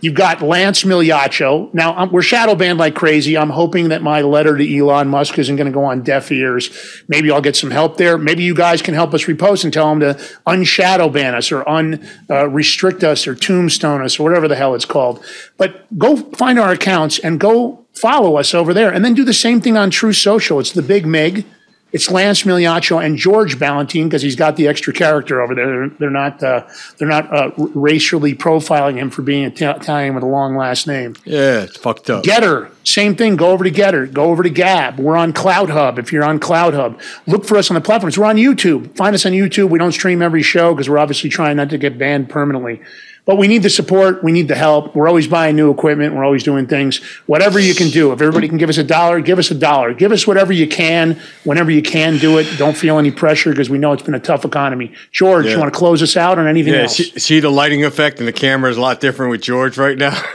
You've 0.00 0.14
got 0.14 0.42
Lance 0.42 0.82
Migliaccio. 0.82 1.72
Now, 1.72 1.96
um, 1.96 2.12
we're 2.12 2.20
shadow 2.20 2.54
banned 2.54 2.78
like 2.78 2.94
crazy. 2.94 3.38
I'm 3.38 3.48
hoping 3.48 3.88
that 3.88 4.02
my 4.02 4.20
letter 4.20 4.54
to 4.54 4.78
Elon 4.78 5.08
Musk 5.08 5.38
isn't 5.38 5.56
going 5.56 5.66
to 5.66 5.72
go 5.72 5.84
on 5.84 6.02
deaf 6.02 6.30
ears. 6.30 7.02
Maybe 7.08 7.30
I'll 7.30 7.40
get 7.40 7.56
some 7.56 7.70
help 7.70 7.96
there. 7.96 8.18
Maybe 8.18 8.42
you 8.42 8.54
guys 8.54 8.82
can 8.82 8.92
help 8.92 9.14
us 9.14 9.24
repost 9.24 9.64
and 9.64 9.72
tell 9.72 9.90
him 9.90 10.00
to 10.00 10.22
unshadow 10.46 11.08
ban 11.08 11.34
us 11.34 11.50
or 11.50 11.64
unrestrict 11.64 13.02
us 13.02 13.26
or 13.26 13.34
tombstone 13.34 14.02
us 14.02 14.18
or 14.20 14.24
whatever 14.24 14.46
the 14.46 14.56
hell 14.56 14.74
it's 14.74 14.84
called. 14.84 15.24
But 15.56 15.86
go 15.98 16.16
find 16.16 16.58
our 16.58 16.72
accounts 16.72 17.18
and 17.18 17.40
go 17.40 17.86
follow 17.94 18.36
us 18.36 18.52
over 18.52 18.74
there. 18.74 18.92
And 18.92 19.02
then 19.02 19.14
do 19.14 19.24
the 19.24 19.32
same 19.32 19.62
thing 19.62 19.78
on 19.78 19.88
Truth 19.88 20.16
Social. 20.16 20.60
It's 20.60 20.72
the 20.72 20.82
Big 20.82 21.06
Mig. 21.06 21.46
It's 21.94 22.10
Lance 22.10 22.42
Migliaccio 22.42 23.02
and 23.02 23.16
George 23.16 23.56
Balloutine 23.56 24.06
because 24.06 24.20
he's 24.20 24.34
got 24.34 24.56
the 24.56 24.66
extra 24.66 24.92
character 24.92 25.40
over 25.40 25.54
there. 25.54 25.66
They're, 25.66 25.88
they're 26.00 26.10
not 26.10 26.42
uh, 26.42 26.66
they're 26.98 27.06
not 27.06 27.32
uh, 27.32 27.52
racially 27.56 28.34
profiling 28.34 28.96
him 28.96 29.10
for 29.10 29.22
being 29.22 29.44
Ita- 29.46 29.76
Italian 29.76 30.16
with 30.16 30.24
a 30.24 30.26
long 30.26 30.56
last 30.56 30.88
name. 30.88 31.14
Yeah, 31.24 31.62
it's 31.62 31.76
fucked 31.76 32.10
up. 32.10 32.24
Gettr, 32.24 32.68
same 32.82 33.14
thing. 33.14 33.36
Go 33.36 33.52
over 33.52 33.62
to 33.62 33.70
Gettr. 33.70 34.12
Go 34.12 34.24
over 34.24 34.42
to 34.42 34.50
Gab. 34.50 34.98
We're 34.98 35.16
on 35.16 35.32
CloutHub. 35.32 35.98
If 35.98 36.12
you're 36.12 36.24
on 36.24 36.40
CloutHub, 36.40 37.00
look 37.28 37.44
for 37.44 37.56
us 37.56 37.70
on 37.70 37.76
the 37.76 37.80
platforms. 37.80 38.18
We're 38.18 38.26
on 38.26 38.36
YouTube. 38.36 38.96
Find 38.96 39.14
us 39.14 39.24
on 39.24 39.30
YouTube. 39.30 39.70
We 39.70 39.78
don't 39.78 39.92
stream 39.92 40.20
every 40.20 40.42
show 40.42 40.74
because 40.74 40.90
we're 40.90 40.98
obviously 40.98 41.30
trying 41.30 41.56
not 41.58 41.70
to 41.70 41.78
get 41.78 41.96
banned 41.96 42.28
permanently. 42.28 42.82
But 43.26 43.36
we 43.38 43.48
need 43.48 43.62
the 43.62 43.70
support. 43.70 44.22
We 44.22 44.32
need 44.32 44.48
the 44.48 44.54
help. 44.54 44.94
We're 44.94 45.08
always 45.08 45.26
buying 45.26 45.56
new 45.56 45.70
equipment. 45.70 46.14
We're 46.14 46.24
always 46.24 46.42
doing 46.42 46.66
things. 46.66 46.98
Whatever 47.26 47.58
you 47.58 47.74
can 47.74 47.88
do. 47.88 48.12
If 48.12 48.20
everybody 48.20 48.48
can 48.48 48.58
give 48.58 48.68
us 48.68 48.76
a 48.76 48.84
dollar, 48.84 49.20
give 49.20 49.38
us 49.38 49.50
a 49.50 49.54
dollar. 49.54 49.94
Give 49.94 50.12
us 50.12 50.26
whatever 50.26 50.52
you 50.52 50.68
can, 50.68 51.18
whenever 51.44 51.70
you 51.70 51.80
can 51.80 52.18
do 52.18 52.36
it. 52.36 52.46
Don't 52.58 52.76
feel 52.76 52.98
any 52.98 53.10
pressure 53.10 53.48
because 53.50 53.70
we 53.70 53.78
know 53.78 53.94
it's 53.94 54.02
been 54.02 54.14
a 54.14 54.20
tough 54.20 54.44
economy. 54.44 54.92
George, 55.10 55.46
Yeah. 55.46 55.52
you 55.52 55.58
want 55.58 55.72
to 55.72 55.78
close 55.78 56.02
us 56.02 56.18
out 56.18 56.38
on 56.38 56.46
anything 56.46 56.74
Yeah, 56.74 56.82
else? 56.82 56.96
see, 56.96 57.18
see 57.18 57.40
the 57.40 57.50
lighting 57.50 57.82
effect 57.82 58.18
and 58.18 58.28
the 58.28 58.32
camera 58.32 58.70
is 58.70 58.76
a 58.76 58.80
lot 58.82 59.00
different 59.00 59.30
with 59.30 59.40
George 59.40 59.78
right 59.78 59.96
now. 59.96 60.20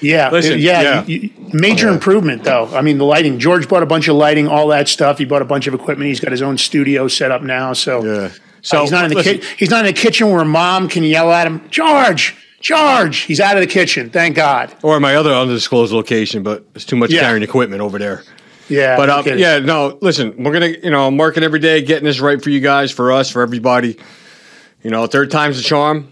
Yeah, 0.00 0.28
uh, 0.28 0.30
Listen, 0.30 0.60
yeah, 0.60 0.80
yeah. 0.82 1.04
you- 1.06 1.18
you- 1.22 1.30
major 1.52 1.88
improvement 1.88 2.44
though. 2.44 2.68
I 2.72 2.82
mean, 2.82 2.98
the 2.98 3.04
lighting. 3.04 3.40
George 3.40 3.68
bought 3.68 3.82
a 3.82 3.86
bunch 3.86 4.06
of 4.06 4.14
lighting, 4.14 4.46
all 4.46 4.68
that 4.68 4.86
stuff. 4.88 5.18
He 5.18 5.24
bought 5.24 5.42
a 5.42 5.44
bunch 5.44 5.66
of 5.66 5.74
equipment. 5.74 6.06
He's 6.06 6.20
got 6.20 6.30
his 6.30 6.40
own 6.42 6.56
studio 6.56 7.08
set 7.08 7.32
up 7.32 7.42
now. 7.42 7.72
So, 7.72 8.04
yeah. 8.04 8.28
So, 8.64 8.80
he's 8.82 8.90
not 8.90 9.04
in 9.04 9.10
the 9.10 9.16
listen. 9.16 9.38
ki- 9.38 9.46
he's 9.58 9.70
not 9.70 9.80
in 9.86 9.94
the 9.94 9.98
kitchen 10.00 10.30
where 10.30 10.44
mom 10.44 10.88
can 10.88 11.04
yell 11.04 11.30
at 11.30 11.46
him, 11.46 11.60
George, 11.70 12.34
George. 12.60 13.18
He's 13.18 13.38
out 13.40 13.56
of 13.56 13.60
the 13.60 13.66
kitchen. 13.66 14.10
Thank 14.10 14.34
God. 14.36 14.74
or 14.82 14.98
my 14.98 15.14
other 15.14 15.32
undisclosed 15.32 15.92
location, 15.92 16.42
but 16.42 16.64
it's 16.74 16.84
too 16.84 16.96
much 16.96 17.10
Yeah. 17.12 17.20
carrying 17.20 17.42
equipment 17.42 17.80
over 17.82 17.98
there. 17.98 18.24
Yeah, 18.70 18.96
but 18.96 19.10
um, 19.10 19.38
yeah, 19.38 19.58
no. 19.58 19.98
Listen, 20.00 20.34
we're 20.42 20.52
gonna, 20.54 20.68
you 20.82 20.90
know, 20.90 21.06
I'm 21.06 21.18
working 21.18 21.42
every 21.42 21.58
day, 21.60 21.82
getting 21.82 22.04
this 22.04 22.18
right 22.20 22.42
for 22.42 22.48
you 22.48 22.60
guys, 22.60 22.90
for 22.90 23.12
us, 23.12 23.28
for 23.30 23.42
everybody. 23.42 23.98
You 24.82 24.90
know, 24.90 25.06
third 25.06 25.30
time's 25.30 25.58
a 25.60 25.62
charm. 25.62 26.08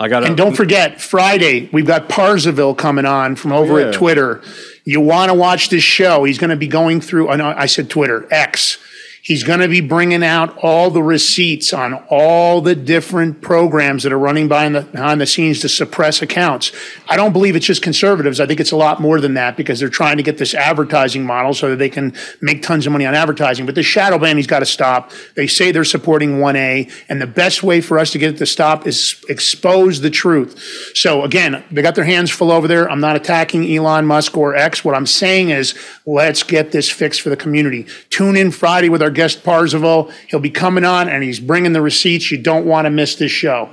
I 0.00 0.08
got. 0.08 0.24
And 0.24 0.36
don't 0.36 0.56
forget, 0.56 1.00
Friday, 1.02 1.68
we've 1.72 1.86
got 1.86 2.08
Parzival 2.08 2.74
coming 2.74 3.04
on 3.04 3.36
from 3.36 3.52
over 3.52 3.78
Yeah. 3.78 3.88
at 3.88 3.94
Twitter. 3.94 4.40
You 4.84 5.00
want 5.02 5.28
to 5.30 5.34
watch 5.34 5.68
this 5.68 5.82
show. 5.82 6.24
He's 6.24 6.38
going 6.38 6.48
to 6.50 6.56
be 6.56 6.68
going 6.68 7.02
through, 7.02 7.28
I 7.28 7.66
said 7.66 7.90
Twitter, 7.90 8.26
X. 8.30 8.78
He's 9.22 9.42
going 9.42 9.60
to 9.60 9.68
be 9.68 9.80
bringing 9.80 10.22
out 10.22 10.56
all 10.58 10.90
the 10.90 11.02
receipts 11.02 11.72
on 11.72 11.94
all 12.08 12.60
the 12.60 12.74
different 12.74 13.42
programs 13.42 14.04
that 14.04 14.12
are 14.12 14.18
running 14.18 14.48
behind 14.48 14.74
the, 14.74 14.82
behind 14.82 15.20
the 15.20 15.26
scenes 15.26 15.60
to 15.60 15.68
suppress 15.68 16.22
accounts. 16.22 16.72
I 17.08 17.16
don't 17.16 17.32
believe 17.32 17.56
it's 17.56 17.66
just 17.66 17.82
conservatives. 17.82 18.40
I 18.40 18.46
think 18.46 18.60
it's 18.60 18.72
a 18.72 18.76
lot 18.76 19.00
more 19.00 19.20
than 19.20 19.34
that 19.34 19.56
because 19.56 19.80
they're 19.80 19.88
trying 19.88 20.16
to 20.18 20.22
get 20.22 20.38
this 20.38 20.54
advertising 20.54 21.24
model 21.24 21.52
so 21.52 21.70
that 21.70 21.76
they 21.76 21.90
can 21.90 22.14
make 22.40 22.62
tons 22.62 22.86
of 22.86 22.92
money 22.92 23.06
on 23.06 23.14
advertising. 23.14 23.66
But 23.66 23.74
the 23.74 23.82
shadow 23.82 24.18
ban, 24.18 24.36
he's 24.36 24.46
got 24.46 24.60
to 24.60 24.66
stop. 24.66 25.10
They 25.34 25.46
say 25.46 25.72
they're 25.72 25.84
supporting 25.84 26.38
1A, 26.38 26.90
and 27.08 27.20
the 27.20 27.26
best 27.26 27.62
way 27.62 27.80
for 27.80 27.98
us 27.98 28.12
to 28.12 28.18
get 28.18 28.34
it 28.34 28.38
to 28.38 28.46
stop 28.46 28.86
is 28.86 29.22
expose 29.28 30.00
the 30.00 30.10
truth. 30.10 30.92
So 30.94 31.24
again, 31.24 31.64
they 31.70 31.82
got 31.82 31.94
their 31.94 32.04
hands 32.04 32.30
full 32.30 32.50
over 32.50 32.68
there. 32.68 32.90
I'm 32.90 33.00
not 33.00 33.16
attacking 33.16 33.70
Elon 33.70 34.06
Musk 34.06 34.36
or 34.36 34.54
X. 34.54 34.84
What 34.84 34.94
I'm 34.94 35.06
saying 35.06 35.50
is 35.50 35.74
let's 36.06 36.42
get 36.42 36.72
this 36.72 36.88
fixed 36.88 37.20
for 37.20 37.30
the 37.30 37.36
community. 37.36 37.86
Tune 38.10 38.36
in 38.36 38.50
Friday 38.50 38.88
with 38.88 39.02
our 39.02 39.07
our 39.08 39.12
guest 39.12 39.42
Parzival. 39.42 40.10
He'll 40.28 40.38
be 40.38 40.50
coming 40.50 40.84
on 40.84 41.08
and 41.08 41.24
he's 41.24 41.40
bringing 41.40 41.72
the 41.72 41.80
receipts. 41.80 42.30
You 42.30 42.36
don't 42.36 42.66
want 42.66 42.84
to 42.84 42.90
miss 42.90 43.16
this 43.16 43.32
show. 43.32 43.70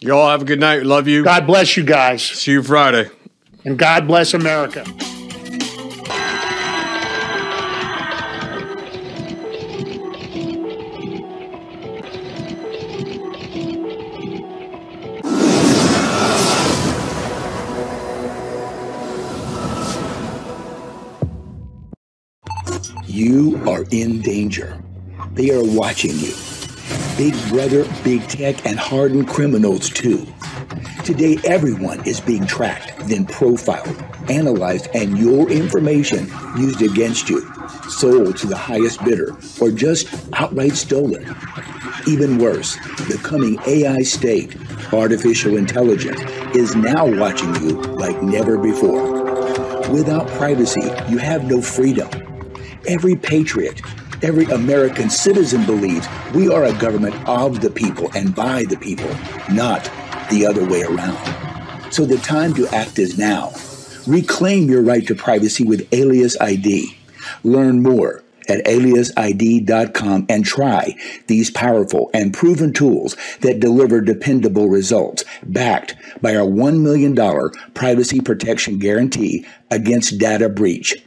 You 0.00 0.14
all 0.14 0.30
have 0.30 0.42
a 0.42 0.44
good 0.46 0.60
night. 0.60 0.84
Love 0.84 1.06
you. 1.06 1.24
God 1.24 1.46
bless 1.46 1.76
you 1.76 1.84
guys. 1.84 2.22
See 2.22 2.52
you 2.52 2.62
Friday. 2.62 3.10
And 3.66 3.78
God 3.78 4.06
bless 4.06 4.32
America. 4.32 4.84
You 23.36 23.60
are 23.68 23.84
in 23.90 24.22
danger. 24.22 24.82
They 25.34 25.50
are 25.50 25.62
watching 25.62 26.12
you. 26.12 26.32
Big 27.18 27.34
Brother, 27.50 27.84
Big 28.02 28.26
Tech, 28.28 28.64
and 28.64 28.78
hardened 28.78 29.28
criminals, 29.28 29.90
too. 29.90 30.26
Today, 31.04 31.36
everyone 31.44 32.02
is 32.06 32.18
being 32.18 32.46
tracked, 32.46 32.96
then 33.08 33.26
profiled, 33.26 34.02
analyzed, 34.30 34.88
and 34.94 35.18
your 35.18 35.50
information 35.50 36.32
used 36.56 36.80
against 36.80 37.28
you, 37.28 37.42
sold 37.90 38.38
to 38.38 38.46
the 38.46 38.56
highest 38.56 39.04
bidder, 39.04 39.36
or 39.60 39.70
just 39.70 40.08
outright 40.32 40.72
stolen. 40.72 41.36
Even 42.08 42.38
worse, 42.38 42.76
the 43.06 43.20
coming 43.22 43.58
AI 43.66 43.98
state, 43.98 44.56
artificial 44.94 45.58
intelligence, 45.58 46.22
is 46.56 46.74
now 46.74 47.04
watching 47.04 47.54
you 47.56 47.82
like 47.98 48.22
never 48.22 48.56
before. 48.56 49.12
Without 49.90 50.26
privacy, 50.28 50.90
you 51.10 51.18
have 51.18 51.44
no 51.44 51.60
freedom. 51.60 52.08
Every 52.86 53.16
patriot, 53.16 53.80
every 54.22 54.44
American 54.44 55.10
citizen 55.10 55.66
believes 55.66 56.06
we 56.34 56.48
are 56.48 56.64
a 56.64 56.72
government 56.78 57.16
of 57.28 57.60
the 57.60 57.70
people 57.70 58.10
and 58.14 58.34
by 58.34 58.64
the 58.64 58.76
people, 58.76 59.10
not 59.52 59.84
the 60.30 60.46
other 60.46 60.64
way 60.64 60.82
around. 60.82 61.92
So 61.92 62.04
the 62.04 62.18
time 62.18 62.54
to 62.54 62.68
act 62.68 62.98
is 62.98 63.18
now. 63.18 63.52
Reclaim 64.06 64.68
your 64.68 64.82
right 64.82 65.06
to 65.08 65.14
privacy 65.14 65.64
with 65.64 65.88
Alias 65.92 66.40
ID. 66.40 66.96
Learn 67.42 67.82
more 67.82 68.22
at 68.48 68.64
aliasid.com 68.64 70.26
and 70.28 70.44
try 70.44 70.94
these 71.26 71.50
powerful 71.50 72.10
and 72.14 72.32
proven 72.32 72.72
tools 72.72 73.16
that 73.40 73.60
deliver 73.60 74.00
dependable 74.00 74.68
results, 74.68 75.24
backed 75.42 75.96
by 76.22 76.36
our 76.36 76.46
$1 76.46 76.80
million 76.80 77.16
privacy 77.74 78.20
protection 78.20 78.78
guarantee 78.78 79.44
against 79.70 80.18
data 80.18 80.48
breach. 80.48 81.02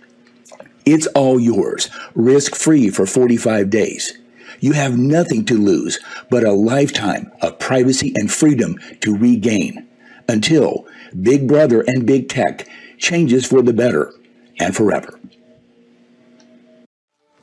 It's 0.91 1.05
all 1.13 1.39
yours, 1.39 1.87
risk 2.15 2.55
free 2.55 2.89
for 2.89 3.05
45 3.05 3.69
days. 3.69 4.17
You 4.59 4.71
have 4.71 4.97
nothing 4.97 5.45
to 5.45 5.53
lose 5.53 5.99
but 6.31 6.43
a 6.43 6.51
lifetime 6.51 7.31
of 7.43 7.59
privacy 7.59 8.11
and 8.15 8.31
freedom 8.31 8.75
to 9.01 9.15
regain 9.15 9.87
until 10.27 10.87
Big 11.21 11.47
Brother 11.47 11.81
and 11.85 12.07
Big 12.07 12.27
Tech 12.27 12.67
changes 12.97 13.45
for 13.45 13.61
the 13.61 13.71
better 13.71 14.11
and 14.59 14.75
forever. 14.75 15.19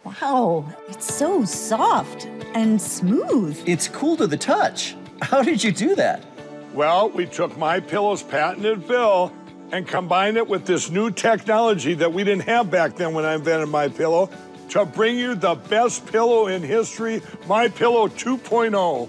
Wow, 0.03 0.65
it's 0.89 1.15
so 1.15 1.45
soft 1.45 2.27
and 2.55 2.83
smooth. 2.83 3.63
It's 3.65 3.87
cool 3.87 4.17
to 4.17 4.27
the 4.27 4.37
touch. 4.37 4.97
How 5.23 5.43
did 5.43 5.63
you 5.63 5.71
do 5.71 5.95
that? 5.95 6.21
Well, 6.75 7.11
we 7.11 7.27
took 7.27 7.57
my 7.57 7.79
pillow's 7.79 8.25
patented 8.25 8.85
fill 8.85 9.33
and 9.73 9.87
combine 9.87 10.37
it 10.37 10.49
with 10.49 10.67
this 10.67 10.91
new 10.91 11.11
technology 11.11 11.95
that 11.95 12.12
we 12.12 12.25
didn't 12.25 12.45
have 12.45 12.71
back 12.71 12.97
then 12.97 13.14
when 13.14 13.25
I 13.25 13.35
invented 13.35 13.69
my 13.69 13.89
pillow 13.89 14.31
to 14.71 14.85
bring 14.85 15.19
you 15.19 15.35
the 15.35 15.55
best 15.55 16.07
pillow 16.07 16.49
in 16.49 16.62
history, 16.62 17.23
My 17.47 17.69
Pillow 17.69 18.09
2.0. 18.09 19.09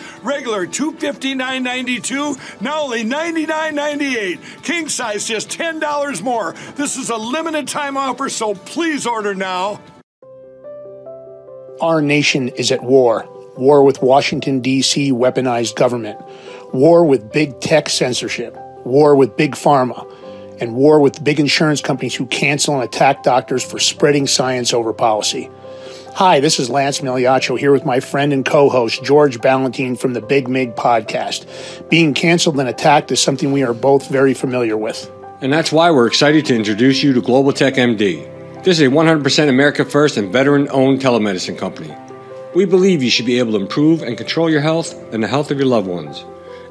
regular 0.23 0.65
$259.92, 0.65 2.61
now 2.61 2.83
only 2.83 3.03
$99.98. 3.03 4.63
King 4.63 4.89
size 4.89 5.27
just 5.27 5.49
$10 5.49 6.21
more. 6.21 6.53
This 6.75 6.97
is 6.97 7.09
a 7.09 7.17
limited 7.17 7.67
time 7.67 7.97
offer, 7.97 8.29
so 8.29 8.53
please 8.53 9.05
order 9.05 9.33
now. 9.33 9.79
Our 11.81 12.01
nation 12.01 12.49
is 12.49 12.71
at 12.71 12.83
war. 12.83 13.27
War 13.57 13.83
with 13.83 14.01
Washington, 14.01 14.61
D.C. 14.61 15.11
weaponized 15.11 15.75
government. 15.75 16.19
War 16.73 17.03
with 17.03 17.31
big 17.31 17.59
tech 17.59 17.89
censorship. 17.89 18.55
War 18.85 19.15
with 19.15 19.35
big 19.35 19.53
pharma. 19.55 20.07
And 20.61 20.75
war 20.75 20.99
with 20.99 21.23
big 21.23 21.39
insurance 21.39 21.81
companies 21.81 22.13
who 22.13 22.27
cancel 22.27 22.75
and 22.75 22.83
attack 22.83 23.23
doctors 23.23 23.63
for 23.63 23.79
spreading 23.79 24.27
science 24.27 24.73
over 24.73 24.93
policy. 24.93 25.49
Hi, 26.15 26.41
this 26.41 26.59
is 26.59 26.69
Lance 26.69 26.99
Migliaccio 26.99 27.57
here 27.57 27.71
with 27.71 27.85
my 27.85 28.01
friend 28.01 28.33
and 28.33 28.45
co 28.45 28.69
host 28.69 29.01
George 29.01 29.39
Balloutine 29.39 29.97
from 29.97 30.11
the 30.11 30.21
Big 30.21 30.49
Mig 30.49 30.75
podcast. 30.75 31.89
Being 31.89 32.13
canceled 32.13 32.59
and 32.59 32.67
attacked 32.67 33.13
is 33.13 33.23
something 33.23 33.53
we 33.53 33.63
are 33.63 33.73
both 33.73 34.09
very 34.09 34.33
familiar 34.33 34.75
with. 34.75 35.09
And 35.39 35.53
that's 35.53 35.71
why 35.71 35.89
we're 35.89 36.07
excited 36.07 36.45
to 36.47 36.55
introduce 36.55 37.01
you 37.01 37.13
to 37.13 37.21
Global 37.21 37.53
Tek 37.53 37.75
MD. 37.75 38.27
This 38.63 38.79
is 38.79 38.87
a 38.87 38.91
100% 38.91 39.49
America 39.49 39.85
First 39.85 40.17
and 40.17 40.33
veteran 40.33 40.67
owned 40.69 40.99
telemedicine 40.99 41.57
company. 41.57 41.95
We 42.53 42.65
believe 42.65 43.01
you 43.01 43.09
should 43.09 43.25
be 43.25 43.39
able 43.39 43.53
to 43.53 43.59
improve 43.59 44.03
and 44.03 44.17
control 44.17 44.49
your 44.49 44.61
health 44.61 44.93
and 45.13 45.23
the 45.23 45.29
health 45.29 45.49
of 45.49 45.57
your 45.57 45.67
loved 45.67 45.87
ones. 45.87 46.25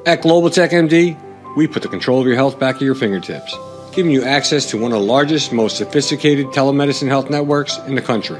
At 0.05 0.21
Global 0.21 0.51
Tek 0.51 0.69
MD, 0.69 1.17
we 1.57 1.67
put 1.67 1.81
the 1.81 1.89
control 1.89 2.21
of 2.21 2.27
your 2.27 2.35
health 2.35 2.59
back 2.59 2.75
at 2.75 2.83
your 2.83 2.95
fingertips, 2.95 3.57
giving 3.91 4.11
you 4.11 4.23
access 4.23 4.67
to 4.67 4.77
one 4.77 4.93
of 4.93 4.99
the 4.99 5.05
largest, 5.05 5.51
most 5.51 5.77
sophisticated 5.77 6.45
telemedicine 6.47 7.07
health 7.07 7.31
networks 7.31 7.79
in 7.87 7.95
the 7.95 8.01
country. 8.03 8.39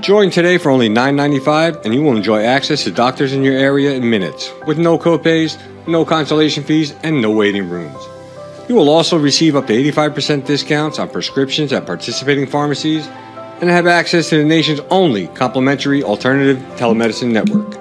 Join 0.00 0.30
today 0.30 0.56
for 0.56 0.70
only 0.70 0.88
$9.95 0.88 1.84
and 1.84 1.92
you 1.92 2.00
will 2.02 2.16
enjoy 2.16 2.42
access 2.42 2.84
to 2.84 2.90
doctors 2.90 3.34
in 3.34 3.42
your 3.42 3.58
area 3.58 3.92
in 3.92 4.08
minutes 4.08 4.50
with 4.66 4.78
no 4.78 4.98
copays, 4.98 5.60
no 5.86 6.06
consultation 6.06 6.64
fees, 6.64 6.94
and 7.02 7.20
no 7.20 7.30
waiting 7.30 7.68
rooms. 7.68 8.02
You 8.66 8.76
will 8.76 8.88
also 8.88 9.18
receive 9.18 9.56
up 9.56 9.66
to 9.66 9.74
85% 9.74 10.46
discounts 10.46 10.98
on 10.98 11.10
prescriptions 11.10 11.70
at 11.74 11.84
participating 11.84 12.46
pharmacies 12.46 13.06
and 13.60 13.68
have 13.68 13.86
access 13.86 14.30
to 14.30 14.38
the 14.38 14.44
nation's 14.44 14.80
only 14.88 15.26
complimentary 15.28 16.02
alternative 16.02 16.56
telemedicine 16.78 17.30
network. 17.32 17.78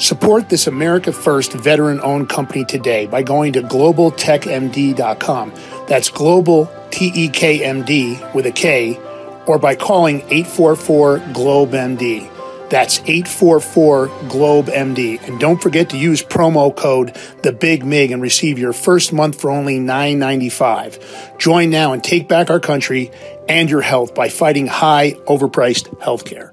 Support 0.00 0.48
this 0.48 0.66
America 0.66 1.12
First 1.12 1.52
veteran 1.52 2.00
owned 2.00 2.30
company 2.30 2.64
today 2.64 3.06
by 3.06 3.22
going 3.22 3.52
to 3.52 3.60
globaltekmd.com. 3.60 5.52
That's 5.86 6.08
global 6.08 6.72
T 6.90 7.12
E 7.14 7.28
K 7.28 7.62
M 7.62 7.84
D 7.84 8.18
with 8.32 8.46
a 8.46 8.52
K 8.52 8.98
or 9.46 9.58
by 9.58 9.74
calling 9.74 10.20
844 10.30 11.18
Globe 11.32 11.70
MD. 11.70 12.28
That's 12.70 13.00
844 13.00 14.06
Globe 14.28 14.66
MD. 14.66 15.22
And 15.28 15.38
don't 15.38 15.62
forget 15.62 15.90
to 15.90 15.98
use 15.98 16.22
promo 16.22 16.74
code 16.74 17.14
The 17.42 17.52
Big 17.52 17.84
Mig 17.84 18.10
and 18.12 18.22
receive 18.22 18.58
your 18.58 18.72
first 18.72 19.12
month 19.12 19.38
for 19.38 19.50
only 19.50 19.78
$9.95. 19.78 21.38
Join 21.38 21.68
now 21.68 21.92
and 21.92 22.02
take 22.02 22.28
back 22.28 22.48
our 22.48 22.60
country 22.60 23.10
and 23.46 23.68
your 23.68 23.82
health 23.82 24.14
by 24.14 24.30
fighting 24.30 24.68
high, 24.68 25.12
overpriced 25.26 25.98
healthcare. 25.98 26.51